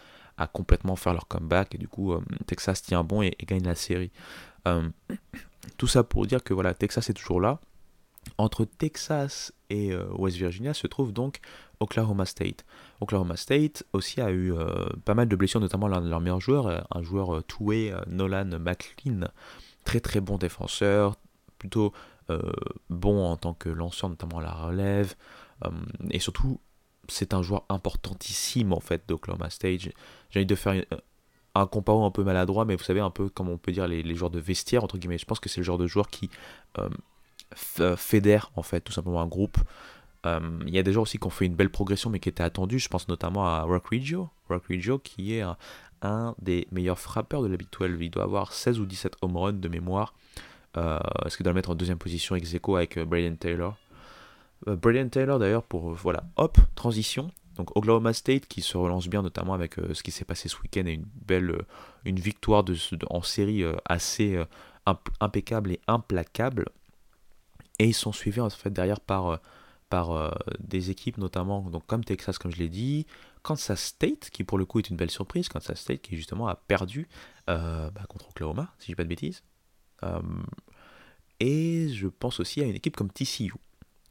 complètement 0.52 0.96
faire 0.96 1.12
leur 1.12 1.26
comeback, 1.26 1.74
et 1.74 1.78
du 1.78 1.88
coup 1.88 2.12
euh, 2.12 2.20
Texas 2.46 2.82
tient 2.82 3.02
bon 3.02 3.22
et, 3.22 3.36
gagne 3.46 3.64
la 3.64 3.74
série. 3.74 4.12
tout 5.76 5.86
ça 5.86 6.04
pour 6.04 6.26
dire 6.26 6.44
que 6.44 6.54
voilà, 6.54 6.72
Texas 6.72 7.10
est 7.10 7.14
toujours 7.14 7.40
là, 7.40 7.60
entre 8.38 8.64
Texas 8.64 9.52
et 9.70 9.92
euh, 9.92 10.06
West 10.12 10.36
Virginia 10.36 10.74
se 10.74 10.86
trouve 10.86 11.12
donc 11.12 11.40
Oklahoma 11.80 12.26
State. 12.26 12.64
Oklahoma 13.00 13.36
State 13.36 13.84
aussi 13.92 14.20
a 14.20 14.30
eu 14.30 14.52
euh, 14.52 14.88
pas 15.04 15.14
mal 15.14 15.28
de 15.28 15.36
blessures, 15.36 15.60
notamment 15.60 15.88
l'un 15.88 16.00
de 16.00 16.08
leurs 16.08 16.20
meilleurs 16.20 16.40
joueurs, 16.40 16.66
euh, 16.66 16.80
un 16.90 17.02
joueur 17.02 17.42
two-way, 17.44 17.94
Nolan 18.06 18.58
McLean, 18.58 19.28
très 19.84 20.00
très 20.00 20.20
bon 20.20 20.38
défenseur, 20.38 21.16
plutôt 21.58 21.92
bon 22.90 23.24
en 23.24 23.36
tant 23.36 23.54
que 23.54 23.68
lanceur, 23.68 24.10
notamment 24.10 24.38
à 24.38 24.42
la 24.42 24.52
relève, 24.52 25.14
et 26.10 26.18
surtout 26.18 26.58
c'est 27.06 27.34
un 27.34 27.40
joueur 27.40 27.64
importantissime 27.68 28.72
en 28.72 28.80
fait 28.80 29.04
d'Oklahoma 29.06 29.48
State. 29.48 29.80
J'ai 30.30 30.40
envie 30.40 30.44
de 30.44 30.54
faire 30.56 30.74
un 31.54 31.66
comparo 31.68 32.04
un 32.04 32.10
peu 32.10 32.24
maladroit, 32.24 32.64
mais 32.64 32.74
vous 32.74 32.82
savez, 32.82 32.98
un 32.98 33.10
peu 33.10 33.28
comme 33.28 33.48
on 33.48 33.58
peut 33.58 33.70
dire 33.70 33.86
les 33.86 34.14
joueurs 34.16 34.32
de 34.32 34.40
vestiaire, 34.40 34.82
entre 34.82 34.98
guillemets. 34.98 35.18
Je 35.18 35.24
pense 35.24 35.38
que 35.38 35.48
c'est 35.48 35.60
le 35.60 35.64
genre 35.64 35.78
de 35.78 35.86
joueur 35.86 36.08
qui 36.08 36.28
fédère 37.54 38.50
en 38.56 38.62
fait 38.62 38.80
tout 38.80 38.92
simplement 38.92 39.20
un 39.20 39.26
groupe. 39.26 39.58
Il 40.24 40.74
y 40.74 40.78
a 40.80 40.82
des 40.82 40.92
joueurs 40.92 41.04
aussi 41.04 41.18
qui 41.18 41.26
ont 41.26 41.30
fait 41.30 41.46
une 41.46 41.54
belle 41.54 41.70
progression, 41.70 42.10
mais 42.10 42.18
qui 42.18 42.28
étaient 42.28 42.42
attendus. 42.42 42.80
Je 42.80 42.88
pense 42.88 43.06
notamment 43.06 43.46
à 43.46 43.62
Rock 43.62 43.86
Riggio, 43.90 44.28
Rock 44.48 44.64
Riggio 44.66 44.98
qui 44.98 45.34
est 45.34 45.44
un, 46.02 46.34
des 46.42 46.66
meilleurs 46.72 46.98
frappeurs 46.98 47.42
de 47.42 47.46
la 47.46 47.56
Big 47.56 47.68
12. 47.70 47.98
Il 48.00 48.10
doit 48.10 48.24
avoir 48.24 48.52
16 48.52 48.80
ou 48.80 48.86
17 48.86 49.18
home 49.22 49.36
runs 49.36 49.52
de 49.52 49.68
mémoire. 49.68 50.14
Est-ce 50.74 51.36
qu'il 51.36 51.44
doit 51.44 51.52
le 51.52 51.58
mettre 51.58 51.70
en 51.70 51.76
deuxième 51.76 51.98
position 51.98 52.34
ex 52.34 52.54
aequo 52.54 52.74
avec 52.74 52.98
Braden 52.98 53.36
Taylor 53.36 53.76
euh, 54.68 55.08
Taylor 55.10 55.38
d'ailleurs 55.38 55.62
pour 55.62 55.90
euh, 55.90 55.94
voilà 55.94 56.24
hop 56.36 56.58
transition 56.74 57.30
donc 57.56 57.76
Oklahoma 57.76 58.12
State 58.12 58.46
qui 58.46 58.62
se 58.62 58.76
relance 58.76 59.08
bien 59.08 59.22
notamment 59.22 59.54
avec 59.54 59.78
euh, 59.78 59.94
ce 59.94 60.02
qui 60.02 60.10
s'est 60.10 60.24
passé 60.24 60.48
ce 60.48 60.56
week-end 60.62 60.86
et 60.86 60.92
une 60.92 61.06
belle 61.26 61.54
une 62.04 62.18
victoire 62.18 62.64
en 63.10 63.22
série 63.22 63.64
assez 63.84 64.40
impeccable 65.20 65.72
et 65.72 65.80
implacable 65.88 66.66
et 67.78 67.86
ils 67.86 67.94
sont 67.94 68.12
suivis 68.12 68.40
en 68.40 68.50
fait 68.50 68.70
derrière 68.70 69.00
par 69.00 69.40
par 69.88 70.36
des 70.58 70.90
équipes 70.90 71.18
notamment 71.18 71.60
donc 71.70 71.86
comme 71.86 72.02
Texas 72.04 72.38
comme 72.38 72.50
je 72.50 72.58
l'ai 72.58 72.68
dit 72.68 73.06
Kansas 73.42 73.80
State 73.80 74.30
qui 74.30 74.42
pour 74.42 74.58
le 74.58 74.64
coup 74.64 74.80
est 74.80 74.90
une 74.90 74.96
belle 74.96 75.10
surprise. 75.10 75.48
Kansas 75.48 75.78
State 75.78 76.02
qui 76.02 76.16
justement 76.16 76.48
a 76.48 76.56
perdu 76.56 77.08
bah, 77.46 77.90
contre 78.08 78.30
Oklahoma 78.30 78.74
si 78.78 78.86
je 78.86 78.92
dis 78.92 78.96
pas 78.96 79.04
de 79.04 79.08
bêtises. 79.08 79.42
Et 81.38 81.88
je 81.92 82.08
pense 82.08 82.40
aussi 82.40 82.62
à 82.62 82.64
une 82.64 82.74
équipe 82.74 82.96
comme 82.96 83.10
TCU 83.12 83.52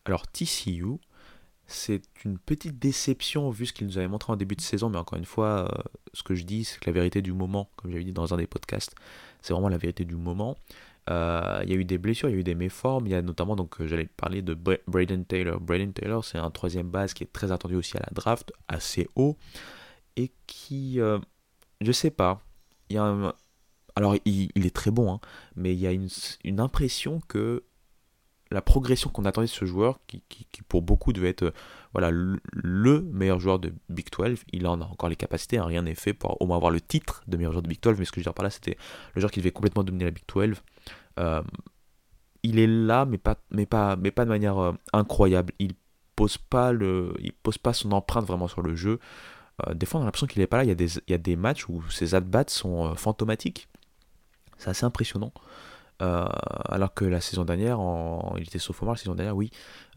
alors 0.06 0.28
TCU, 0.28 0.84
c'est 1.66 2.02
une 2.24 2.38
petite 2.38 2.78
déception 2.78 3.50
vu 3.50 3.66
ce 3.66 3.74
qu'il 3.74 3.88
nous 3.88 3.98
avait 3.98 4.08
montré 4.08 4.32
en 4.32 4.36
début 4.36 4.56
de 4.56 4.62
saison, 4.62 4.90
mais 4.90 5.00
encore 5.00 5.18
une 5.18 5.26
fois, 5.26 5.68
euh, 5.68 5.82
ce 6.14 6.22
que 6.22 6.36
je 6.36 6.44
dis, 6.44 6.64
c'est 6.64 6.80
que 6.80 6.86
la 6.86 6.94
vérité 6.94 7.24
du 7.24 7.34
moment, 7.34 7.70
comme 7.76 7.92
j'avais 7.92 8.04
dit 8.04 8.14
dans 8.14 8.34
un 8.34 8.38
des 8.38 8.48
podcasts, 8.48 8.96
c'est 9.42 9.54
vraiment 9.54 9.70
la 9.70 9.78
vérité 9.78 10.06
du 10.06 10.16
moment. 10.16 10.58
Euh, 11.10 11.62
il 11.64 11.70
y 11.70 11.74
a 11.74 11.76
eu 11.76 11.86
des 11.86 11.98
blessures, 11.98 12.30
il 12.30 12.34
y 12.34 12.36
a 12.36 12.40
eu 12.40 12.44
des 12.44 12.56
méformes, 12.56 13.06
il 13.08 13.12
y 13.12 13.16
a 13.16 13.22
notamment, 13.22 13.56
donc 13.56 13.80
euh, 13.80 13.88
j'allais 13.88 14.06
parler 14.06 14.42
de 14.42 14.54
Braden 14.54 15.26
Taylor. 15.26 15.60
Braden 15.60 15.94
Taylor, 15.94 16.26
c'est 16.26 16.38
un 16.38 16.52
troisième 16.52 16.90
base 16.90 17.14
qui 17.14 17.24
est 17.24 17.32
très 17.32 17.52
attendu 17.52 17.76
aussi 17.76 17.98
à 17.98 18.02
la 18.02 18.10
draft, 18.12 18.52
assez 18.68 19.08
haut, 19.16 19.38
et 20.16 20.32
qui, 20.48 21.00
je 21.82 21.92
sais 21.92 22.12
pas, 22.12 22.42
il 22.90 22.96
y 22.96 23.00
a 23.00 23.36
alors 23.96 24.16
il, 24.26 24.66
est 24.66 24.76
très 24.76 24.92
bon, 24.92 25.14
hein, 25.14 25.20
mais 25.56 25.74
il 25.74 25.80
y 25.80 25.88
a 25.88 25.92
une, 25.92 26.10
une 26.44 26.60
impression 26.60 27.22
que 27.30 27.64
la 28.52 28.62
progression 28.62 29.10
qu'on 29.10 29.26
attendait 29.26 29.48
de 29.48 29.52
ce 29.52 29.66
joueur, 29.66 30.00
qui, 30.08 30.22
pour 30.68 30.82
beaucoup 30.82 31.14
devait 31.14 31.30
être 31.30 31.54
voilà, 31.94 32.12
le, 32.12 33.02
meilleur 33.02 33.40
joueur 33.40 33.60
de 33.60 33.74
Big 33.90 34.08
12, 34.12 34.40
il 34.52 34.68
en 34.68 34.82
a 34.82 34.86
encore 34.86 35.10
les 35.10 35.16
capacités, 35.16 35.58
hein, 35.58 35.66
rien 35.66 35.82
n'est 35.82 35.96
fait 35.96 36.14
pour 36.14 36.42
au 36.42 36.46
moins 36.46 36.58
avoir 36.58 36.72
le 36.72 36.82
titre 36.82 37.24
de 37.28 37.38
meilleur 37.38 37.52
joueur 37.52 37.64
de 37.64 37.70
Big 37.70 37.82
12, 37.82 37.98
mais 37.98 38.06
ce 38.06 38.12
que 38.12 38.16
je 38.16 38.22
veux 38.22 38.26
dire 38.26 38.34
par 38.34 38.44
là, 38.44 38.50
c'était 38.50 38.78
le 39.16 39.22
joueur 39.22 39.32
qui 39.32 39.40
devait 39.40 39.52
complètement 39.52 39.84
dominer 39.84 40.06
la 40.06 40.12
Big 40.12 40.24
12. 40.34 40.56
Euh, 41.20 41.42
il 42.44 42.60
est 42.60 42.68
là, 42.68 43.06
mais 43.06 43.18
pas, 43.18 43.36
de 43.52 44.30
manière 44.30 44.58
euh, 44.60 44.74
incroyable. 44.94 45.54
Il 45.60 45.74
pose 46.16 46.38
pas 46.38 46.72
pose 47.42 47.58
pas 47.58 47.74
son 47.74 47.92
empreinte 47.92 48.26
vraiment 48.26 48.48
sur 48.48 48.62
le 48.62 48.76
jeu. 48.76 49.00
Euh, 49.68 49.74
des 49.74 49.86
fois, 49.86 50.00
on 50.00 50.04
a 50.04 50.06
l'impression 50.06 50.28
qu'il 50.28 50.42
n'est 50.42 50.48
pas 50.48 50.58
là. 50.58 50.64
Il 50.64 50.68
y, 50.68 50.72
a 50.72 50.76
des, 50.76 50.98
il 50.98 51.12
y 51.12 51.14
a 51.14 51.18
des 51.18 51.36
matchs 51.36 51.68
où 51.68 51.82
ses 51.90 52.14
at-bats 52.14 52.46
sont 52.48 52.94
fantomatiques. 52.96 53.68
C'est 54.58 54.70
assez 54.70 54.86
impressionnant. 54.86 55.34
Euh, 56.02 56.26
alors 56.66 56.94
que 56.94 57.06
la 57.06 57.22
saison 57.22 57.46
dernière, 57.46 57.80
il 58.38 58.44
était 58.44 58.60
sophomore 58.60 58.96
la 58.96 58.98
saison 58.98 59.16
dernière, 59.16 59.36
oui, 59.36 59.52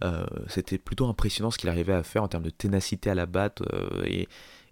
euh, 0.05 0.25
c'était 0.47 0.79
plutôt 0.79 1.07
impressionnant 1.09 1.51
ce 1.51 1.59
qu'il 1.59 1.69
arrivait 1.69 1.93
à 1.93 2.03
faire 2.03 2.23
en 2.23 2.29
termes 2.29 2.45
de 2.45 2.51
ténacité 2.51 3.11
à 3.11 3.15
la 3.15 3.27
batte. 3.27 3.63
Euh, 3.73 4.05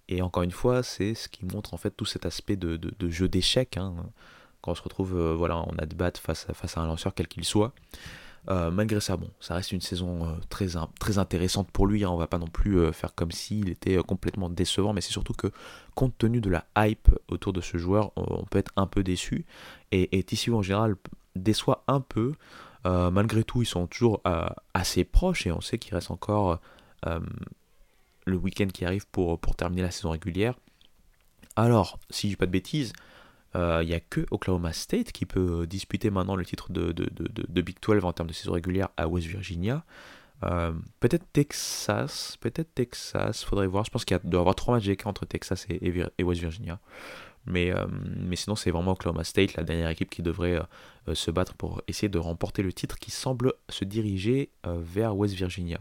et, 0.08 0.22
encore 0.22 0.44
une 0.44 0.52
fois, 0.52 0.82
c'est 0.82 1.14
ce 1.14 1.28
qui 1.28 1.44
montre 1.44 1.74
en 1.74 1.78
fait 1.78 1.90
tout 1.90 2.04
cet 2.04 2.26
aspect 2.26 2.56
de, 2.56 2.78
jeu 3.10 3.28
d'échecs. 3.28 3.76
Hein, 3.76 3.94
quand 4.60 4.72
on 4.72 4.74
se 4.74 4.82
retrouve 4.82 5.18
voilà, 5.32 5.56
en 5.56 5.74
at 5.78 5.86
bat 5.86 6.12
face, 6.20 6.46
face 6.52 6.76
à 6.76 6.80
un 6.80 6.86
lanceur 6.86 7.12
quel 7.14 7.26
qu'il 7.26 7.44
soit. 7.44 7.72
malgré 8.48 9.00
ça, 9.00 9.16
bon, 9.16 9.28
ça 9.40 9.54
reste 9.54 9.72
une 9.72 9.80
saison 9.80 10.38
très, 10.48 10.76
intéressante 11.18 11.68
pour 11.72 11.88
lui. 11.88 12.04
Hein. 12.04 12.10
on 12.10 12.16
va 12.16 12.28
pas 12.28 12.38
non 12.38 12.46
plus 12.46 12.92
faire 12.92 13.16
comme 13.16 13.32
s'il 13.32 13.68
était 13.68 13.96
complètement 13.96 14.48
décevant, 14.48 14.92
mais 14.92 15.00
c'est 15.00 15.12
surtout 15.12 15.34
que, 15.34 15.48
compte 15.96 16.16
tenu 16.18 16.40
de 16.40 16.50
la 16.50 16.66
hype 16.78 17.08
autour 17.26 17.52
de 17.52 17.60
ce 17.60 17.76
joueur, 17.76 18.12
on 18.14 18.44
peut 18.44 18.58
être 18.58 18.72
un 18.76 18.86
peu 18.86 19.02
déçu. 19.02 19.44
Et, 19.90 20.16
et 20.16 20.22
TCU 20.22 20.52
en 20.52 20.62
général 20.62 20.96
déçoit 21.42 21.84
un 21.88 22.00
peu. 22.00 22.34
Euh, 22.86 23.10
malgré 23.10 23.42
tout, 23.42 23.62
ils 23.62 23.66
sont 23.66 23.86
toujours 23.86 24.20
euh, 24.26 24.46
assez 24.74 25.04
proches 25.04 25.46
et 25.46 25.52
on 25.52 25.60
sait 25.60 25.78
qu'il 25.78 25.94
reste 25.94 26.10
encore 26.10 26.60
euh, 27.06 27.20
le 28.26 28.36
week-end 28.36 28.68
qui 28.72 28.84
arrive 28.84 29.06
pour, 29.08 29.40
terminer 29.56 29.82
la 29.82 29.90
saison 29.90 30.10
régulière. 30.10 30.54
Alors, 31.56 31.98
si 32.10 32.28
je 32.28 32.32
dis 32.32 32.36
pas 32.36 32.46
de 32.46 32.52
bêtises, 32.52 32.92
il 33.54 33.86
n'y 33.86 33.94
a 33.94 34.00
que 34.00 34.26
Oklahoma 34.30 34.74
State 34.74 35.12
qui 35.12 35.24
peut 35.24 35.66
disputer 35.66 36.10
maintenant 36.10 36.36
le 36.36 36.44
titre 36.44 36.70
de, 36.70 37.62
Big 37.62 37.76
12 37.80 38.04
en 38.04 38.12
termes 38.12 38.28
de 38.28 38.34
saison 38.34 38.52
régulière 38.52 38.90
à 38.98 39.08
West 39.08 39.26
Virginia. 39.28 39.82
peut-être 40.42 41.24
Texas, 41.32 42.36
peut-être 42.38 42.74
Texas, 42.74 43.42
faudrait 43.44 43.66
voir. 43.66 43.86
Je 43.86 43.90
pense 43.90 44.04
qu'il 44.04 44.18
doit 44.24 44.40
y 44.40 44.40
avoir 44.40 44.54
trois 44.54 44.74
matchs 44.74 44.84
d'écart 44.84 45.08
entre 45.08 45.24
Texas 45.24 45.66
et, 45.70 46.22
West 46.22 46.42
Virginia. 46.42 46.78
Mais, 47.46 47.70
euh, 47.70 47.86
mais 47.90 48.36
sinon, 48.36 48.56
c'est 48.56 48.70
vraiment 48.70 48.92
Oklahoma 48.92 49.24
State, 49.24 49.54
la 49.54 49.62
dernière 49.62 49.88
équipe 49.88 50.10
qui 50.10 50.22
devrait 50.22 50.54
euh, 50.54 50.62
euh, 51.08 51.14
se 51.14 51.30
battre 51.30 51.54
pour 51.54 51.82
essayer 51.86 52.08
de 52.08 52.18
remporter 52.18 52.62
le 52.62 52.72
titre 52.72 52.98
qui 52.98 53.10
semble 53.10 53.52
se 53.68 53.84
diriger 53.84 54.50
vers 54.64 55.16
West 55.16 55.34
Virginia. 55.34 55.78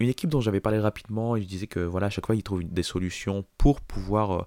Une 0.00 0.08
équipe 0.08 0.30
dont 0.30 0.40
j'avais 0.40 0.60
parlé 0.60 0.78
rapidement, 0.80 1.36
je 1.36 1.42
disais 1.42 1.66
que 1.66 1.80
voilà, 1.80 2.06
à 2.06 2.10
chaque 2.10 2.26
fois 2.26 2.34
ils 2.34 2.42
trouvent 2.42 2.64
des 2.64 2.82
solutions 2.82 3.44
pour 3.58 3.80
pouvoir 3.80 4.46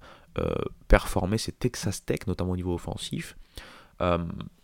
performer, 0.87 1.37
c'est 1.37 1.57
Texas 1.57 2.03
Tech, 2.03 2.19
notamment 2.27 2.51
au 2.51 2.55
niveau 2.57 2.73
offensif. 2.73 3.37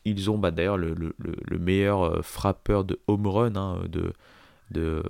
ils 0.03 0.29
ont 0.29 0.37
bah, 0.37 0.51
d'ailleurs 0.51 0.77
le, 0.77 0.93
le, 0.93 1.15
le, 1.17 1.59
meilleur 1.59 2.25
frappeur 2.25 2.83
de 2.83 2.99
home 3.07 3.27
run 3.27 3.55
hein, 3.55 3.83
de, 3.87 4.11
de, 4.71 5.03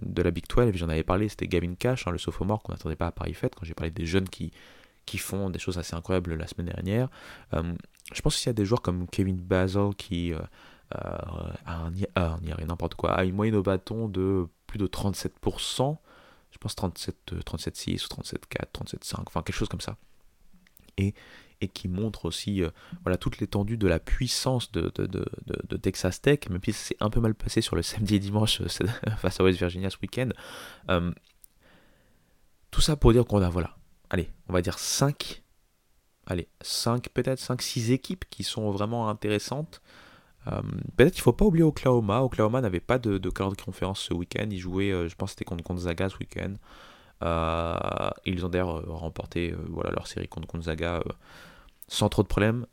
de, 0.00 0.22
la 0.22 0.30
Big 0.30 0.44
12. 0.48 0.72
J'en 0.76 0.88
avais 0.88 1.02
parlé, 1.02 1.28
c'était 1.28 1.48
Gavin 1.48 1.74
Cash, 1.74 2.06
hein, 2.06 2.12
le 2.12 2.18
sophomore 2.18 2.62
qu'on 2.62 2.72
n'attendait 2.72 2.96
pas 2.96 3.08
à 3.08 3.12
Paris 3.12 3.34
Fête, 3.34 3.54
quand 3.54 3.66
j'ai 3.66 3.74
parlé 3.74 3.90
des 3.90 4.06
jeunes 4.06 4.28
qui, 4.28 4.52
qui 5.08 5.16
font 5.16 5.48
des 5.48 5.58
choses 5.58 5.78
assez 5.78 5.96
incroyables 5.96 6.34
la 6.34 6.46
semaine 6.46 6.66
dernière. 6.66 7.08
Euh, 7.54 7.74
je 8.12 8.20
pense 8.20 8.36
qu'il 8.36 8.46
y 8.46 8.50
a 8.50 8.52
des 8.52 8.66
joueurs 8.66 8.82
comme 8.82 9.08
Kevin 9.08 9.38
Basil 9.38 9.94
qui 9.96 10.34
euh, 10.34 10.38
euh, 10.96 11.52
a 11.64 12.38
n'importe 12.66 12.94
quoi, 12.94 13.14
a 13.14 13.24
une 13.24 13.34
moyenne 13.34 13.54
au 13.54 13.62
bâton 13.62 14.06
de 14.06 14.46
plus 14.66 14.78
de 14.78 14.86
37%, 14.86 15.96
je 16.50 16.58
pense 16.58 16.74
37, 16.76 17.32
37,6 17.32 18.04
ou 18.04 18.22
37,4, 18.22 18.96
37,5, 18.98 19.22
enfin 19.26 19.40
quelque 19.40 19.56
chose 19.56 19.68
comme 19.68 19.80
ça. 19.80 19.96
Et, 20.98 21.14
et 21.62 21.68
qui 21.68 21.88
montre 21.88 22.26
aussi 22.26 22.62
voilà, 23.02 23.16
toute 23.16 23.38
l'étendue 23.38 23.78
de 23.78 23.88
la 23.88 23.98
puissance 23.98 24.70
de, 24.72 24.92
de, 24.94 25.06
de, 25.06 25.24
de, 25.46 25.76
Texas 25.78 26.20
Tech, 26.20 26.40
même 26.50 26.60
si 26.62 26.74
c'est 26.74 26.96
un 27.00 27.08
peu 27.08 27.20
mal 27.20 27.34
passé 27.34 27.62
sur 27.62 27.76
le 27.76 27.82
samedi 27.82 28.16
et 28.16 28.18
dimanche 28.18 28.62
face 29.16 29.40
à 29.40 29.44
West 29.44 29.58
Virginia 29.58 29.88
ce 29.88 29.96
week-end. 30.02 30.28
tout 32.70 32.80
ça 32.82 32.96
pour 32.96 33.14
dire 33.14 33.24
qu'on 33.24 33.40
a 33.40 33.48
voilà, 33.48 33.77
allez, 34.10 34.30
on 34.48 34.52
va 34.52 34.62
dire 34.62 34.78
5, 34.78 35.42
allez, 36.26 36.48
5 36.60 37.08
peut-être, 37.10 37.40
5-6 37.40 37.92
équipes 37.92 38.24
qui 38.30 38.44
sont 38.44 38.70
vraiment 38.70 39.08
intéressantes. 39.08 39.80
Euh, 40.46 40.62
peut-être 40.96 41.12
qu'il 41.12 41.20
ne 41.20 41.24
faut 41.24 41.32
pas 41.32 41.44
oublier 41.44 41.64
Oklahoma. 41.64 42.22
Oklahoma 42.22 42.60
n'avait 42.60 42.80
pas 42.80 42.98
de, 42.98 43.18
de 43.18 43.28
de 43.28 43.62
conférence 43.62 44.00
ce 44.00 44.14
week-end. 44.14 44.46
Ils 44.50 44.58
jouaient, 44.58 44.90
euh, 44.90 45.08
je 45.08 45.16
pense 45.16 45.30
c'était 45.30 45.44
contre 45.44 45.64
Gonzaga 45.64 46.08
ce 46.08 46.16
week-end. 46.18 46.54
Euh, 47.22 48.10
ils 48.24 48.46
ont 48.46 48.48
d'ailleurs 48.48 48.86
remporté 48.86 49.54
voilà, 49.68 49.90
leur 49.90 50.06
série 50.06 50.28
contre 50.28 50.46
Gonzaga 50.46 51.02
sans 51.88 52.08
trop 52.08 52.22
de 52.22 52.28
problèmes. 52.28 52.66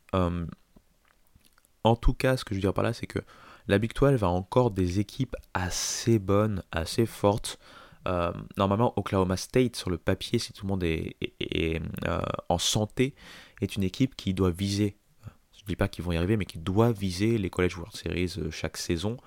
en 1.84 1.96
tout 1.96 2.14
cas, 2.14 2.38
ce 2.38 2.46
que 2.46 2.54
je 2.54 2.58
veux 2.60 2.62
dire 2.62 2.74
par 2.74 2.84
là, 2.84 2.94
c'est 2.94 3.08
que 3.08 3.20
la 3.68 3.80
Big 3.80 3.94
12 3.94 4.24
a 4.24 4.30
encore 4.30 4.72
des 4.72 5.00
équipes 5.00 5.36
assez 5.54 6.20
bonnes, 6.20 6.64
assez 6.72 7.06
fortes. 7.06 7.60
Euh, 8.08 8.32
normalement, 8.58 8.94
Oklahoma 8.98 9.38
State, 9.38 9.76
sur 9.76 9.90
le 9.90 9.98
papier, 9.98 10.40
si 10.40 10.54
tout 10.54 10.66
le 10.66 10.70
monde 10.70 10.84
est, 10.84 11.16
euh, 12.08 12.20
en 12.50 12.58
santé, 12.58 13.16
est 13.62 13.76
une 13.76 13.84
équipe 13.84 14.16
qui 14.16 14.34
doit 14.34 14.52
viser, 14.52 14.98
je 15.54 15.64
ne 15.64 15.68
dis 15.68 15.76
pas 15.76 15.88
qu'ils 15.88 16.04
vont 16.04 16.12
y 16.12 16.18
arriver, 16.18 16.38
mais 16.38 16.46
qui 16.46 16.60
doit 16.60 16.92
viser 16.92 17.38
les 17.38 17.50
College 17.50 17.78
World 17.78 17.96
Series 17.96 18.36
euh, 18.38 18.52
chaque 18.52 18.78
saison, 18.78 19.18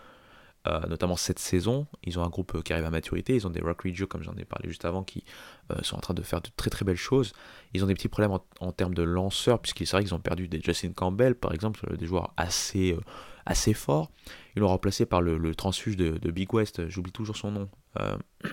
notamment 0.86 1.16
cette 1.16 1.38
saison. 1.38 1.86
Ils 2.04 2.18
ont 2.18 2.22
un 2.22 2.28
groupe 2.28 2.62
qui 2.62 2.74
arrive 2.74 2.84
à 2.84 2.90
maturité, 2.90 3.34
ils 3.34 3.46
ont 3.46 3.50
des 3.50 3.60
Rock 3.62 3.80
Ridge, 3.80 4.04
comme 4.04 4.22
j'en 4.22 4.34
ai 4.34 4.44
parlé 4.44 4.68
juste 4.68 4.84
avant, 4.84 5.02
qui 5.02 5.24
sont 5.80 5.96
en 5.96 6.00
train 6.00 6.12
de 6.12 6.20
faire 6.20 6.42
de 6.42 6.50
très 6.56 6.68
très 6.68 6.84
belles 6.84 6.94
choses. 6.94 7.32
Ils 7.72 7.82
ont 7.82 7.86
des 7.86 7.94
petits 7.94 8.08
problèmes 8.08 8.38
en, 8.60 8.72
termes 8.72 8.92
de 8.92 9.02
lanceurs, 9.02 9.60
puisqu'il 9.60 9.86
c'est 9.86 9.96
vrai 9.96 10.04
qu'ils 10.04 10.14
ont 10.14 10.20
perdu 10.20 10.46
des 10.46 10.60
Justin 10.60 10.92
Campbell, 10.92 11.36
par 11.36 11.54
exemple, 11.54 11.96
des 11.96 12.04
joueurs 12.04 12.34
assez, 12.36 12.94
assez 13.46 13.72
forts. 13.72 14.10
Ils 14.56 14.60
l'ont 14.60 14.68
remplacé 14.68 15.06
par 15.06 15.22
le, 15.22 15.54
transfuge 15.54 15.96
de, 15.96 16.30
Big 16.30 16.52
West, 16.52 16.86
j'oublie 16.90 17.12
toujours 17.12 17.38
son 17.38 17.50
nom. 17.50 17.70
Euh, 17.98 18.16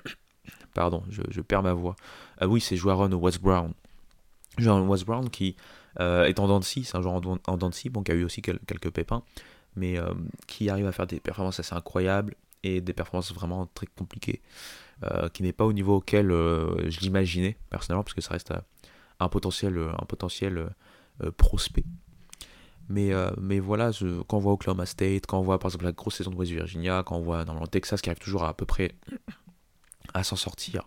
pardon, 0.73 1.03
je, 1.09 1.41
perds 1.41 1.63
ma 1.63 1.73
voix. 1.73 1.95
Ah 2.37 2.47
oui, 2.47 2.61
c'est 2.61 2.75
Joaron 2.75 3.11
West 3.13 3.41
Brown. 3.41 3.73
Joaron 4.57 4.87
West 4.87 5.05
Brown 5.05 5.29
qui 5.29 5.55
euh, 5.99 6.25
est 6.25 6.39
en 6.39 6.47
dents 6.47 6.61
c'est 6.61 6.95
un 6.95 7.01
joueur 7.01 7.15
en, 7.15 7.37
en 7.47 7.57
dents 7.57 7.69
qui 7.69 7.89
a 8.11 8.13
eu 8.13 8.23
aussi 8.23 8.41
quelques 8.41 8.91
pépins, 8.91 9.23
mais 9.75 9.97
euh, 9.97 10.13
qui 10.47 10.69
arrive 10.69 10.87
à 10.87 10.91
faire 10.91 11.07
des 11.07 11.19
performances 11.19 11.59
assez 11.59 11.75
incroyables 11.75 12.35
et 12.63 12.81
des 12.81 12.93
performances 12.93 13.33
vraiment 13.33 13.67
très 13.73 13.87
compliquées. 13.87 14.41
qui 15.33 15.43
n'est 15.43 15.53
pas 15.53 15.65
au 15.65 15.73
niveau 15.73 15.97
auquel 15.97 16.29
je 16.29 16.99
l'imaginais 17.01 17.57
personnellement, 17.69 18.03
parce 18.03 18.15
que 18.15 18.21
ça 18.21 18.31
reste 18.31 18.53
un 19.19 19.29
potentiel, 19.29 19.77
un 19.77 20.05
potentiel 20.05 20.69
prospect. 21.37 21.83
Mais, 22.87 23.11
mais 23.41 23.59
voilà, 23.59 23.91
quand 24.27 24.37
on 24.37 24.39
voit 24.39 24.53
Oklahoma 24.53 24.85
State, 24.85 25.25
quand 25.25 25.39
on 25.39 25.41
voit 25.41 25.57
par 25.57 25.69
exemple 25.69 25.85
la 25.85 25.91
grosse 25.91 26.15
saison 26.15 26.29
de 26.29 26.35
West 26.35 26.51
Virginia, 26.51 27.03
quand 27.03 27.17
on 27.17 27.21
voit 27.21 27.43
le 27.43 27.67
Texas 27.67 28.01
qui 28.01 28.09
arrive 28.09 28.19
toujours 28.19 28.43
à, 28.43 28.53
peu 28.53 28.65
près 28.65 28.91
à 30.13 30.23
s'en 30.23 30.35
sortir, 30.35 30.83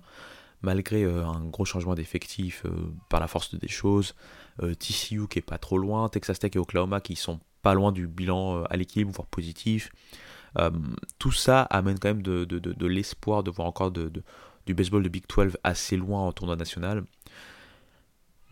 malgré 0.63 1.05
un 1.05 1.45
gros 1.47 1.65
changement 1.65 1.97
d'effectif 1.97 2.65
par 3.09 3.19
la 3.19 3.27
force 3.27 3.55
des 3.57 3.69
choses, 3.69 4.15
TCU 4.61 5.27
qui 5.29 5.41
est 5.41 5.43
pas 5.43 5.59
trop 5.59 5.77
loin, 5.77 6.09
Texas 6.09 6.39
Tech 6.39 6.53
et 6.55 6.59
Oklahoma 6.59 7.01
qui 7.01 7.17
sont 7.17 7.41
pas 7.63 7.75
loin 7.75 7.91
du 7.91 8.07
bilan 8.07 8.63
à 8.65 8.77
l'équilibre, 8.77 9.11
voire 9.11 9.27
positif. 9.27 9.91
Euh, 10.59 10.71
tout 11.19 11.33
ça 11.33 11.63
amène 11.63 11.99
quand 11.99 12.09
même 12.09 12.23
de, 12.23 12.45
de, 12.45 12.59
de, 12.59 12.87
l'espoir 12.87 13.43
de 13.43 13.51
voir 13.51 13.69
encore 13.69 13.91
du 13.91 14.75
baseball 14.75 15.03
de 15.03 15.09
Big 15.09 15.25
12 15.29 15.59
assez 15.63 15.97
loin 15.97 16.23
en 16.23 16.33
tournoi 16.33 16.57
national. 16.57 17.05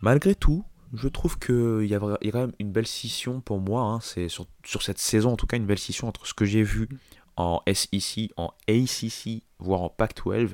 Malgré 0.01 0.35
tout, 0.35 0.63
je 0.93 1.07
trouve 1.07 1.37
qu'il 1.39 1.85
y, 1.85 1.95
a 1.95 1.99
quand 1.99 2.17
même 2.39 2.53
une 2.59 2.71
belle 2.71 2.87
scission 2.87 3.41
pour 3.41 3.59
moi. 3.59 3.81
Hein. 3.83 3.99
c'est 4.01 4.29
sur, 4.29 4.47
cette 4.81 4.99
saison, 4.99 5.33
en 5.33 5.35
tout 5.35 5.47
cas, 5.47 5.57
une 5.57 5.65
belle 5.65 5.79
scission 5.79 6.07
entre 6.07 6.25
ce 6.25 6.33
que 6.33 6.45
j'ai 6.45 6.63
vu 6.63 6.87
en 7.35 7.61
SEC, 7.71 8.31
en 8.37 8.51
ACC, 8.67 9.43
voire 9.59 9.81
en 9.81 9.89
Pac-12, 9.89 10.51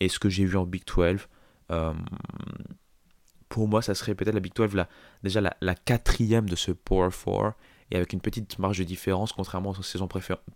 et 0.00 0.08
ce 0.08 0.18
que 0.18 0.28
j'ai 0.28 0.44
vu 0.44 0.56
en 0.56 0.66
Big 0.66 0.84
12. 0.84 1.28
Euh, 1.70 1.92
pour 3.48 3.68
moi, 3.68 3.82
ça 3.82 3.94
serait 3.94 4.14
peut-être 4.14 4.34
la 4.34 4.40
Big 4.40 4.54
12, 4.54 4.74
la, 4.74 4.88
déjà 5.22 5.40
la, 5.40 5.74
quatrième 5.74 6.48
de 6.48 6.56
ce 6.56 6.72
Power 6.72 7.10
4 7.10 7.54
et 7.90 7.96
avec 7.96 8.12
une 8.12 8.20
petite 8.20 8.58
marge 8.58 8.78
de 8.78 8.84
différence, 8.84 9.32
contrairement 9.32 9.70
aux 9.70 9.82
saisons 9.82 10.08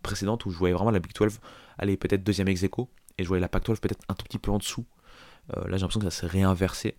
précédentes 0.02 0.46
où 0.46 0.50
je 0.50 0.56
voyais 0.56 0.74
vraiment 0.74 0.90
la 0.90 0.98
Big 0.98 1.12
12 1.14 1.38
aller 1.76 1.96
peut-être 1.96 2.24
deuxième 2.24 2.48
ex 2.48 2.64
et 2.64 2.68
je 3.22 3.28
voyais 3.28 3.40
la 3.40 3.48
Pac 3.48 3.64
12 3.64 3.80
peut-être 3.80 4.00
un 4.08 4.14
tout 4.14 4.24
petit 4.24 4.38
peu 4.38 4.50
en 4.50 4.58
dessous. 4.58 4.86
Euh, 5.56 5.60
là, 5.68 5.76
j'ai 5.76 5.82
l'impression 5.82 6.00
que 6.00 6.10
ça 6.10 6.20
s'est 6.20 6.26
réinversé. 6.26 6.96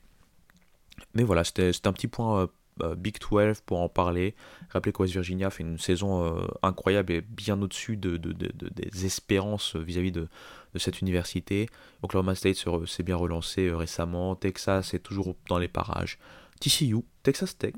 Mais 1.13 1.23
voilà, 1.23 1.43
c'était 1.43 1.71
un 1.85 1.93
petit 1.93 2.07
point 2.07 2.41
euh, 2.41 2.47
euh, 2.81 2.95
Big 2.95 3.17
12 3.19 3.61
pour 3.65 3.79
en 3.81 3.89
parler. 3.89 4.35
Rappelez 4.69 4.91
que 4.91 5.01
West 5.01 5.13
Virginia 5.13 5.49
fait 5.49 5.63
une 5.63 5.77
saison 5.77 6.47
incroyable 6.61 7.13
et 7.13 7.21
bien 7.21 7.61
au-dessus 7.61 7.97
de, 7.97 8.17
des 8.17 9.05
espérances 9.05 9.75
vis-à-vis 9.75 10.11
de, 10.11 10.27
cette 10.75 11.01
université. 11.01 11.67
Oklahoma 12.03 12.35
State 12.35 12.63
s'est 12.85 13.03
bien 13.03 13.15
relancé 13.15 13.71
récemment. 13.71 14.35
Texas 14.35 14.93
est 14.93 14.99
toujours 14.99 15.35
dans 15.47 15.57
les 15.57 15.67
parages. 15.67 16.19
TCU, 16.61 16.97
Texas 17.23 17.57
Tech, 17.57 17.73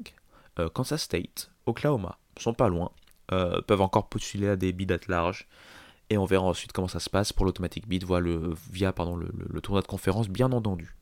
Kansas 0.74 1.02
State, 1.02 1.52
Oklahoma, 1.66 2.18
sont 2.38 2.54
pas 2.54 2.70
loin, 2.70 2.92
euh, 3.32 3.62
peuvent 3.62 3.82
encore 3.82 4.10
postuler 4.10 4.48
à 4.50 4.56
des 4.56 4.74
bids 4.74 4.88
large. 5.08 5.48
Et 6.10 6.18
on 6.18 6.26
verra 6.26 6.44
ensuite 6.44 6.74
comment 6.74 6.90
ça 6.90 7.00
se 7.00 7.10
passe 7.10 7.32
pour 7.32 7.46
l'automatic 7.46 7.88
bid 7.88 8.04
via, 8.04 8.20
le, 8.20 8.54
via 8.70 8.92
pardon, 8.92 9.16
le, 9.16 9.62
tournoi 9.62 9.82
de 9.82 9.88
conférence, 9.88 10.28
bien 10.28 10.52
entendu. 10.52 10.94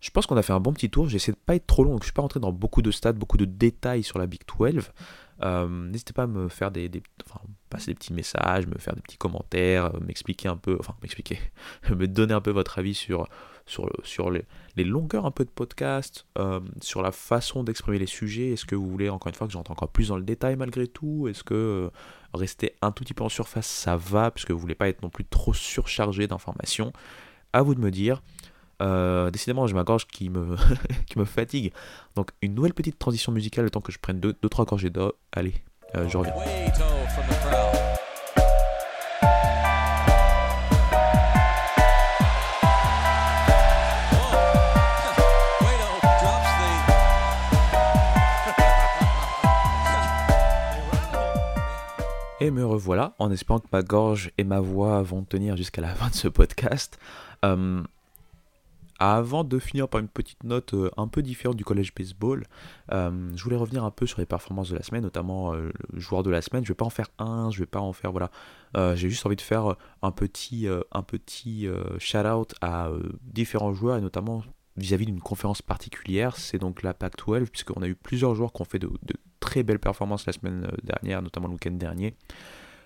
Je 0.00 0.10
pense 0.10 0.26
qu'on 0.26 0.36
a 0.36 0.42
fait 0.42 0.52
un 0.52 0.60
bon 0.60 0.72
petit 0.72 0.90
tour. 0.90 1.08
J'essaie 1.08 1.32
de 1.32 1.36
pas 1.36 1.54
être 1.54 1.66
trop 1.66 1.84
long, 1.84 1.92
donc 1.92 2.02
je 2.02 2.06
suis 2.06 2.12
pas 2.12 2.22
rentré 2.22 2.40
dans 2.40 2.52
beaucoup 2.52 2.82
de 2.82 2.90
stats, 2.90 3.12
beaucoup 3.12 3.36
de 3.36 3.44
détails 3.44 4.02
sur 4.02 4.18
la 4.18 4.26
Big 4.26 4.40
12. 4.46 4.90
Euh, 5.42 5.68
n'hésitez 5.68 6.12
pas 6.12 6.24
à 6.24 6.26
me 6.26 6.48
faire 6.48 6.70
des, 6.70 6.90
enfin, 7.26 7.40
passer 7.70 7.92
des 7.92 7.94
petits 7.94 8.12
messages, 8.12 8.66
me 8.66 8.78
faire 8.78 8.94
des 8.94 9.00
petits 9.00 9.16
commentaires, 9.16 9.86
euh, 9.86 10.00
m'expliquer 10.00 10.48
un 10.48 10.56
peu, 10.56 10.76
enfin 10.78 10.94
m'expliquer, 11.02 11.38
me 11.90 12.06
donner 12.06 12.34
un 12.34 12.40
peu 12.40 12.50
votre 12.50 12.78
avis 12.78 12.94
sur, 12.94 13.26
sur, 13.66 14.30
les, 14.30 14.44
longueurs 14.84 15.24
un 15.24 15.30
peu 15.30 15.44
de 15.44 15.50
podcast, 15.50 16.26
euh, 16.38 16.60
sur 16.82 17.00
la 17.00 17.12
façon 17.12 17.62
d'exprimer 17.62 17.98
les 17.98 18.06
sujets. 18.06 18.50
Est-ce 18.50 18.66
que 18.66 18.74
vous 18.74 18.88
voulez 18.88 19.08
encore 19.08 19.28
une 19.28 19.34
fois 19.34 19.46
que 19.46 19.52
j'entre 19.52 19.70
encore 19.70 19.88
plus 19.88 20.08
dans 20.08 20.16
le 20.16 20.24
détail 20.24 20.56
malgré 20.56 20.86
tout? 20.86 21.26
Est-ce 21.28 21.44
que 21.44 21.90
rester 22.34 22.74
un 22.82 22.92
tout 22.92 23.04
petit 23.04 23.14
peu 23.14 23.24
en 23.24 23.28
surface 23.28 23.66
ça 23.66 23.96
va? 23.96 24.30
Puisque 24.30 24.50
vous 24.50 24.58
voulez 24.58 24.74
pas 24.74 24.88
être 24.88 25.02
non 25.02 25.10
plus 25.10 25.24
trop 25.24 25.54
surchargé 25.54 26.26
d'informations 26.26 26.92
À 27.52 27.62
vous 27.62 27.74
de 27.74 27.80
me 27.80 27.90
dire. 27.90 28.22
Euh, 28.80 29.30
décidément, 29.30 29.66
j'ai 29.66 29.74
ma 29.74 29.84
gorge 29.84 30.06
qui 30.06 30.30
me, 30.30 30.56
qui 31.06 31.18
me 31.18 31.24
fatigue. 31.24 31.72
Donc, 32.16 32.30
une 32.42 32.54
nouvelle 32.54 32.74
petite 32.74 32.98
transition 32.98 33.32
musicale 33.32 33.64
le 33.64 33.70
temps 33.70 33.80
que 33.80 33.92
je 33.92 33.98
prenne 33.98 34.20
2-3 34.20 34.20
deux, 34.40 34.64
gorgées 34.64 34.90
d'eau. 34.90 35.12
Allez, 35.32 35.54
euh, 35.96 36.08
je 36.08 36.16
reviens. 36.16 36.34
Et 52.42 52.50
me 52.50 52.64
revoilà, 52.64 53.14
en 53.18 53.30
espérant 53.30 53.60
que 53.60 53.66
ma 53.70 53.82
gorge 53.82 54.30
et 54.38 54.44
ma 54.44 54.60
voix 54.60 55.02
vont 55.02 55.22
tenir 55.24 55.58
jusqu'à 55.58 55.82
la 55.82 55.94
fin 55.94 56.08
de 56.08 56.14
ce 56.14 56.26
podcast. 56.26 56.98
Euh, 57.44 57.82
avant 59.00 59.44
de 59.44 59.58
finir 59.58 59.88
par 59.88 60.00
une 60.00 60.08
petite 60.08 60.44
note 60.44 60.74
euh, 60.74 60.90
un 60.98 61.08
peu 61.08 61.22
différente 61.22 61.56
du 61.56 61.64
collège 61.64 61.94
baseball, 61.94 62.46
euh, 62.92 63.30
je 63.34 63.42
voulais 63.42 63.56
revenir 63.56 63.82
un 63.82 63.90
peu 63.90 64.06
sur 64.06 64.20
les 64.20 64.26
performances 64.26 64.68
de 64.68 64.76
la 64.76 64.82
semaine, 64.82 65.02
notamment 65.02 65.54
euh, 65.54 65.70
le 65.90 66.00
joueur 66.00 66.22
de 66.22 66.30
la 66.30 66.42
semaine. 66.42 66.64
Je 66.64 66.68
vais 66.68 66.76
pas 66.76 66.84
en 66.84 66.90
faire 66.90 67.08
un, 67.18 67.50
je 67.50 67.60
vais 67.60 67.66
pas 67.66 67.80
en 67.80 67.94
faire 67.94 68.12
voilà. 68.12 68.30
J'ai 68.94 69.08
juste 69.08 69.26
envie 69.26 69.36
de 69.36 69.40
faire 69.40 69.74
un 70.00 70.12
petit, 70.12 70.68
un 70.92 71.02
petit 71.02 71.66
shout 71.98 72.18
out 72.18 72.54
à 72.60 72.88
différents 73.22 73.74
joueurs 73.74 73.96
et 73.96 74.00
notamment 74.00 74.44
vis-à-vis 74.76 75.06
d'une 75.06 75.18
conférence 75.18 75.60
particulière. 75.60 76.36
C'est 76.36 76.58
donc 76.58 76.84
la 76.84 76.94
Pac-12 76.94 77.46
puisqu'on 77.46 77.82
a 77.82 77.88
eu 77.88 77.96
plusieurs 77.96 78.36
joueurs 78.36 78.52
qui 78.52 78.62
ont 78.62 78.66
fait 78.66 78.78
de, 78.78 78.86
de, 78.86 79.14
très 79.40 79.64
belles 79.64 79.80
performances 79.80 80.24
la 80.24 80.32
semaine 80.32 80.70
dernière, 80.84 81.20
notamment 81.20 81.48
le 81.48 81.54
week-end 81.54 81.72
dernier. 81.72 82.14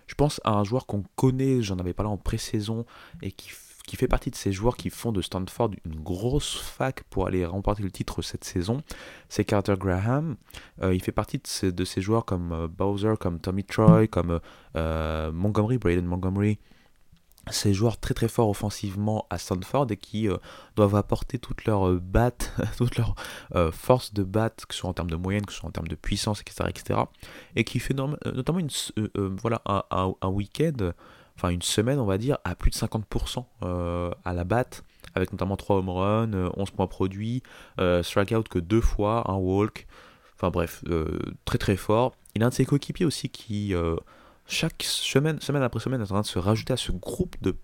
Je 0.06 0.14
pense 0.14 0.40
à 0.44 0.52
un 0.52 0.64
joueur 0.64 0.86
qu'on 0.86 1.04
connaît, 1.16 1.60
j'en 1.60 1.78
avais 1.78 1.92
parlé 1.92 2.10
en 2.10 2.16
pré-saison 2.16 2.86
et 3.20 3.30
qui 3.30 3.50
qui 3.86 3.96
fait 3.96 4.08
partie 4.08 4.30
de 4.30 4.36
ces 4.36 4.52
joueurs 4.52 4.76
qui 4.76 4.90
font 4.90 5.12
de 5.12 5.20
Stanford 5.20 5.70
une 5.84 6.00
grosse 6.00 6.56
fac 6.56 7.04
pour 7.10 7.26
aller 7.26 7.44
remporter 7.44 7.82
le 7.82 7.90
titre 7.90 8.22
cette 8.22 8.44
saison, 8.44 8.82
c'est 9.28 9.44
Carter 9.44 9.74
Graham. 9.78 10.36
Euh, 10.82 10.94
il 10.94 11.02
fait 11.02 11.12
partie 11.12 11.38
de 11.38 11.84
ces, 11.84 12.00
joueurs 12.00 12.24
comme 12.24 12.52
euh, 12.52 12.68
Bowser, 12.68 13.14
comme 13.20 13.40
Tommy 13.40 13.64
Troy, 13.64 14.06
comme 14.06 14.40
euh, 14.76 15.32
Montgomery, 15.32 15.78
Braden 15.78 16.06
Montgomery. 16.06 16.58
Ces 17.50 17.74
joueurs 17.74 18.00
très 18.00 18.14
très 18.14 18.28
forts 18.28 18.48
offensivement 18.48 19.26
à 19.28 19.36
Stanford 19.36 19.88
et 19.90 19.98
qui 19.98 20.28
doivent 20.76 20.94
apporter 20.94 21.38
toute 21.38 21.66
leur 21.66 21.92
batte, 22.00 22.54
toute 22.78 22.96
leur 22.96 23.14
force 23.70 24.14
de 24.14 24.22
batte, 24.22 24.64
que 24.64 24.72
ce 24.72 24.80
soit 24.80 24.88
en 24.88 24.94
termes 24.94 25.10
de 25.10 25.16
moyenne, 25.16 25.44
que 25.44 25.52
ce 25.52 25.58
soit 25.58 25.68
en 25.68 25.72
termes 25.72 25.88
de 25.88 25.94
puissance, 25.94 26.40
etc. 26.40 26.70
etc. 26.70 27.00
et 27.54 27.64
qui 27.64 27.80
fait 27.80 27.92
notamment 27.92 28.60
une, 28.60 28.70
voilà, 29.42 29.60
un, 29.66 30.14
un 30.22 30.28
week-end 30.28 30.92
enfin 31.36 31.48
une 31.50 31.62
semaine 31.62 31.98
on 31.98 32.04
va 32.04 32.18
dire, 32.18 32.38
à 32.44 32.54
plus 32.54 32.70
de 32.70 32.76
50% 32.76 33.44
euh, 33.62 34.10
à 34.24 34.32
la 34.32 34.44
batte, 34.44 34.84
avec 35.14 35.32
notamment 35.32 35.56
3 35.56 35.76
home 35.76 35.90
runs, 35.90 36.32
11 36.56 36.68
euh, 36.68 36.76
points 36.76 36.86
produits, 36.86 37.42
euh, 37.80 38.02
strikeout 38.02 38.44
que 38.44 38.58
deux 38.58 38.80
fois, 38.80 39.30
un 39.30 39.36
walk, 39.36 39.86
enfin 40.36 40.50
bref, 40.50 40.84
très 41.44 41.58
très 41.58 41.76
fort. 41.76 42.14
Il 42.34 42.42
a 42.42 42.46
un 42.46 42.48
de 42.48 42.54
ses 42.54 42.64
coéquipiers 42.64 43.06
aussi 43.06 43.28
qui, 43.28 43.74
chaque 44.46 44.82
semaine, 44.82 45.40
semaine 45.40 45.62
après 45.62 45.80
semaine, 45.80 46.00
est 46.00 46.04
en 46.04 46.06
train 46.06 46.20
de 46.22 46.26
se 46.26 46.38
rajouter 46.38 46.72
à 46.72 46.76
ce 46.76 46.92
groupe 46.92 47.36
de, 47.40 47.54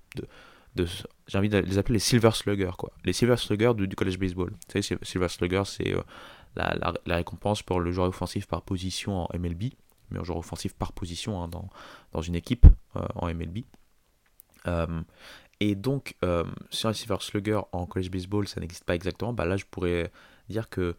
j'ai 1.27 1.39
envie 1.39 1.49
de 1.49 1.59
les 1.59 1.79
appeler 1.79 1.95
les 1.95 2.01
Silver 2.01 2.31
Sluggers, 2.33 2.77
quoi. 2.79 2.93
Les 3.05 3.13
Silver 3.13 3.37
Sluggers 3.37 3.75
du, 3.75 3.89
college 3.97 4.19
baseball. 4.19 4.51
Vous 4.51 4.81
savez, 4.81 4.99
Silver 5.03 5.29
Sluggers, 5.29 5.65
c'est 5.65 5.95
la, 6.55 6.95
récompense 7.17 7.63
pour 7.63 7.81
le 7.81 7.91
joueur 7.91 8.09
offensif 8.09 8.47
par 8.47 8.63
position 8.63 9.25
en 9.25 9.29
MLB 9.37 9.73
meilleur 10.11 10.25
joueur 10.25 10.39
offensif 10.39 10.75
par 10.75 10.93
position 10.93 11.43
hein, 11.43 11.49
dans, 11.49 11.69
dans, 12.13 12.23
une 12.23 12.35
équipe 12.35 12.67
euh, 12.97 13.07
en 13.15 13.33
MLB. 13.33 13.61
Euh, 14.67 15.03
et 15.61 15.75
donc, 15.75 16.17
euh, 16.25 16.45
sur 16.71 16.89
un 16.89 16.93
receiver 16.93 17.17
slugger 17.21 17.61
en 17.73 17.87
college 17.87 18.11
baseball, 18.11 18.49
ça 18.49 18.61
n'existe 18.61 18.85
pas 18.85 18.95
exactement. 18.95 19.33
Bah 19.33 19.45
là, 19.45 19.57
je 19.57 19.65
pourrais 19.71 20.11
dire 20.49 20.69
que 20.69 20.97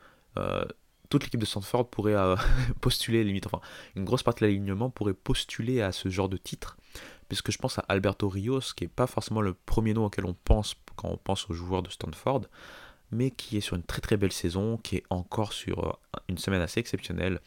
toute 1.10 1.24
l'équipe 1.24 1.40
de 1.42 1.46
Stanford 1.46 1.90
pourrait 1.90 2.16
postuler, 2.82 3.24
limite, 3.24 3.46
enfin, 3.48 3.60
une 3.96 4.06
grosse 4.06 4.24
partie 4.24 4.42
de 4.42 4.48
l'alignement 4.48 4.90
pourrait 4.90 5.14
postuler 5.14 5.82
à 5.82 5.92
ce 5.92 6.10
genre 6.10 6.30
de 6.30 6.38
titre, 6.38 6.78
puisque 7.28 7.52
je 7.52 7.58
pense 7.58 7.80
à 7.80 7.86
Alberto 7.90 8.30
Rios, 8.30 8.62
qui 8.76 8.86
n'est 8.86 8.90
pas 8.90 9.08
forcément 9.08 9.42
le 9.42 9.54
premier 9.54 9.94
nom 9.94 10.06
auquel 10.06 10.26
on 10.26 10.36
pense 10.46 10.76
quand 10.96 11.10
on 11.10 11.18
pense 11.18 11.50
aux 11.50 11.54
joueurs 11.54 11.84
de 11.84 11.90
Stanford, 11.90 12.44
mais 13.12 13.32
qui 13.32 13.58
est 13.58 13.62
sur 13.62 13.76
une 13.76 13.84
très 13.84 14.02
très 14.02 14.18
belle 14.18 14.32
saison, 14.32 14.78
qui 14.78 14.98
est 14.98 15.04
encore 15.10 15.54
sur 15.54 15.88
euh, 15.88 16.20
une 16.30 16.38
semaine 16.38 16.62
assez 16.62 16.80
exceptionnelle. 16.80 17.40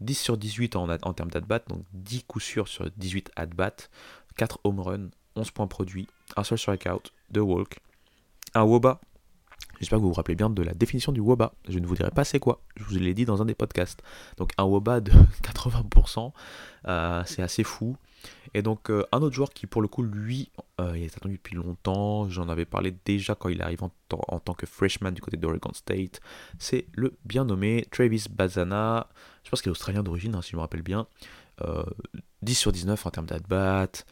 10 0.00 0.14
sur 0.14 0.36
18 0.36 0.76
en, 0.76 0.88
en 0.88 1.12
termes 1.12 1.30
d'at-bat, 1.30 1.62
donc 1.68 1.84
10 1.92 2.24
coups 2.24 2.44
sûrs 2.44 2.68
sur 2.68 2.90
18 2.96 3.30
at-bat, 3.36 3.88
4 4.36 4.60
home 4.64 4.80
runs, 4.80 5.10
11 5.36 5.50
points 5.50 5.66
produits, 5.66 6.08
un 6.36 6.44
seul 6.44 6.58
strikeout, 6.58 7.12
2 7.30 7.40
walk, 7.40 7.78
un 8.54 8.62
woba. 8.62 9.00
J'espère 9.82 9.98
que 9.98 10.02
vous 10.02 10.10
vous 10.10 10.14
rappelez 10.14 10.36
bien 10.36 10.48
de 10.48 10.62
la 10.62 10.74
définition 10.74 11.10
du 11.10 11.18
woba. 11.18 11.54
Je 11.68 11.80
ne 11.80 11.86
vous 11.88 11.96
dirai 11.96 12.12
pas 12.12 12.22
c'est 12.22 12.38
quoi, 12.38 12.62
je 12.76 12.84
vous 12.84 12.94
l'ai 12.94 13.14
dit 13.14 13.24
dans 13.24 13.42
un 13.42 13.44
des 13.44 13.56
podcasts. 13.56 14.00
Donc 14.36 14.52
un 14.56 14.62
woba 14.62 15.00
de 15.00 15.10
80%, 15.42 16.30
euh, 16.86 17.22
c'est 17.26 17.42
assez 17.42 17.64
fou. 17.64 17.96
Et 18.54 18.62
donc 18.62 18.90
euh, 18.90 19.04
un 19.10 19.20
autre 19.22 19.34
joueur 19.34 19.50
qui 19.50 19.66
pour 19.66 19.82
le 19.82 19.88
coup 19.88 20.04
lui 20.04 20.52
euh, 20.80 20.92
il 20.96 21.02
est 21.02 21.16
attendu 21.16 21.34
depuis 21.34 21.56
longtemps, 21.56 22.28
j'en 22.28 22.48
avais 22.48 22.64
parlé 22.64 22.94
déjà 23.04 23.34
quand 23.34 23.48
il 23.48 23.60
arrive 23.60 23.82
en, 23.82 23.90
en 24.28 24.38
tant 24.38 24.54
que 24.54 24.66
freshman 24.66 25.10
du 25.10 25.20
côté 25.20 25.36
d'Oregon 25.36 25.72
State, 25.72 26.20
c'est 26.60 26.86
le 26.92 27.18
bien 27.24 27.44
nommé 27.44 27.84
Travis 27.90 28.26
Bazana, 28.30 29.08
je 29.42 29.50
pense 29.50 29.62
qu'il 29.62 29.70
est 29.70 29.72
australien 29.72 30.04
d'origine 30.04 30.36
hein, 30.36 30.42
si 30.42 30.52
je 30.52 30.56
me 30.56 30.60
rappelle 30.60 30.82
bien, 30.82 31.08
10 31.58 31.64
euh, 31.64 32.54
sur 32.54 32.70
19 32.70 33.04
en 33.04 33.10
termes 33.10 33.26
d'at-bat, 33.26 34.04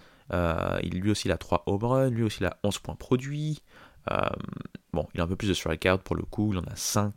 lui 0.82 1.10
aussi, 1.12 1.28
il 1.28 1.32
a 1.32 1.38
3 1.38 1.62
home 1.66 1.84
runs, 1.84 2.10
lui 2.10 2.24
aussi, 2.24 2.38
il 2.40 2.46
a 2.46 2.56
11 2.64 2.78
points 2.80 2.94
produits. 2.96 3.62
Bon, 4.92 5.06
il 5.14 5.20
a 5.20 5.24
un 5.24 5.26
peu 5.26 5.36
plus 5.36 5.48
de 5.48 5.54
strikeout 5.54 5.98
pour 5.98 6.16
le 6.16 6.22
coup, 6.22 6.52
il 6.52 6.58
en 6.58 6.64
a 6.64 6.76
5, 6.76 7.12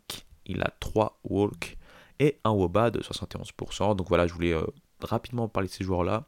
il 0.45 0.61
a 0.61 0.71
3 0.79 1.19
walks 1.23 1.77
et 2.19 2.39
un 2.43 2.51
WOBA 2.51 2.91
de 2.91 2.99
71%. 2.99 3.95
Donc 3.95 4.07
voilà, 4.09 4.27
je 4.27 4.33
voulais 4.33 4.55
rapidement 5.01 5.47
parler 5.47 5.67
de 5.67 5.73
ces 5.73 5.83
joueurs-là. 5.83 6.25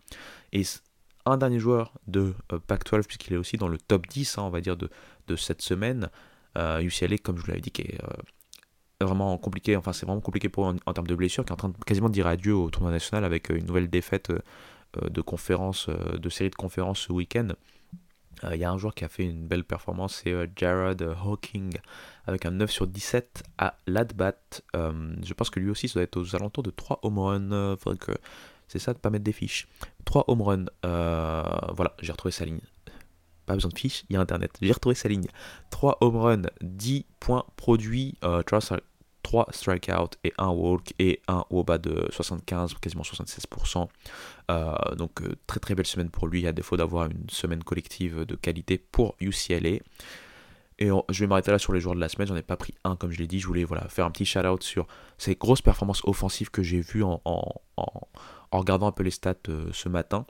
Et 0.52 0.64
un 1.26 1.38
dernier 1.38 1.60
joueur 1.60 1.94
de 2.08 2.34
Pac-12, 2.68 3.04
puisqu'il 3.04 3.34
est 3.34 3.38
aussi 3.38 3.58
dans 3.58 3.68
le 3.68 3.78
top 3.78 4.08
10, 4.08 4.38
hein, 4.38 4.44
on 4.44 4.50
va 4.50 4.62
dire, 4.62 4.78
de, 4.78 4.90
de 5.28 5.36
cette 5.36 5.62
semaine. 5.62 6.10
UCLA, 6.58 7.18
comme 7.18 7.38
je 7.38 7.42
vous 7.42 7.48
l'avais 7.48 7.62
dit, 7.62 7.72
qui 7.72 7.82
est 7.82 8.00
vraiment 9.02 9.38
compliqué, 9.38 9.76
enfin 9.76 9.94
c'est 9.94 10.06
vraiment 10.06 10.22
compliqué 10.22 10.50
pour 10.50 10.66
en, 10.66 10.76
en, 10.86 10.94
termes 10.94 11.08
de 11.08 11.16
blessures, 11.16 11.44
qui 11.44 11.50
est 11.50 11.54
en 11.54 11.58
train 11.58 11.70
de 11.70 11.76
quasiment 11.86 12.10
dire 12.10 12.28
adieu 12.28 12.56
au 12.56 12.70
tournoi 12.70 12.92
national 12.92 13.26
avec 13.26 13.52
euh, 13.52 13.58
une 13.58 13.66
nouvelle 13.66 13.90
défaite 13.90 14.30
euh, 14.30 14.40
euh, 15.04 15.10
de 15.10 15.22
conférence, 15.22 15.90
de 15.90 16.30
série 16.30 16.50
de 16.50 16.56
conférences 16.56 17.00
ce 17.00 17.12
week-end. 17.12 17.50
Il 18.44 18.58
y 18.58 18.64
a 18.64 18.72
un 18.72 18.78
joueur 18.78 18.94
qui 18.94 19.06
a 19.06 19.08
fait 19.08 19.24
une 19.24 19.48
belle 19.48 19.64
performance, 19.64 20.22
c'est 20.24 20.34
Jared 20.56 21.02
Hawking, 21.02 21.78
avec 22.28 22.46
un 22.46 22.52
9 22.52 22.70
sur 22.70 22.86
17 22.88 23.44
à 23.58 23.78
l'adbat. 23.88 24.62
je 24.74 25.34
pense 25.34 25.50
que 25.50 25.60
lui 25.60 25.70
aussi, 25.70 25.88
ça 25.88 25.96
doit 25.96 26.04
être 26.04 26.18
aux 26.18 26.36
alentours 26.36 26.64
de 26.64 26.72
3 26.72 27.00
home 27.04 27.20
runs. 27.20 27.78
c'est 28.68 28.80
ça 28.80 28.94
de 28.94 29.00
pas 29.00 29.10
mettre 29.10 29.24
des 29.24 29.32
fiches. 29.32 29.68
3 30.04 30.26
home 30.28 30.42
runs. 30.42 30.66
voilà, 30.84 31.96
j'ai 32.02 32.12
retrouvé 32.12 32.32
sa 32.32 32.46
ligne 32.46 32.62
pas 33.46 33.54
besoin 33.54 33.70
de 33.70 33.78
fiches, 33.78 34.06
il 34.10 34.14
y 34.14 34.18
a 34.18 34.22
internet. 34.22 34.52
J'ai 34.62 34.72
retrouvé 34.72 34.96
sa 34.96 35.08
ligne. 35.08 35.28
3 35.70 35.98
home 36.02 36.18
runs, 36.18 36.44
10 36.62 37.06
points 37.20 37.46
produits, 37.56 38.18
euh, 38.24 38.44
3, 39.24 39.48
strikeouts 39.52 40.18
et 40.24 40.34
1 40.38 40.50
walk 40.50 40.94
et 41.00 41.22
un 41.28 41.46
WOBA 41.50 41.78
de 41.80 42.08
75, 42.12 42.76
quasiment 42.76 43.04
76%. 43.04 43.88
Euh, 44.52 44.96
donc 44.96 45.22
euh, 45.22 45.36
très 45.48 45.60
très 45.60 45.76
belle 45.76 45.86
semaine 45.86 46.10
pour 46.10 46.28
lui, 46.28 46.46
à 46.48 46.52
défaut 46.52 46.78
d'avoir 46.78 47.06
une 47.06 47.30
semaine 47.30 47.64
collective 47.64 48.26
de 48.26 48.36
qualité 48.36 48.78
pour 48.78 49.16
UCLA. 49.20 49.80
Et 50.78 50.90
je 51.10 51.20
vais 51.22 51.28
m'arrêter 51.28 51.52
là 51.52 51.60
sur 51.60 51.72
les 51.72 51.80
joueurs 51.80 51.96
de 51.96 52.02
la 52.02 52.10
semaine, 52.10 52.28
j'en 52.28 52.36
ai 52.36 52.42
pas 52.42 52.58
pris 52.58 52.74
un 52.84 52.98
comme 52.98 53.10
je 53.10 53.20
l'ai 53.20 53.28
dit, 53.28 53.40
je 53.40 53.48
voulais 53.48 53.64
voilà, 53.64 53.88
faire 53.88 54.06
un 54.06 54.12
petit 54.12 54.26
shout-out 54.26 54.62
sur 54.62 54.88
ces 55.18 55.36
grosses 55.36 55.62
performances 55.62 56.02
offensives 56.04 56.52
que 56.52 56.64
j'ai 56.64 56.82
vues 56.82 57.04
en, 57.04 57.22
regardant 58.52 58.88
un 58.88 58.92
peu 58.92 59.04
les 59.04 59.12
stats 59.12 59.36
euh, 59.48 59.70
ce 59.72 59.88
matin. 59.88 60.26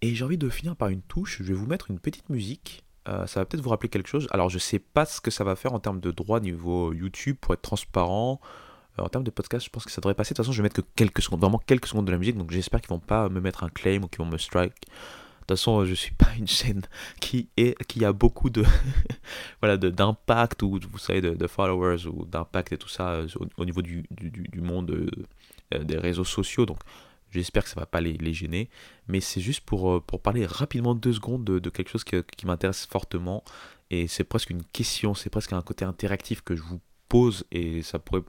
Et 0.00 0.14
j'ai 0.14 0.24
envie 0.24 0.38
de 0.38 0.48
finir 0.48 0.74
par 0.74 0.88
une 0.88 1.02
touche. 1.02 1.38
Je 1.38 1.44
vais 1.44 1.54
vous 1.54 1.66
mettre 1.66 1.90
une 1.90 1.98
petite 1.98 2.28
musique. 2.28 2.82
Ça 3.06 3.40
va 3.40 3.44
peut-être 3.44 3.62
vous 3.62 3.68
rappeler 3.68 3.90
quelque 3.90 4.08
chose. 4.08 4.28
Alors, 4.30 4.48
je 4.48 4.58
sais 4.58 4.78
pas 4.78 5.04
ce 5.04 5.20
que 5.20 5.30
ça 5.30 5.44
va 5.44 5.56
faire 5.56 5.74
en 5.74 5.78
termes 5.78 6.00
de 6.00 6.10
droit 6.10 6.40
niveau 6.40 6.94
YouTube 6.94 7.36
pour 7.38 7.52
être 7.52 7.60
transparent. 7.60 8.40
Euh, 8.98 9.02
en 9.02 9.08
termes 9.08 9.24
de 9.24 9.30
podcast, 9.30 9.64
je 9.64 9.70
pense 9.70 9.84
que 9.84 9.90
ça 9.90 10.00
devrait 10.00 10.14
passer. 10.14 10.34
De 10.34 10.36
toute 10.36 10.44
façon, 10.44 10.52
je 10.52 10.58
vais 10.58 10.64
mettre 10.64 10.76
que 10.76 10.86
quelques 10.96 11.22
secondes, 11.22 11.40
vraiment 11.40 11.58
quelques 11.58 11.86
secondes 11.86 12.06
de 12.06 12.12
la 12.12 12.18
musique. 12.18 12.36
Donc, 12.36 12.50
j'espère 12.50 12.80
qu'ils 12.80 12.90
vont 12.90 13.00
pas 13.00 13.28
me 13.28 13.40
mettre 13.40 13.64
un 13.64 13.68
claim 13.68 14.02
ou 14.02 14.08
qu'ils 14.08 14.18
vont 14.18 14.30
me 14.30 14.38
strike. 14.38 14.72
De 14.72 15.48
toute 15.48 15.58
façon, 15.58 15.84
je 15.84 15.94
suis 15.94 16.14
pas 16.18 16.32
une 16.38 16.48
chaîne 16.48 16.82
qui 17.20 17.48
est 17.56 17.80
qui 17.84 18.04
a 18.04 18.12
beaucoup 18.12 18.50
de 18.50 18.64
voilà 19.60 19.76
d'impact 19.76 20.62
ou 20.62 20.80
vous 20.90 20.98
savez 20.98 21.20
de, 21.20 21.46
followers 21.46 22.06
ou 22.06 22.24
d'impact 22.24 22.72
et 22.72 22.78
tout 22.78 22.88
ça 22.88 23.10
euh, 23.10 23.28
au, 23.58 23.64
niveau 23.64 23.82
du, 23.82 24.04
du, 24.10 24.60
monde 24.60 25.10
des 25.70 25.98
réseaux 25.98 26.24
sociaux. 26.24 26.64
Donc 26.64 26.78
J'espère 27.34 27.64
que 27.64 27.68
ça 27.68 27.80
va 27.80 27.86
pas 27.86 28.00
les, 28.00 28.32
gêner. 28.32 28.70
Mais 29.08 29.20
c'est 29.20 29.40
juste 29.40 29.62
pour, 29.62 29.90
euh, 29.90 30.00
pour 30.00 30.20
parler 30.20 30.46
rapidement 30.46 30.94
deux 30.94 31.14
secondes 31.14 31.44
de, 31.44 31.70
quelque 31.70 31.90
chose 31.90 32.04
qui, 32.04 32.46
m'intéresse 32.46 32.86
fortement. 32.86 33.42
Et 33.90 34.06
c'est 34.06 34.24
presque 34.24 34.50
une 34.50 34.62
question, 34.64 35.14
c'est 35.14 35.30
presque 35.30 35.52
un 35.52 35.60
côté 35.60 35.84
interactif 35.84 36.42
que 36.42 36.54
je 36.54 36.62
vous 36.62 36.80
Et 37.50 37.82
ça 37.82 37.98
pourrait 37.98 38.22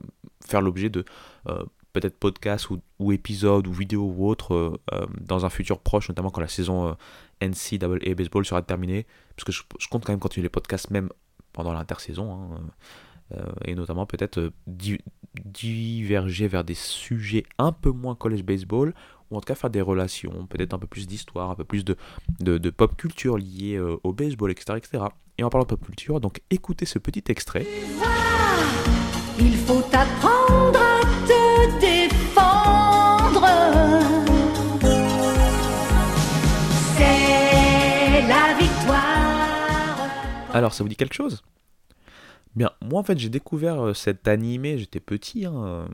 faire 0.44 0.60
l'objet 0.62 0.90
de 0.90 1.04
euh, 1.48 1.64
peut-être 1.92 2.18
podcast 2.18 2.70
ou, 2.70 2.80
ou, 2.98 3.12
épisode 3.12 3.66
ou 3.66 3.72
vidéo 3.72 4.02
ou 4.02 4.28
autre 4.28 4.78
euh, 4.92 5.06
dans 5.20 5.44
un 5.44 5.50
futur 5.50 5.80
proche, 5.80 6.08
notamment 6.08 6.30
quand 6.30 6.40
la 6.40 6.48
saison 6.48 6.96
NCAA 7.42 8.14
Baseball 8.14 8.44
sera 8.44 8.62
terminée. 8.62 9.06
Parce 9.36 9.44
que 9.44 9.52
je, 9.52 9.88
compte 9.88 10.04
quand 10.04 10.12
même 10.12 10.20
continuer 10.20 10.44
les 10.44 10.50
podcasts 10.50 10.90
même 10.90 11.08
pendant 11.52 11.72
l'intersaison. 11.72 12.32
Hein. 12.32 12.60
Euh, 13.34 13.44
et 13.64 13.74
notamment 13.74 14.06
peut-être 14.06 14.38
euh, 14.38 14.98
diverger 15.44 16.46
vers 16.46 16.62
des 16.62 16.74
sujets 16.74 17.44
un 17.58 17.72
peu 17.72 17.90
moins 17.90 18.14
college 18.14 18.44
baseball 18.44 18.94
ou 19.30 19.36
en 19.36 19.40
tout 19.40 19.46
cas 19.46 19.56
faire 19.56 19.70
des 19.70 19.80
relations, 19.80 20.46
peut-être 20.46 20.74
un 20.74 20.78
peu 20.78 20.86
plus 20.86 21.08
d'histoire, 21.08 21.50
un 21.50 21.56
peu 21.56 21.64
plus 21.64 21.84
de, 21.84 21.96
de, 22.38 22.70
pop 22.70 22.96
culture 22.96 23.36
liée 23.36 23.74
euh, 23.74 23.96
au 24.04 24.12
baseball, 24.12 24.52
etc., 24.52 24.74
etc. 24.76 25.04
Et 25.38 25.42
en 25.42 25.50
parlant 25.50 25.64
de 25.64 25.70
pop 25.70 25.84
culture, 25.84 26.20
donc 26.20 26.40
écoutez 26.50 26.86
ce 26.86 27.00
petit 27.00 27.24
extrait. 27.28 27.66
Il 29.38 29.56
faut 29.56 29.84
apprendre 29.92 30.80
à 30.80 31.00
te 31.26 31.80
défendre. 31.80 33.46
C'est 36.96 38.22
la 38.26 38.54
victoire. 38.58 40.08
Alors, 40.54 40.72
ça 40.72 40.82
vous 40.82 40.88
dit 40.88 40.96
quelque 40.96 41.14
chose? 41.14 41.42
Bien, 42.56 42.70
moi 42.80 43.00
en 43.00 43.02
fait 43.02 43.18
j'ai 43.18 43.28
découvert 43.28 43.84
euh, 43.84 43.92
cet 43.92 44.26
animé, 44.28 44.78
j'étais 44.78 44.98
petit, 44.98 45.44
hein, 45.44 45.54
euh, 45.54 45.86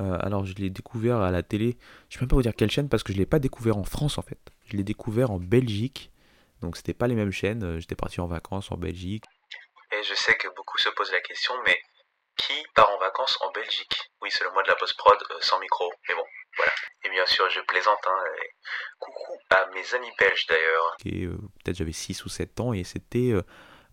euh, 0.00 0.16
alors 0.20 0.46
je 0.46 0.54
l'ai 0.54 0.70
découvert 0.70 1.16
à 1.16 1.32
la 1.32 1.42
télé, 1.42 1.76
je 2.08 2.16
ne 2.16 2.20
peux 2.20 2.24
même 2.24 2.28
pas 2.28 2.36
vous 2.36 2.42
dire 2.42 2.54
quelle 2.54 2.70
chaîne 2.70 2.88
parce 2.88 3.02
que 3.02 3.12
je 3.12 3.18
ne 3.18 3.22
l'ai 3.22 3.26
pas 3.26 3.40
découvert 3.40 3.76
en 3.76 3.82
France 3.82 4.16
en 4.16 4.22
fait, 4.22 4.38
je 4.66 4.76
l'ai 4.76 4.84
découvert 4.84 5.32
en 5.32 5.40
Belgique, 5.40 6.12
donc 6.60 6.76
c'était 6.76 6.94
pas 6.94 7.08
les 7.08 7.16
mêmes 7.16 7.32
chaînes, 7.32 7.80
j'étais 7.80 7.96
parti 7.96 8.20
en 8.20 8.28
vacances 8.28 8.70
en 8.70 8.76
Belgique. 8.76 9.24
Et 9.92 10.02
je 10.02 10.14
sais 10.14 10.34
que 10.36 10.48
beaucoup 10.48 10.78
se 10.78 10.88
posent 10.90 11.12
la 11.12 11.20
question, 11.20 11.54
mais 11.64 11.78
qui 12.36 12.54
part 12.74 12.90
en 12.90 12.98
vacances 12.98 13.38
en 13.42 13.50
Belgique? 13.52 14.10
Oui, 14.22 14.30
c'est 14.30 14.44
le 14.44 14.50
mois 14.52 14.62
de 14.62 14.68
la 14.68 14.76
post-prod 14.76 15.18
sans 15.40 15.58
micro, 15.60 15.92
mais 16.08 16.14
bon, 16.14 16.24
voilà. 16.56 16.72
Et 17.04 17.10
bien 17.10 17.26
sûr, 17.26 17.48
je 17.50 17.60
plaisante, 17.60 18.00
hein, 18.06 18.24
coucou 18.98 19.36
à 19.50 19.66
mes 19.74 19.94
amis 19.94 20.10
belges 20.18 20.46
d'ailleurs. 20.46 20.96
Peut-être 21.02 21.76
j'avais 21.76 21.92
6 21.92 22.24
ou 22.24 22.28
7 22.28 22.60
ans 22.60 22.72
et 22.72 22.84
c'était 22.84 23.34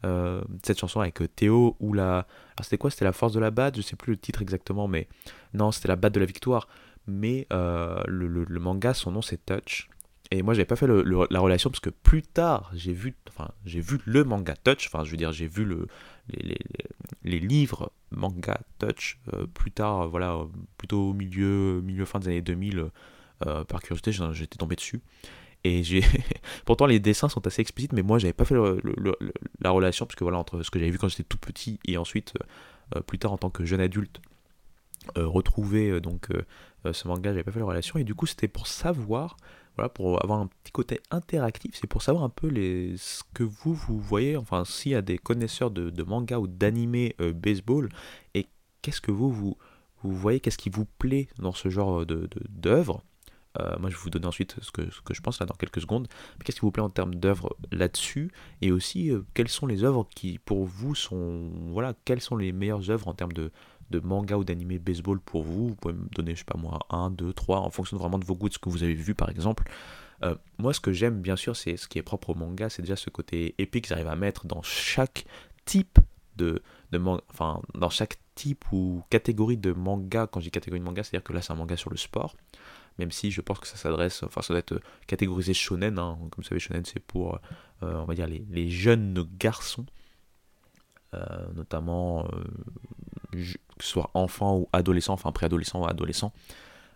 euh, 0.06 0.42
cette 0.64 0.80
chanson 0.80 1.02
avec 1.02 1.22
euh, 1.22 1.28
Théo 1.28 1.76
ou 1.80 1.94
la. 1.94 2.10
Alors 2.14 2.26
c'était 2.64 2.78
quoi? 2.78 2.90
C'était 2.90 3.06
la 3.06 3.12
force 3.12 3.34
de 3.34 3.40
la 3.40 3.52
batte 3.52 3.76
Je 3.76 3.82
sais 3.82 3.96
plus 3.96 4.14
le 4.14 4.18
titre 4.18 4.42
exactement, 4.42 4.88
mais 4.88 5.08
non, 5.54 5.72
c'était 5.72 5.90
la 5.90 5.96
batte 5.96 6.14
de 6.14 6.20
la 6.20 6.26
victoire. 6.26 6.68
Mais 7.08 7.48
euh, 7.52 8.02
le, 8.08 8.60
manga, 8.60 8.94
son 8.94 9.12
nom 9.12 9.22
c'est 9.22 9.46
Touch. 9.46 9.90
Et 10.32 10.44
moi, 10.44 10.54
j'avais 10.54 10.66
pas 10.66 10.76
fait 10.76 10.88
la 10.88 11.40
relation 11.40 11.70
parce 11.72 11.80
que 11.80 11.90
plus 11.90 12.22
tard, 12.22 12.70
j'ai 12.76 12.94
vu, 12.94 13.16
enfin, 13.30 13.50
j'ai 13.66 13.80
vu 13.80 14.00
le 14.06 14.24
manga 14.24 14.56
Touch. 14.56 14.88
Enfin, 14.88 15.04
je 15.04 15.12
veux 15.12 15.18
dire, 15.18 15.32
j'ai 15.32 15.48
vu 15.48 15.66
le, 15.66 15.88
les, 17.24 17.40
livres 17.40 17.92
manga 18.12 18.60
Touch 18.78 19.20
plus 19.56 19.72
tard, 19.72 20.08
voilà, 20.08 20.38
plutôt 20.78 21.10
au 21.10 21.14
milieu, 21.14 21.82
milieu 21.82 22.06
fin 22.06 22.20
des 22.20 22.28
années 22.28 22.42
2000. 22.42 22.92
par 23.40 23.82
curiosité, 23.82 24.12
j'étais 24.12 24.58
tombé 24.58 24.76
dessus. 24.76 25.02
Et 25.64 25.84
j'ai 25.84 26.02
pourtant 26.66 26.86
les 26.86 27.00
dessins 27.00 27.30
sont 27.30 27.46
assez 27.46 27.62
explicites, 27.62 27.94
mais 27.94 28.02
moi 28.02 28.18
j'avais 28.18 28.34
pas 28.34 28.46
fait 28.46 28.56
la 28.56 29.72
relation 29.72 30.06
parce 30.06 30.16
que 30.16 30.24
voilà 30.24 30.38
entre 30.38 30.62
ce 30.64 30.72
que 30.72 30.80
j'avais 30.80 30.92
vu 30.92 30.98
quand 30.98 31.10
j'étais 31.10 31.24
tout 31.24 31.38
petit 31.38 31.80
et 31.86 31.98
ensuite 31.98 32.34
euh, 32.96 33.02
plus 33.02 33.20
tard 33.20 33.34
en 33.34 33.38
tant 33.38 33.50
que 33.50 33.66
jeune 33.66 33.82
adulte 33.82 34.22
euh, 35.18 35.28
retrouver 35.28 35.90
euh, 35.90 36.02
donc 36.02 36.30
ce 36.92 37.08
manga, 37.10 37.32
j'avais 37.32 37.44
pas 37.44 37.52
fait 37.52 37.60
la 37.60 37.66
relation 37.66 38.00
et 38.00 38.06
du 38.06 38.16
coup 38.16 38.26
c'était 38.26 38.48
pour 38.48 38.68
savoir 38.68 39.36
voilà 39.76 39.90
pour 39.90 40.24
avoir 40.24 40.40
un 40.40 40.48
petit 40.48 40.72
côté 40.72 41.00
interactif, 41.12 41.76
c'est 41.80 41.88
pour 41.88 42.02
savoir 42.02 42.24
un 42.24 42.30
peu 42.30 42.48
les 42.48 42.96
ce 42.98 43.24
que 43.34 43.44
vous 43.44 43.74
vous 43.74 44.00
voyez, 44.00 44.38
enfin 44.38 44.66
s'il 44.66 44.92
y 44.92 44.96
a 44.96 45.02
des 45.02 45.18
connaisseurs 45.18 45.72
de, 45.72 46.04
manga 46.04 46.40
ou 46.40 46.48
d'anime 46.48 47.10
baseball 47.36 47.90
et 48.34 48.48
qu'est-ce 48.82 49.02
que 49.02 49.12
vous 49.12 49.32
vous 49.32 49.58
vous 50.02 50.16
voyez, 50.16 50.40
qu'est-ce 50.40 50.58
qui 50.58 50.70
vous 50.70 50.86
plaît 50.86 51.28
dans 51.38 51.52
ce 51.52 51.70
genre 51.70 52.06
de 52.06 52.30
d'œuvre? 52.50 53.04
Euh, 53.60 53.78
moi, 53.80 53.90
je 53.90 53.96
vais 53.96 54.02
vous 54.02 54.10
donner 54.10 54.28
ensuite 54.28 54.56
ce 54.62 54.72
que, 54.72 54.82
que 55.04 55.14
je 55.14 55.22
pense 55.22 55.40
là 55.40 55.46
dans 55.46 55.56
quelques 55.56 55.82
secondes. 55.82 56.08
Qu'est-ce 56.44 56.58
qui 56.58 56.62
vous 56.62 56.72
plaît 56.72 56.84
en 56.84 56.90
termes 56.90 57.16
d'œuvres 57.16 57.56
là-dessus? 57.72 58.32
Et 58.62 58.72
aussi, 58.72 59.12
euh, 59.12 59.26
quelles 59.34 59.50
sont 59.50 59.66
les 59.66 59.84
œuvres 59.84 60.08
qui, 60.16 60.38
pour 60.40 60.66
vous, 60.66 60.96
sont. 60.96 61.50
Voilà, 61.70 61.94
quelles 62.06 62.22
sont 62.22 62.38
les 62.38 62.52
meilleures 62.52 62.90
œuvres 62.90 63.08
en 63.08 63.14
termes 63.14 63.34
de, 63.34 63.52
de 63.92 64.00
manga 64.00 64.38
ou 64.38 64.44
d'anime 64.44 64.78
baseball 64.78 65.20
pour 65.20 65.44
vous 65.44 65.70
Vous 65.70 65.76
pouvez 65.76 65.94
me 65.94 66.08
donner, 66.16 66.34
je 66.34 66.40
sais 66.40 66.46
pas 66.46 66.58
moi, 66.58 66.80
un, 66.90 67.10
deux, 67.10 67.34
trois, 67.34 67.60
en 67.60 67.70
fonction 67.70 67.98
vraiment 67.98 68.20
de 68.20 68.26
vos 68.26 68.36
goûts, 68.36 68.50
de 68.50 68.54
ce 68.54 68.60
que 68.60 68.70
vous 68.70 68.84
avez 68.84 68.94
vu 68.94 69.16
par 69.16 69.30
exemple. 69.30 69.70
Euh, 70.24 70.36
moi, 70.58 70.74
ce 70.74 70.80
que 70.80 70.92
j'aime, 70.92 71.22
bien 71.22 71.36
sûr, 71.36 71.56
c'est 71.56 71.78
ce 71.78 71.88
qui 71.88 71.98
est 71.98 72.04
propre 72.04 72.32
au 72.32 72.36
manga, 72.36 72.70
c'est 72.70 72.82
déjà 72.82 72.96
ce 72.96 73.10
côté 73.10 73.56
épique 73.58 73.86
qu'ils 73.86 73.94
arrivent 73.94 74.08
à 74.08 74.16
mettre 74.16 74.48
dans 74.48 74.62
chaque 74.62 75.26
type 75.66 76.00
de, 76.36 76.62
manga, 76.92 77.22
enfin, 77.32 77.62
dans 77.74 77.90
chaque 77.90 78.18
type 78.36 78.66
ou 78.72 79.04
catégorie 79.10 79.58
de 79.58 79.72
manga. 79.72 80.28
Quand 80.28 80.40
je 80.40 80.46
dis 80.46 80.52
catégorie 80.52 80.80
de 80.80 80.86
manga, 80.86 81.04
c'est-à-dire 81.04 81.24
que 81.24 81.34
là, 81.34 81.42
c'est 81.42 81.54
un 81.54 81.56
manga 81.56 81.78
sur 81.78 81.90
le 81.90 81.98
sport 81.98 82.36
même 83.00 83.12
si 83.12 83.32
je 83.32 83.42
pense 83.42 83.60
que 83.60 83.68
ça 83.68 83.78
s'adresse, 83.78 84.24
enfin 84.24 84.42
ça 84.42 84.54
doit 84.54 84.60
être 84.60 84.82
catégorisé 85.08 85.54
shonen, 85.54 85.98
hein. 85.98 86.18
comme 86.20 86.44
vous 86.44 86.44
savez 86.44 86.60
shonen 86.60 86.84
c'est 86.86 87.00
pour, 87.00 87.36
euh, 87.82 87.94
on 87.94 88.04
va 88.04 88.14
dire, 88.14 88.28
les, 88.28 88.70
jeunes 88.70 89.26
garçons, 89.40 89.86
euh, 91.14 91.48
notamment, 91.56 92.28
que 93.32 93.84
ce 93.84 93.90
soit 93.90 94.12
enfants 94.14 94.58
ou 94.58 94.70
adolescents, 94.74 95.14
enfin 95.14 95.32
préadolescents 95.32 95.82
ou 95.82 95.88
adolescents, 95.88 96.34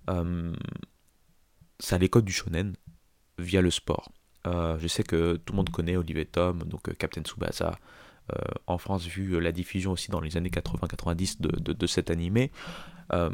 ça 0.07 1.95
a 1.95 1.97
les 1.97 2.09
codes 2.09 2.25
du 2.25 2.34
shonen 2.34 2.73
via 3.38 3.61
le 3.61 3.71
sport. 3.71 4.11
je 4.45 4.88
sais 4.88 5.03
que 5.03 5.38
tout 5.38 5.53
le 5.53 5.57
monde 5.57 5.69
connaît 5.69 5.95
Olivier 5.95 6.25
Tom, 6.25 6.63
donc 6.63 6.95
Captain 6.97 7.21
Tsubasa, 7.21 7.79
en 8.67 8.77
France, 8.77 9.05
vu 9.05 9.39
la 9.39 9.51
diffusion 9.51 9.91
aussi 9.91 10.09
dans 10.11 10.21
les 10.21 10.38
années 10.38 10.49
80-90 10.49 11.41
de, 11.41 11.73
de, 11.73 11.88
cet 11.88 12.09
animé. 12.09 12.51
Euh, 13.11 13.29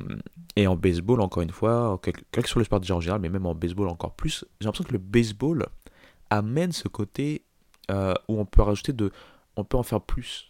et 0.56 0.68
en 0.68 0.76
baseball, 0.76 1.22
encore 1.22 1.44
une 1.44 1.52
fois, 1.52 2.00
quel, 2.02 2.14
que 2.14 2.50
soit 2.50 2.60
le 2.60 2.66
sport 2.66 2.80
déjà 2.80 2.96
en 2.96 3.00
général, 3.00 3.22
mais 3.22 3.30
même 3.30 3.46
en 3.46 3.56
baseball 3.56 3.88
encore 3.88 4.16
plus, 4.16 4.46
j'ai 4.60 4.66
l'impression 4.66 4.84
que 4.84 4.94
le 4.94 5.00
baseball 5.00 5.68
amène 6.30 6.72
ce 6.72 6.88
côté 6.88 7.46
où 7.90 8.40
on 8.40 8.46
peut 8.46 8.62
rajouter 8.62 8.94
de, 8.94 9.12
on 9.56 9.64
peut 9.64 9.78
en 9.78 9.84
faire 9.84 10.02
plus. 10.02 10.50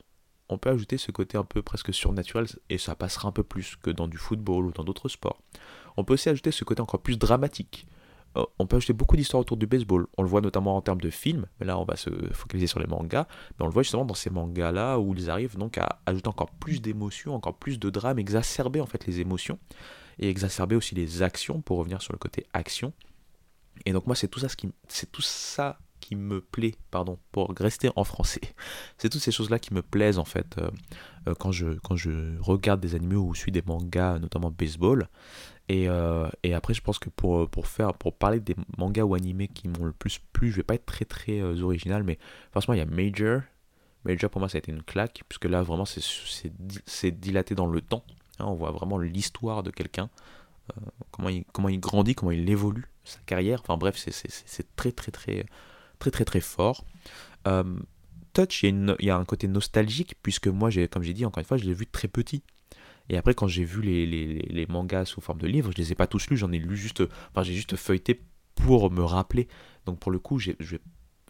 On 0.49 0.57
peut 0.57 0.69
ajouter 0.69 0.97
ce 0.97 1.11
côté 1.11 1.37
un 1.37 1.43
peu 1.43 1.61
presque 1.61 1.93
surnaturel 1.93 2.47
et 2.69 2.77
ça 2.77 2.95
passera 2.95 3.29
un 3.29 3.31
peu 3.31 3.43
plus 3.43 3.75
que 3.75 3.91
dans 3.91 4.07
du 4.07 4.17
football 4.17 4.65
ou 4.65 4.71
dans 4.71 4.83
d'autres 4.83 5.09
sports. 5.09 5.41
On 5.97 6.03
peut 6.03 6.13
aussi 6.13 6.29
ajouter 6.29 6.51
ce 6.51 6.63
côté 6.63 6.81
encore 6.81 7.01
plus 7.01 7.17
dramatique. 7.17 7.87
Euh, 8.37 8.45
on 8.59 8.67
peut 8.67 8.77
ajouter 8.77 8.93
beaucoup 8.93 9.15
d'histoires 9.15 9.41
autour 9.41 9.57
du 9.57 9.67
baseball. 9.67 10.07
On 10.17 10.23
le 10.23 10.29
voit 10.29 10.41
notamment 10.41 10.75
en 10.75 10.81
termes 10.81 11.01
de 11.01 11.09
films, 11.09 11.47
mais 11.59 11.65
là 11.65 11.77
on 11.77 11.83
va 11.83 11.95
se 11.95 12.09
focaliser 12.31 12.67
sur 12.67 12.79
les 12.79 12.87
mangas. 12.87 13.27
Mais 13.51 13.63
on 13.63 13.67
le 13.67 13.73
voit 13.73 13.83
justement 13.83 14.05
dans 14.05 14.13
ces 14.13 14.29
mangas-là 14.29 14.99
où 14.99 15.13
ils 15.15 15.29
arrivent 15.29 15.57
donc 15.57 15.77
à 15.77 15.99
ajouter 16.05 16.27
encore 16.27 16.51
plus 16.51 16.81
d'émotions, 16.81 17.35
encore 17.35 17.57
plus 17.57 17.79
de 17.79 17.89
drame, 17.89 18.19
exacerber 18.19 18.81
en 18.81 18.85
fait 18.85 19.05
les 19.05 19.19
émotions 19.19 19.59
et 20.19 20.29
exacerber 20.29 20.75
aussi 20.75 20.95
les 20.95 21.21
actions 21.21 21.61
pour 21.61 21.77
revenir 21.77 22.01
sur 22.01 22.13
le 22.13 22.19
côté 22.19 22.45
action. 22.53 22.93
Et 23.85 23.93
donc 23.93 24.05
moi 24.07 24.15
c'est 24.15 24.27
tout 24.27 24.39
ça 24.39 24.49
ce 24.49 24.55
qui 24.55 24.71
c'est 24.87 25.11
tout 25.11 25.21
ça 25.21 25.79
qui 25.99 26.15
me 26.15 26.41
plaît, 26.41 26.75
pardon, 26.91 27.17
pour 27.31 27.53
rester 27.57 27.89
en 27.95 28.03
français. 28.03 28.41
C'est 28.97 29.09
toutes 29.09 29.21
ces 29.21 29.31
choses-là 29.31 29.59
qui 29.59 29.73
me 29.73 29.81
plaisent 29.81 30.19
en 30.19 30.25
fait 30.25 30.57
euh, 30.57 30.69
euh, 31.27 31.33
quand, 31.35 31.51
je, 31.51 31.77
quand 31.83 31.95
je 31.95 32.39
regarde 32.39 32.79
des 32.79 32.95
animés 32.95 33.15
ou 33.15 33.35
suis 33.35 33.51
des 33.51 33.61
mangas, 33.61 34.19
notamment 34.19 34.51
baseball. 34.51 35.07
Euh, 35.71 36.29
et, 36.41 36.55
après, 36.55 36.73
je 36.73 36.81
pense 36.81 36.97
que 36.97 37.09
pour, 37.09 37.47
pour, 37.49 37.67
faire, 37.67 37.93
pour 37.93 38.15
parler 38.15 38.39
des 38.39 38.55
mangas 38.77 39.03
ou 39.03 39.13
animés 39.13 39.47
qui 39.47 39.67
m'ont 39.67 39.85
le 39.85 39.91
plus 39.91 40.19
plu, 40.33 40.51
je 40.51 40.57
vais 40.57 40.63
pas 40.63 40.73
être 40.73 40.85
très 40.85 41.05
très 41.05 41.41
original, 41.61 42.03
mais 42.03 42.17
franchement, 42.51 42.73
il 42.73 42.77
y 42.77 42.81
a 42.81 42.85
Major. 42.85 43.41
Major, 44.03 44.31
pour 44.31 44.39
moi, 44.39 44.49
ça 44.49 44.57
a 44.57 44.59
été 44.59 44.71
une 44.71 44.81
claque, 44.81 45.21
puisque 45.29 45.45
là, 45.45 45.61
vraiment, 45.61 45.85
c'est 45.85 47.19
dilaté 47.19 47.53
dans 47.53 47.67
le 47.67 47.81
temps. 47.81 48.03
Hein, 48.39 48.45
on 48.47 48.55
voit 48.55 48.71
vraiment 48.71 48.97
l'histoire 48.97 49.61
de 49.61 49.69
quelqu'un, 49.69 50.09
comment, 51.11 51.29
il, 51.29 51.45
comment 51.53 51.69
il 51.69 51.79
grandit, 51.79 52.15
comment 52.15 52.31
il 52.31 52.49
évolue, 52.49 52.87
sa 53.03 53.19
carrière. 53.25 53.61
Enfin 53.61 53.77
bref, 53.77 53.95
c'est 53.97 54.75
très 54.75 54.91
très 54.91 55.11
très 55.11 55.45
très 55.99 56.11
très 56.11 56.25
très 56.25 56.41
fort. 56.41 56.85
Touch, 58.33 58.63
il 58.63 58.95
y, 58.99 59.09
a 59.09 59.17
un 59.17 59.25
côté 59.25 59.47
nostalgique, 59.47 60.15
puisque 60.21 60.47
moi, 60.47 60.69
comme 60.91 61.03
j'ai 61.03 61.13
dit, 61.13 61.25
encore 61.25 61.39
une 61.39 61.47
fois, 61.47 61.57
je 61.57 61.65
l'ai 61.65 61.73
vu 61.73 61.87
très 61.87 62.07
petit. 62.07 62.43
Et 63.09 63.17
après, 63.17 63.33
quand 63.33 63.47
j'ai 63.47 63.63
vu 63.63 63.81
les, 63.81 64.65
mangas 64.69 65.05
sous 65.05 65.21
forme 65.21 65.39
de 65.39 65.47
livres, 65.47 65.71
je 65.71 65.77
les 65.77 65.91
ai 65.91 65.95
pas 65.95 66.07
tous 66.07 66.29
lus, 66.29 66.37
j'en 66.37 66.51
ai 66.51 66.59
lu 66.59 66.77
juste, 66.77 67.03
enfin, 67.31 67.43
j'ai 67.43 67.53
juste 67.53 67.75
feuilleté 67.75 68.21
pour 68.55 68.91
me 68.91 69.03
rappeler. 69.03 69.47
Donc 69.85 69.99
pour 69.99 70.11
le 70.11 70.19
coup, 70.19 70.37
je 70.37 70.51
vais 70.51 70.79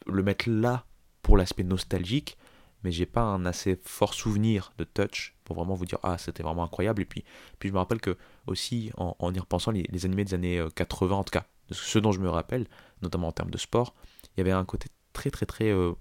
le 0.07 0.23
mettre 0.23 0.49
là 0.49 0.85
pour 1.21 1.37
l'aspect 1.37 1.63
nostalgique, 1.63 2.37
mais 2.83 2.91
j'ai 2.91 3.05
pas 3.05 3.21
un 3.21 3.45
assez 3.45 3.79
fort 3.83 4.13
souvenir 4.13 4.73
de 4.77 4.83
Touch 4.83 5.35
pour 5.43 5.55
vraiment 5.55 5.75
vous 5.75 5.85
dire 5.85 5.99
ah 6.03 6.17
c'était 6.17 6.43
vraiment 6.43 6.63
incroyable. 6.63 7.01
Et 7.01 7.05
puis, 7.05 7.23
puis 7.59 7.69
je 7.69 7.73
me 7.73 7.79
rappelle 7.79 8.01
que 8.01 8.17
aussi 8.47 8.91
en, 8.97 9.33
y 9.33 9.39
repensant 9.39 9.71
les, 9.71 9.83
les, 9.89 10.05
animés 10.05 10.25
des 10.25 10.33
années 10.33 10.65
80 10.75 11.15
euh, 11.15 11.19
en 11.19 11.23
tout 11.23 11.31
cas, 11.31 11.45
ce 11.71 11.99
dont 11.99 12.11
je 12.11 12.19
me 12.19 12.29
rappelle, 12.29 12.67
notamment 13.01 13.29
en 13.29 13.31
termes 13.31 13.51
de 13.51 13.57
sport, 13.57 13.93
il 14.39 14.47
y 14.47 14.49
avait 14.49 14.57
un 14.57 14.65
côté 14.65 14.87
très 15.13 15.29
très 15.31 15.45
très 15.45 15.69
euh, 15.69 15.93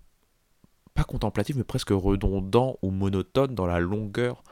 pas 0.94 1.04
contemplatif 1.04 1.56
mais 1.56 1.64
presque 1.64 1.90
redondant 1.90 2.78
ou 2.82 2.90
monotone 2.90 3.54
dans 3.54 3.66
la 3.66 3.80
longueur 3.80 4.42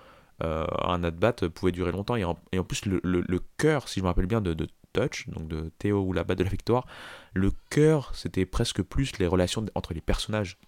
euh, 0.43 0.67
un 0.83 1.03
at-bat 1.03 1.49
pouvait 1.55 1.73
durer 1.73 1.93
longtemps. 1.93 2.17
Et 2.17 2.25
en, 2.25 2.35
plus, 2.65 2.85
le, 2.85 3.01
le, 3.03 3.41
cœur, 3.57 3.89
si 3.89 4.01
je 4.01 4.05
me 4.05 4.09
rappelle 4.09 4.27
bien, 4.27 4.41
de, 4.41 4.69
Touch, 4.93 5.29
donc 5.29 5.49
de 5.49 5.71
Théo 5.79 6.01
ou 6.01 6.13
la 6.13 6.25
batte 6.25 6.39
de 6.39 6.45
la 6.45 6.51
victoire, 6.51 6.87
le 7.35 7.53
cœur, 7.71 8.15
c'était 8.15 8.47
presque 8.47 8.83
plus 8.83 9.19
les 9.19 9.27
relations 9.27 9.65
entre 9.75 9.95
les 9.95 10.01
personnages. 10.01 10.59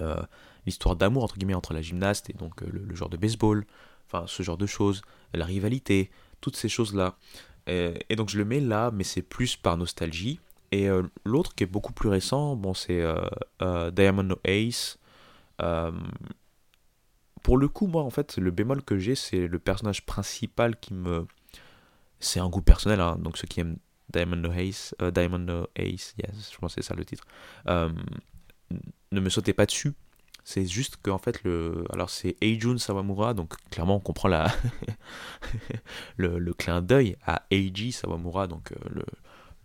Euh, 0.00 0.22
l'histoire 0.66 0.96
d'amour, 0.96 1.24
entre 1.24 1.38
guillemets, 1.38 1.54
entre 1.54 1.72
la 1.72 1.82
gymnaste 1.82 2.30
et 2.30 2.34
donc 2.34 2.62
euh, 2.62 2.68
le, 2.70 2.94
genre 2.94 3.08
de 3.08 3.16
baseball, 3.16 3.66
enfin 4.06 4.24
ce 4.26 4.42
genre 4.42 4.58
de 4.58 4.66
choses, 4.66 5.02
la 5.32 5.44
rivalité, 5.44 6.10
toutes 6.40 6.56
ces 6.56 6.68
choses-là. 6.68 7.16
Et, 7.66 8.16
donc 8.16 8.30
je 8.30 8.38
le 8.38 8.44
mets 8.44 8.60
là, 8.60 8.90
mais 8.92 9.04
c'est 9.04 9.22
plus 9.22 9.56
par 9.56 9.76
nostalgie. 9.76 10.40
Et 10.70 10.88
l'autre 11.24 11.54
qui 11.54 11.64
est 11.64 11.68
beaucoup 11.68 11.92
plus 11.92 12.08
récent, 12.08 12.56
bon, 12.56 12.74
c'est 12.74 13.02
Diamond 13.60 14.22
No 14.22 14.38
Ace 14.44 14.98
pour 17.42 17.56
le 17.56 17.68
coup, 17.68 17.86
moi, 17.86 18.02
en 18.02 18.10
fait, 18.10 18.36
le 18.36 18.50
bémol 18.50 18.82
que 18.82 18.98
j'ai, 18.98 19.14
c'est 19.14 19.46
le 19.46 19.58
personnage 19.58 20.04
principal 20.04 20.78
qui 20.78 20.92
me. 20.92 21.26
C'est 22.20 22.40
un 22.40 22.48
goût 22.50 22.60
personnel, 22.60 23.00
hein, 23.00 23.16
donc 23.18 23.38
ceux 23.38 23.46
qui 23.46 23.60
aiment 23.60 23.78
Diamond 24.12 24.36
No 24.36 24.52
Ace, 24.52 24.94
euh, 25.00 25.10
Diamond 25.10 25.38
no 25.38 25.66
Ace, 25.76 26.14
yes, 26.18 26.50
je 26.52 26.58
pense 26.58 26.74
que 26.74 26.82
c'est 26.82 26.88
ça 26.88 26.94
le 26.94 27.04
titre, 27.04 27.24
euh, 27.68 27.90
ne 29.12 29.20
me 29.20 29.30
sautez 29.30 29.52
pas 29.52 29.66
dessus. 29.66 29.94
C'est 30.44 30.66
juste 30.66 30.96
qu'en 31.02 31.18
fait, 31.18 31.42
le, 31.44 31.84
alors 31.90 32.10
c'est 32.10 32.36
Eijun 32.40 32.78
Sawamura, 32.78 33.34
donc 33.34 33.54
clairement 33.70 33.96
on 33.96 34.00
comprend 34.00 34.28
la 34.28 34.52
le, 36.16 36.38
le, 36.38 36.52
clin 36.54 36.82
d'œil 36.82 37.16
à 37.24 37.46
Eiji 37.50 37.92
Sawamura, 37.92 38.46
donc 38.46 38.72
euh, 38.72 38.76
le, 38.90 39.04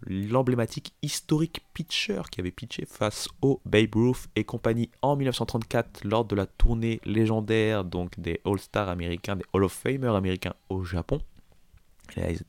l'emblématique 0.07 0.93
historique 1.01 1.65
pitcher 1.73 2.21
qui 2.31 2.39
avait 2.39 2.51
pitché 2.51 2.85
face 2.85 3.27
au 3.41 3.61
Babe 3.65 3.95
Ruth 3.95 4.27
et 4.35 4.43
compagnie 4.43 4.89
en 5.01 5.15
1934 5.15 6.03
lors 6.05 6.25
de 6.25 6.35
la 6.35 6.45
tournée 6.45 6.99
légendaire 7.05 7.83
donc 7.83 8.19
des 8.19 8.41
All-Stars 8.45 8.89
américains, 8.89 9.35
des 9.35 9.45
Hall 9.53 9.63
of 9.63 9.73
Famers 9.73 10.15
américains 10.15 10.53
au 10.69 10.83
Japon. 10.83 11.21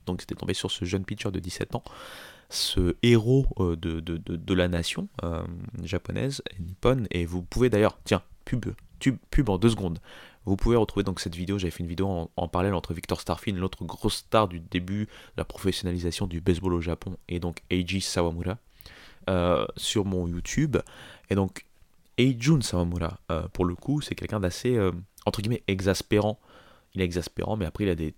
donc 0.07 0.20
c'était 0.20 0.34
tombé 0.34 0.55
sur 0.55 0.70
ce 0.70 0.84
jeune 0.84 1.05
pitcher 1.05 1.30
de 1.30 1.38
17 1.38 1.74
ans, 1.74 1.84
ce 2.50 2.96
héros 3.02 3.46
euh, 3.59 3.76
de, 3.76 4.00
de, 4.00 4.16
de, 4.16 4.55
la 4.55 4.68
nation 4.68 5.09
euh, 5.22 5.42
japonaise, 5.82 6.42
nippone, 6.61 7.07
et 7.11 7.24
vous 7.24 7.42
pouvez 7.42 7.70
d'ailleurs, 7.70 7.98
tiens, 8.05 8.22
pub, 8.44 8.66
pub 9.30 9.48
en 9.48 9.59
deux 9.59 9.70
secondes, 9.70 9.98
vous 10.47 10.57
pouvez 10.57 10.76
retrouver 10.76 11.05
donc 11.05 11.20
cette 11.20 11.34
vidéo, 11.34 11.59
j'avais 11.59 11.70
fait 11.70 11.82
une 11.82 11.88
vidéo 11.88 12.30
en, 12.36 12.49
parallèle 12.49 12.74
entre 12.74 12.92
Victor 12.92 13.20
Starfin, 13.20 13.53
l'autre 13.53 13.84
grosse 13.84 14.16
star 14.16 14.49
du 14.49 14.61
début 14.61 15.07
de 15.07 15.09
la 15.38 15.45
professionnalisation 15.45 16.26
du 16.26 16.40
baseball 16.40 16.74
au 16.74 16.80
Japon, 16.80 17.16
et 17.28 17.40
donc 17.40 17.62
Eiji 17.70 18.01
Sawamura, 18.01 18.59
euh, 19.30 19.66
sur 19.76 20.05
mon 20.05 20.26
YouTube. 20.26 20.76
Et 21.30 21.34
donc 21.34 21.64
Eijun 22.18 22.61
Sawamura, 22.61 23.18
euh, 23.32 23.49
pour 23.53 23.64
le 23.64 23.74
coup, 23.74 24.03
c'est 24.03 24.14
quelqu'un 24.14 24.40
d'assez, 24.40 24.76
euh, 24.76 24.92
entre 25.24 25.40
guillemets, 25.40 25.62
exaspérant. 25.66 26.38
Il 26.95 27.01
est 27.01 27.05
exaspérant, 27.05 27.57
mais 27.57 27.64
après 27.64 27.84
il 27.84 27.90
a 27.90 27.97
des, 27.97 28.12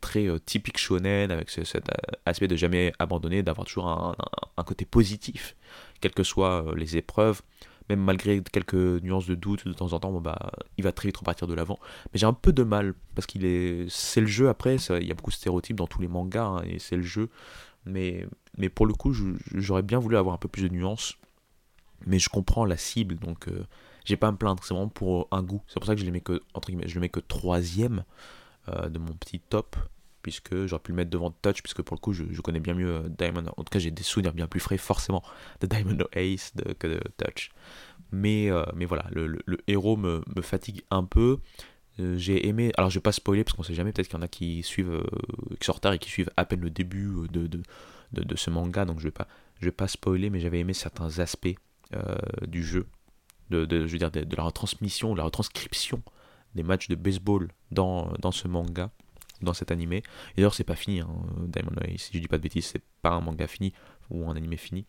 traits 0.00 0.44
typiques 0.46 0.78
shonen, 0.78 1.30
avec 1.30 1.48
cet 1.50 1.88
aspect 2.24 2.48
de 2.48 2.56
jamais 2.56 2.92
abandonner, 2.98 3.44
d'avoir 3.44 3.66
toujours 3.66 3.86
un, 3.86 4.64
côté 4.64 4.84
positif, 4.84 5.54
quelles 6.00 6.14
que 6.14 6.24
soient 6.24 6.64
les 6.74 6.96
épreuves 6.96 7.42
même 7.88 8.00
malgré 8.00 8.42
quelques 8.42 8.74
nuances 8.74 9.26
de 9.26 9.34
doute 9.34 9.66
de 9.66 9.72
temps 9.72 9.92
en 9.92 10.00
temps, 10.00 10.20
bah, 10.20 10.52
il 10.76 10.84
va 10.84 10.92
très 10.92 11.08
vite 11.08 11.16
repartir 11.16 11.46
de 11.46 11.54
l'avant. 11.54 11.78
Mais 12.12 12.18
j'ai 12.18 12.26
un 12.26 12.32
peu 12.32 12.52
de 12.52 12.62
mal, 12.62 12.94
parce 13.14 13.26
qu'il 13.26 13.44
est. 13.44 13.86
C'est 13.88 14.20
le 14.20 14.26
jeu 14.26 14.48
après, 14.48 14.76
il 14.76 15.06
y 15.06 15.10
a 15.10 15.14
beaucoup 15.14 15.30
de 15.30 15.36
stéréotypes 15.36 15.76
dans 15.76 15.86
tous 15.86 16.00
les 16.00 16.08
mangas, 16.08 16.44
hein, 16.44 16.62
et 16.64 16.78
c'est 16.78 16.96
le 16.96 17.02
jeu. 17.02 17.30
Mais, 17.84 18.26
mais 18.58 18.68
pour 18.68 18.86
le 18.86 18.94
coup, 18.94 19.14
j'aurais 19.54 19.82
bien 19.82 19.98
voulu 19.98 20.16
avoir 20.16 20.34
un 20.34 20.38
peu 20.38 20.48
plus 20.48 20.62
de 20.62 20.68
nuances. 20.68 21.16
Mais 22.06 22.18
je 22.18 22.28
comprends 22.28 22.64
la 22.64 22.76
cible, 22.76 23.16
donc 23.16 23.48
euh, 23.48 23.64
j'ai 24.04 24.16
pas 24.16 24.28
à 24.28 24.32
me 24.32 24.36
plaindre, 24.36 24.62
c'est 24.62 24.74
vraiment 24.74 24.88
pour 24.88 25.28
un 25.30 25.42
goût. 25.42 25.62
C'est 25.66 25.80
pour 25.80 25.86
ça 25.86 25.94
que 25.94 26.00
je, 26.00 26.04
les 26.04 26.10
mets 26.10 26.20
que, 26.20 26.40
entre 26.54 26.68
guillemets, 26.68 26.88
je 26.88 26.94
le 26.96 27.00
mets 27.00 27.08
que 27.08 27.20
troisième 27.20 28.04
euh, 28.68 28.88
de 28.88 28.98
mon 28.98 29.12
petit 29.14 29.40
top 29.40 29.76
puisque 30.26 30.66
j'aurais 30.66 30.82
pu 30.82 30.90
le 30.90 30.96
mettre 30.96 31.10
devant 31.10 31.30
Touch, 31.30 31.62
puisque 31.62 31.82
pour 31.82 31.94
le 31.94 32.00
coup, 32.00 32.12
je, 32.12 32.24
connais 32.40 32.58
bien 32.58 32.74
mieux 32.74 32.96
euh, 32.96 33.08
Diamond. 33.08 33.44
En 33.56 33.62
tout 33.62 33.70
cas, 33.70 33.78
j'ai 33.78 33.92
des 33.92 34.02
souvenirs 34.02 34.32
bien 34.32 34.48
plus 34.48 34.58
frais, 34.58 34.76
forcément, 34.76 35.22
de 35.60 35.68
Diamond 35.68 35.98
Ace 36.14 36.52
que 36.80 36.88
de 36.88 37.00
Touch. 37.16 37.52
Mais, 38.10 38.50
euh, 38.50 38.64
mais 38.74 38.86
voilà, 38.86 39.06
le, 39.12 39.38
héros 39.68 39.96
me, 39.96 40.24
fatigue 40.42 40.82
un 40.90 41.04
peu. 41.04 41.38
Euh, 42.00 42.18
j'ai 42.18 42.48
aimé. 42.48 42.72
Alors, 42.76 42.90
je 42.90 42.96
vais 42.98 43.02
pas 43.02 43.12
spoiler, 43.12 43.44
parce 43.44 43.56
qu'on 43.56 43.62
sait 43.62 43.74
jamais, 43.74 43.92
peut-être 43.92 44.08
qu'il 44.08 44.16
y 44.16 44.18
en 44.18 44.24
a 44.24 44.26
qui 44.26 44.64
suivent, 44.64 45.00
qui 45.60 45.64
sont 45.64 45.70
en 45.70 45.74
retard 45.76 45.92
et 45.92 46.00
qui 46.00 46.10
suivent 46.10 46.30
à 46.36 46.44
peine 46.44 46.60
le 46.60 46.70
début 46.70 47.12
de, 47.30 47.46
de, 47.46 47.62
de, 48.10 48.36
ce 48.36 48.50
manga, 48.50 48.84
donc 48.84 48.98
je 48.98 49.04
vais 49.04 49.12
pas, 49.12 49.28
je 49.60 49.66
vais 49.66 49.70
pas 49.70 49.86
spoiler, 49.86 50.28
mais 50.28 50.40
j'avais 50.40 50.58
aimé 50.58 50.74
certains 50.74 51.20
aspects 51.20 51.54
du 52.48 52.64
jeu, 52.64 52.88
de, 53.50 53.64
je 53.86 53.92
veux 53.92 53.98
dire, 53.98 54.10
de, 54.10 54.36
la 54.36 54.42
retransmission, 54.42 55.12
de 55.12 55.18
la 55.18 55.24
retranscription 55.24 56.02
des 56.56 56.64
matchs 56.64 56.88
de 56.88 56.96
baseball 56.96 57.46
dans, 57.70 58.12
dans 58.18 58.32
ce 58.32 58.48
manga 58.48 58.90
dans 59.42 59.54
cet 59.54 59.70
animé. 59.70 59.98
Et 59.98 60.02
d'ailleurs, 60.36 60.54
c'est 60.54 60.64
pas 60.64 60.76
fini, 60.76 61.00
hein, 61.00 61.08
Diamond 61.48 61.72
si 61.96 62.10
je 62.14 62.18
dis 62.18 62.28
pas 62.28 62.38
de 62.38 62.42
bêtises, 62.42 62.66
c'est 62.66 62.82
pas 63.02 63.10
un 63.10 63.20
manga 63.20 63.46
fini 63.46 63.72
ou 64.10 64.28
un 64.28 64.36
animé 64.36 64.56
fini. 64.56 64.86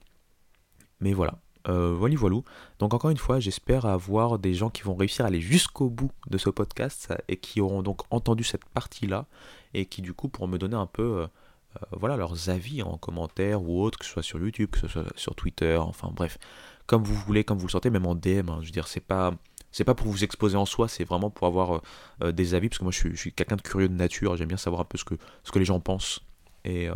Mais 1.00 1.14
voilà, 1.14 1.40
euh, 1.68 1.94
voilà, 1.94 2.16
voilà. 2.16 2.38
Donc 2.80 2.94
encore 2.94 3.12
une 3.12 3.18
fois, 3.18 3.40
j'espère 3.40 3.86
avoir 3.86 4.40
des 4.40 4.54
gens 4.54 4.70
qui 4.70 4.84
vont 4.84 4.96
réussir 4.96 5.26
à 5.26 5.28
aller 5.28 5.42
jusqu'au 5.42 5.90
bout 5.90 6.12
de 6.30 6.38
ce 6.38 6.50
podcast 6.50 7.14
et 7.28 7.38
qui 7.38 7.62
auront 7.62 7.84
donc 7.84 8.02
entendu 8.10 8.44
cette 8.44 8.66
partie-là 8.66 9.26
et 9.74 9.86
qui 9.86 10.02
du 10.02 10.14
coup 10.14 10.30
pourront 10.30 10.48
me 10.48 10.58
donner 10.58 10.76
un 10.76 10.86
peu 10.86 11.04
euh, 11.04 11.28
euh, 11.76 11.98
voilà, 12.00 12.16
leurs 12.16 12.50
avis 12.50 12.82
en 12.84 12.98
commentaire 12.98 13.62
ou 13.64 13.82
autre, 13.82 14.00
que 14.00 14.06
ce 14.06 14.12
soit 14.12 14.24
sur 14.24 14.40
YouTube, 14.40 14.70
que 14.72 14.80
ce 14.80 14.88
soit 14.88 15.06
sur 15.16 15.36
Twitter, 15.36 15.78
enfin 15.78 16.10
bref, 16.14 16.38
comme 16.86 17.04
vous 17.04 17.16
voulez, 17.16 17.44
comme 17.44 17.58
vous 17.58 17.68
le 17.68 17.72
sentez, 17.72 17.90
même 17.90 18.06
en 18.06 18.16
DM. 18.16 18.50
Hein. 18.50 18.60
je 18.62 18.68
veux 18.68 18.72
dire, 18.72 18.88
c'est 18.88 19.02
pas 19.02 19.34
c'est 19.72 19.84
pas 19.84 19.96
pour 19.96 20.08
vous 20.08 20.24
exposer 20.24 20.58
en 20.58 20.66
soi, 20.66 20.88
c'est 20.88 21.04
vraiment 21.04 21.30
pour 21.30 21.48
avoir 21.48 21.76
euh, 21.76 21.82
euh, 22.24 22.32
des 22.32 22.54
avis, 22.54 22.70
parce 22.70 22.80
que 22.80 22.84
moi 22.84 22.92
je 22.92 23.16
suis, 23.16 23.34
quelqu'un 23.34 23.58
de 23.58 23.62
curieux 23.62 23.90
de 23.90 23.94
nature, 23.94 24.36
j'aime 24.36 24.48
bien 24.48 24.58
savoir 24.58 24.82
un 24.82 24.86
peu 24.86 24.98
ce 24.98 25.06
que, 25.06 25.16
ce 25.44 25.52
que 25.52 25.60
les 25.60 25.66
gens 25.66 25.80
pensent. 25.80 26.22
Et, 26.64 26.90
euh, 26.90 26.96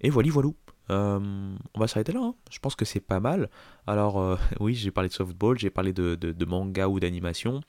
et 0.00 0.10
voilà, 0.10 0.30
voilà. 0.30 0.50
on 0.88 1.78
va 1.78 1.88
s'arrêter 1.88 2.12
là, 2.12 2.20
hein. 2.22 2.34
je 2.50 2.58
pense 2.58 2.74
que 2.74 2.84
c'est 2.84 3.00
pas 3.00 3.20
mal. 3.20 3.48
Alors 3.86 4.38
oui, 4.60 4.74
j'ai 4.74 4.90
parlé 4.90 5.08
de 5.08 5.14
softball, 5.14 5.58
j'ai 5.58 5.70
parlé 5.70 5.92
de, 5.92 6.14
de, 6.14 6.44
manga 6.44 6.88
ou 6.88 7.00
d'animation, 7.00 7.60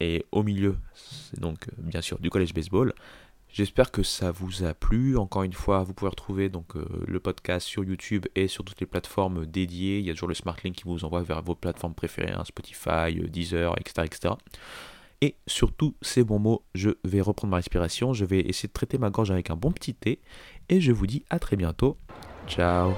et 0.00 0.24
au 0.32 0.42
milieu, 0.42 0.76
c'est 0.94 1.40
donc 1.40 1.66
bien 1.78 2.00
sûr 2.00 2.18
du 2.18 2.30
collège 2.30 2.54
baseball. 2.54 2.94
J'espère 3.50 3.90
que 3.90 4.02
ça 4.02 4.30
vous 4.30 4.64
a 4.64 4.74
plu. 4.74 5.16
Encore 5.16 5.42
une 5.42 5.52
fois, 5.52 5.82
vous 5.82 5.94
pouvez 5.94 6.10
retrouver 6.10 6.48
donc 6.48 6.76
euh, 6.76 6.84
le 7.06 7.18
podcast 7.18 7.66
sur 7.66 7.82
YouTube 7.82 8.26
et 8.34 8.46
sur 8.46 8.64
toutes 8.64 8.80
les 8.80 8.86
plateformes 8.86 9.46
dédiées. 9.46 9.98
Il 9.98 10.04
y 10.04 10.10
a 10.10 10.12
toujours 10.12 10.28
le 10.28 10.34
Smart 10.34 10.56
Link 10.62 10.76
qui 10.76 10.84
vous 10.84 11.04
envoie 11.04 11.22
vers 11.22 11.42
vos 11.42 11.54
plateformes 11.54 11.94
préférées, 11.94 12.32
hein, 12.32 12.44
Spotify, 12.44 13.18
euh, 13.18 13.28
Deezer, 13.28 13.74
etc., 13.78 14.02
etc. 14.04 14.34
Et 15.20 15.36
sur 15.46 15.72
tous 15.72 15.96
ces 16.00 16.22
bons 16.22 16.38
mots, 16.38 16.64
je 16.74 16.90
vais 17.04 17.20
reprendre 17.20 17.50
ma 17.50 17.56
respiration. 17.56 18.12
Je 18.12 18.24
vais 18.24 18.40
essayer 18.40 18.68
de 18.68 18.72
traiter 18.72 18.98
ma 18.98 19.10
gorge 19.10 19.30
avec 19.30 19.50
un 19.50 19.56
bon 19.56 19.72
petit 19.72 19.94
thé. 19.94 20.20
Et 20.68 20.80
je 20.80 20.92
vous 20.92 21.06
dis 21.06 21.24
à 21.28 21.38
très 21.38 21.56
bientôt. 21.56 21.96
Ciao 22.46 22.92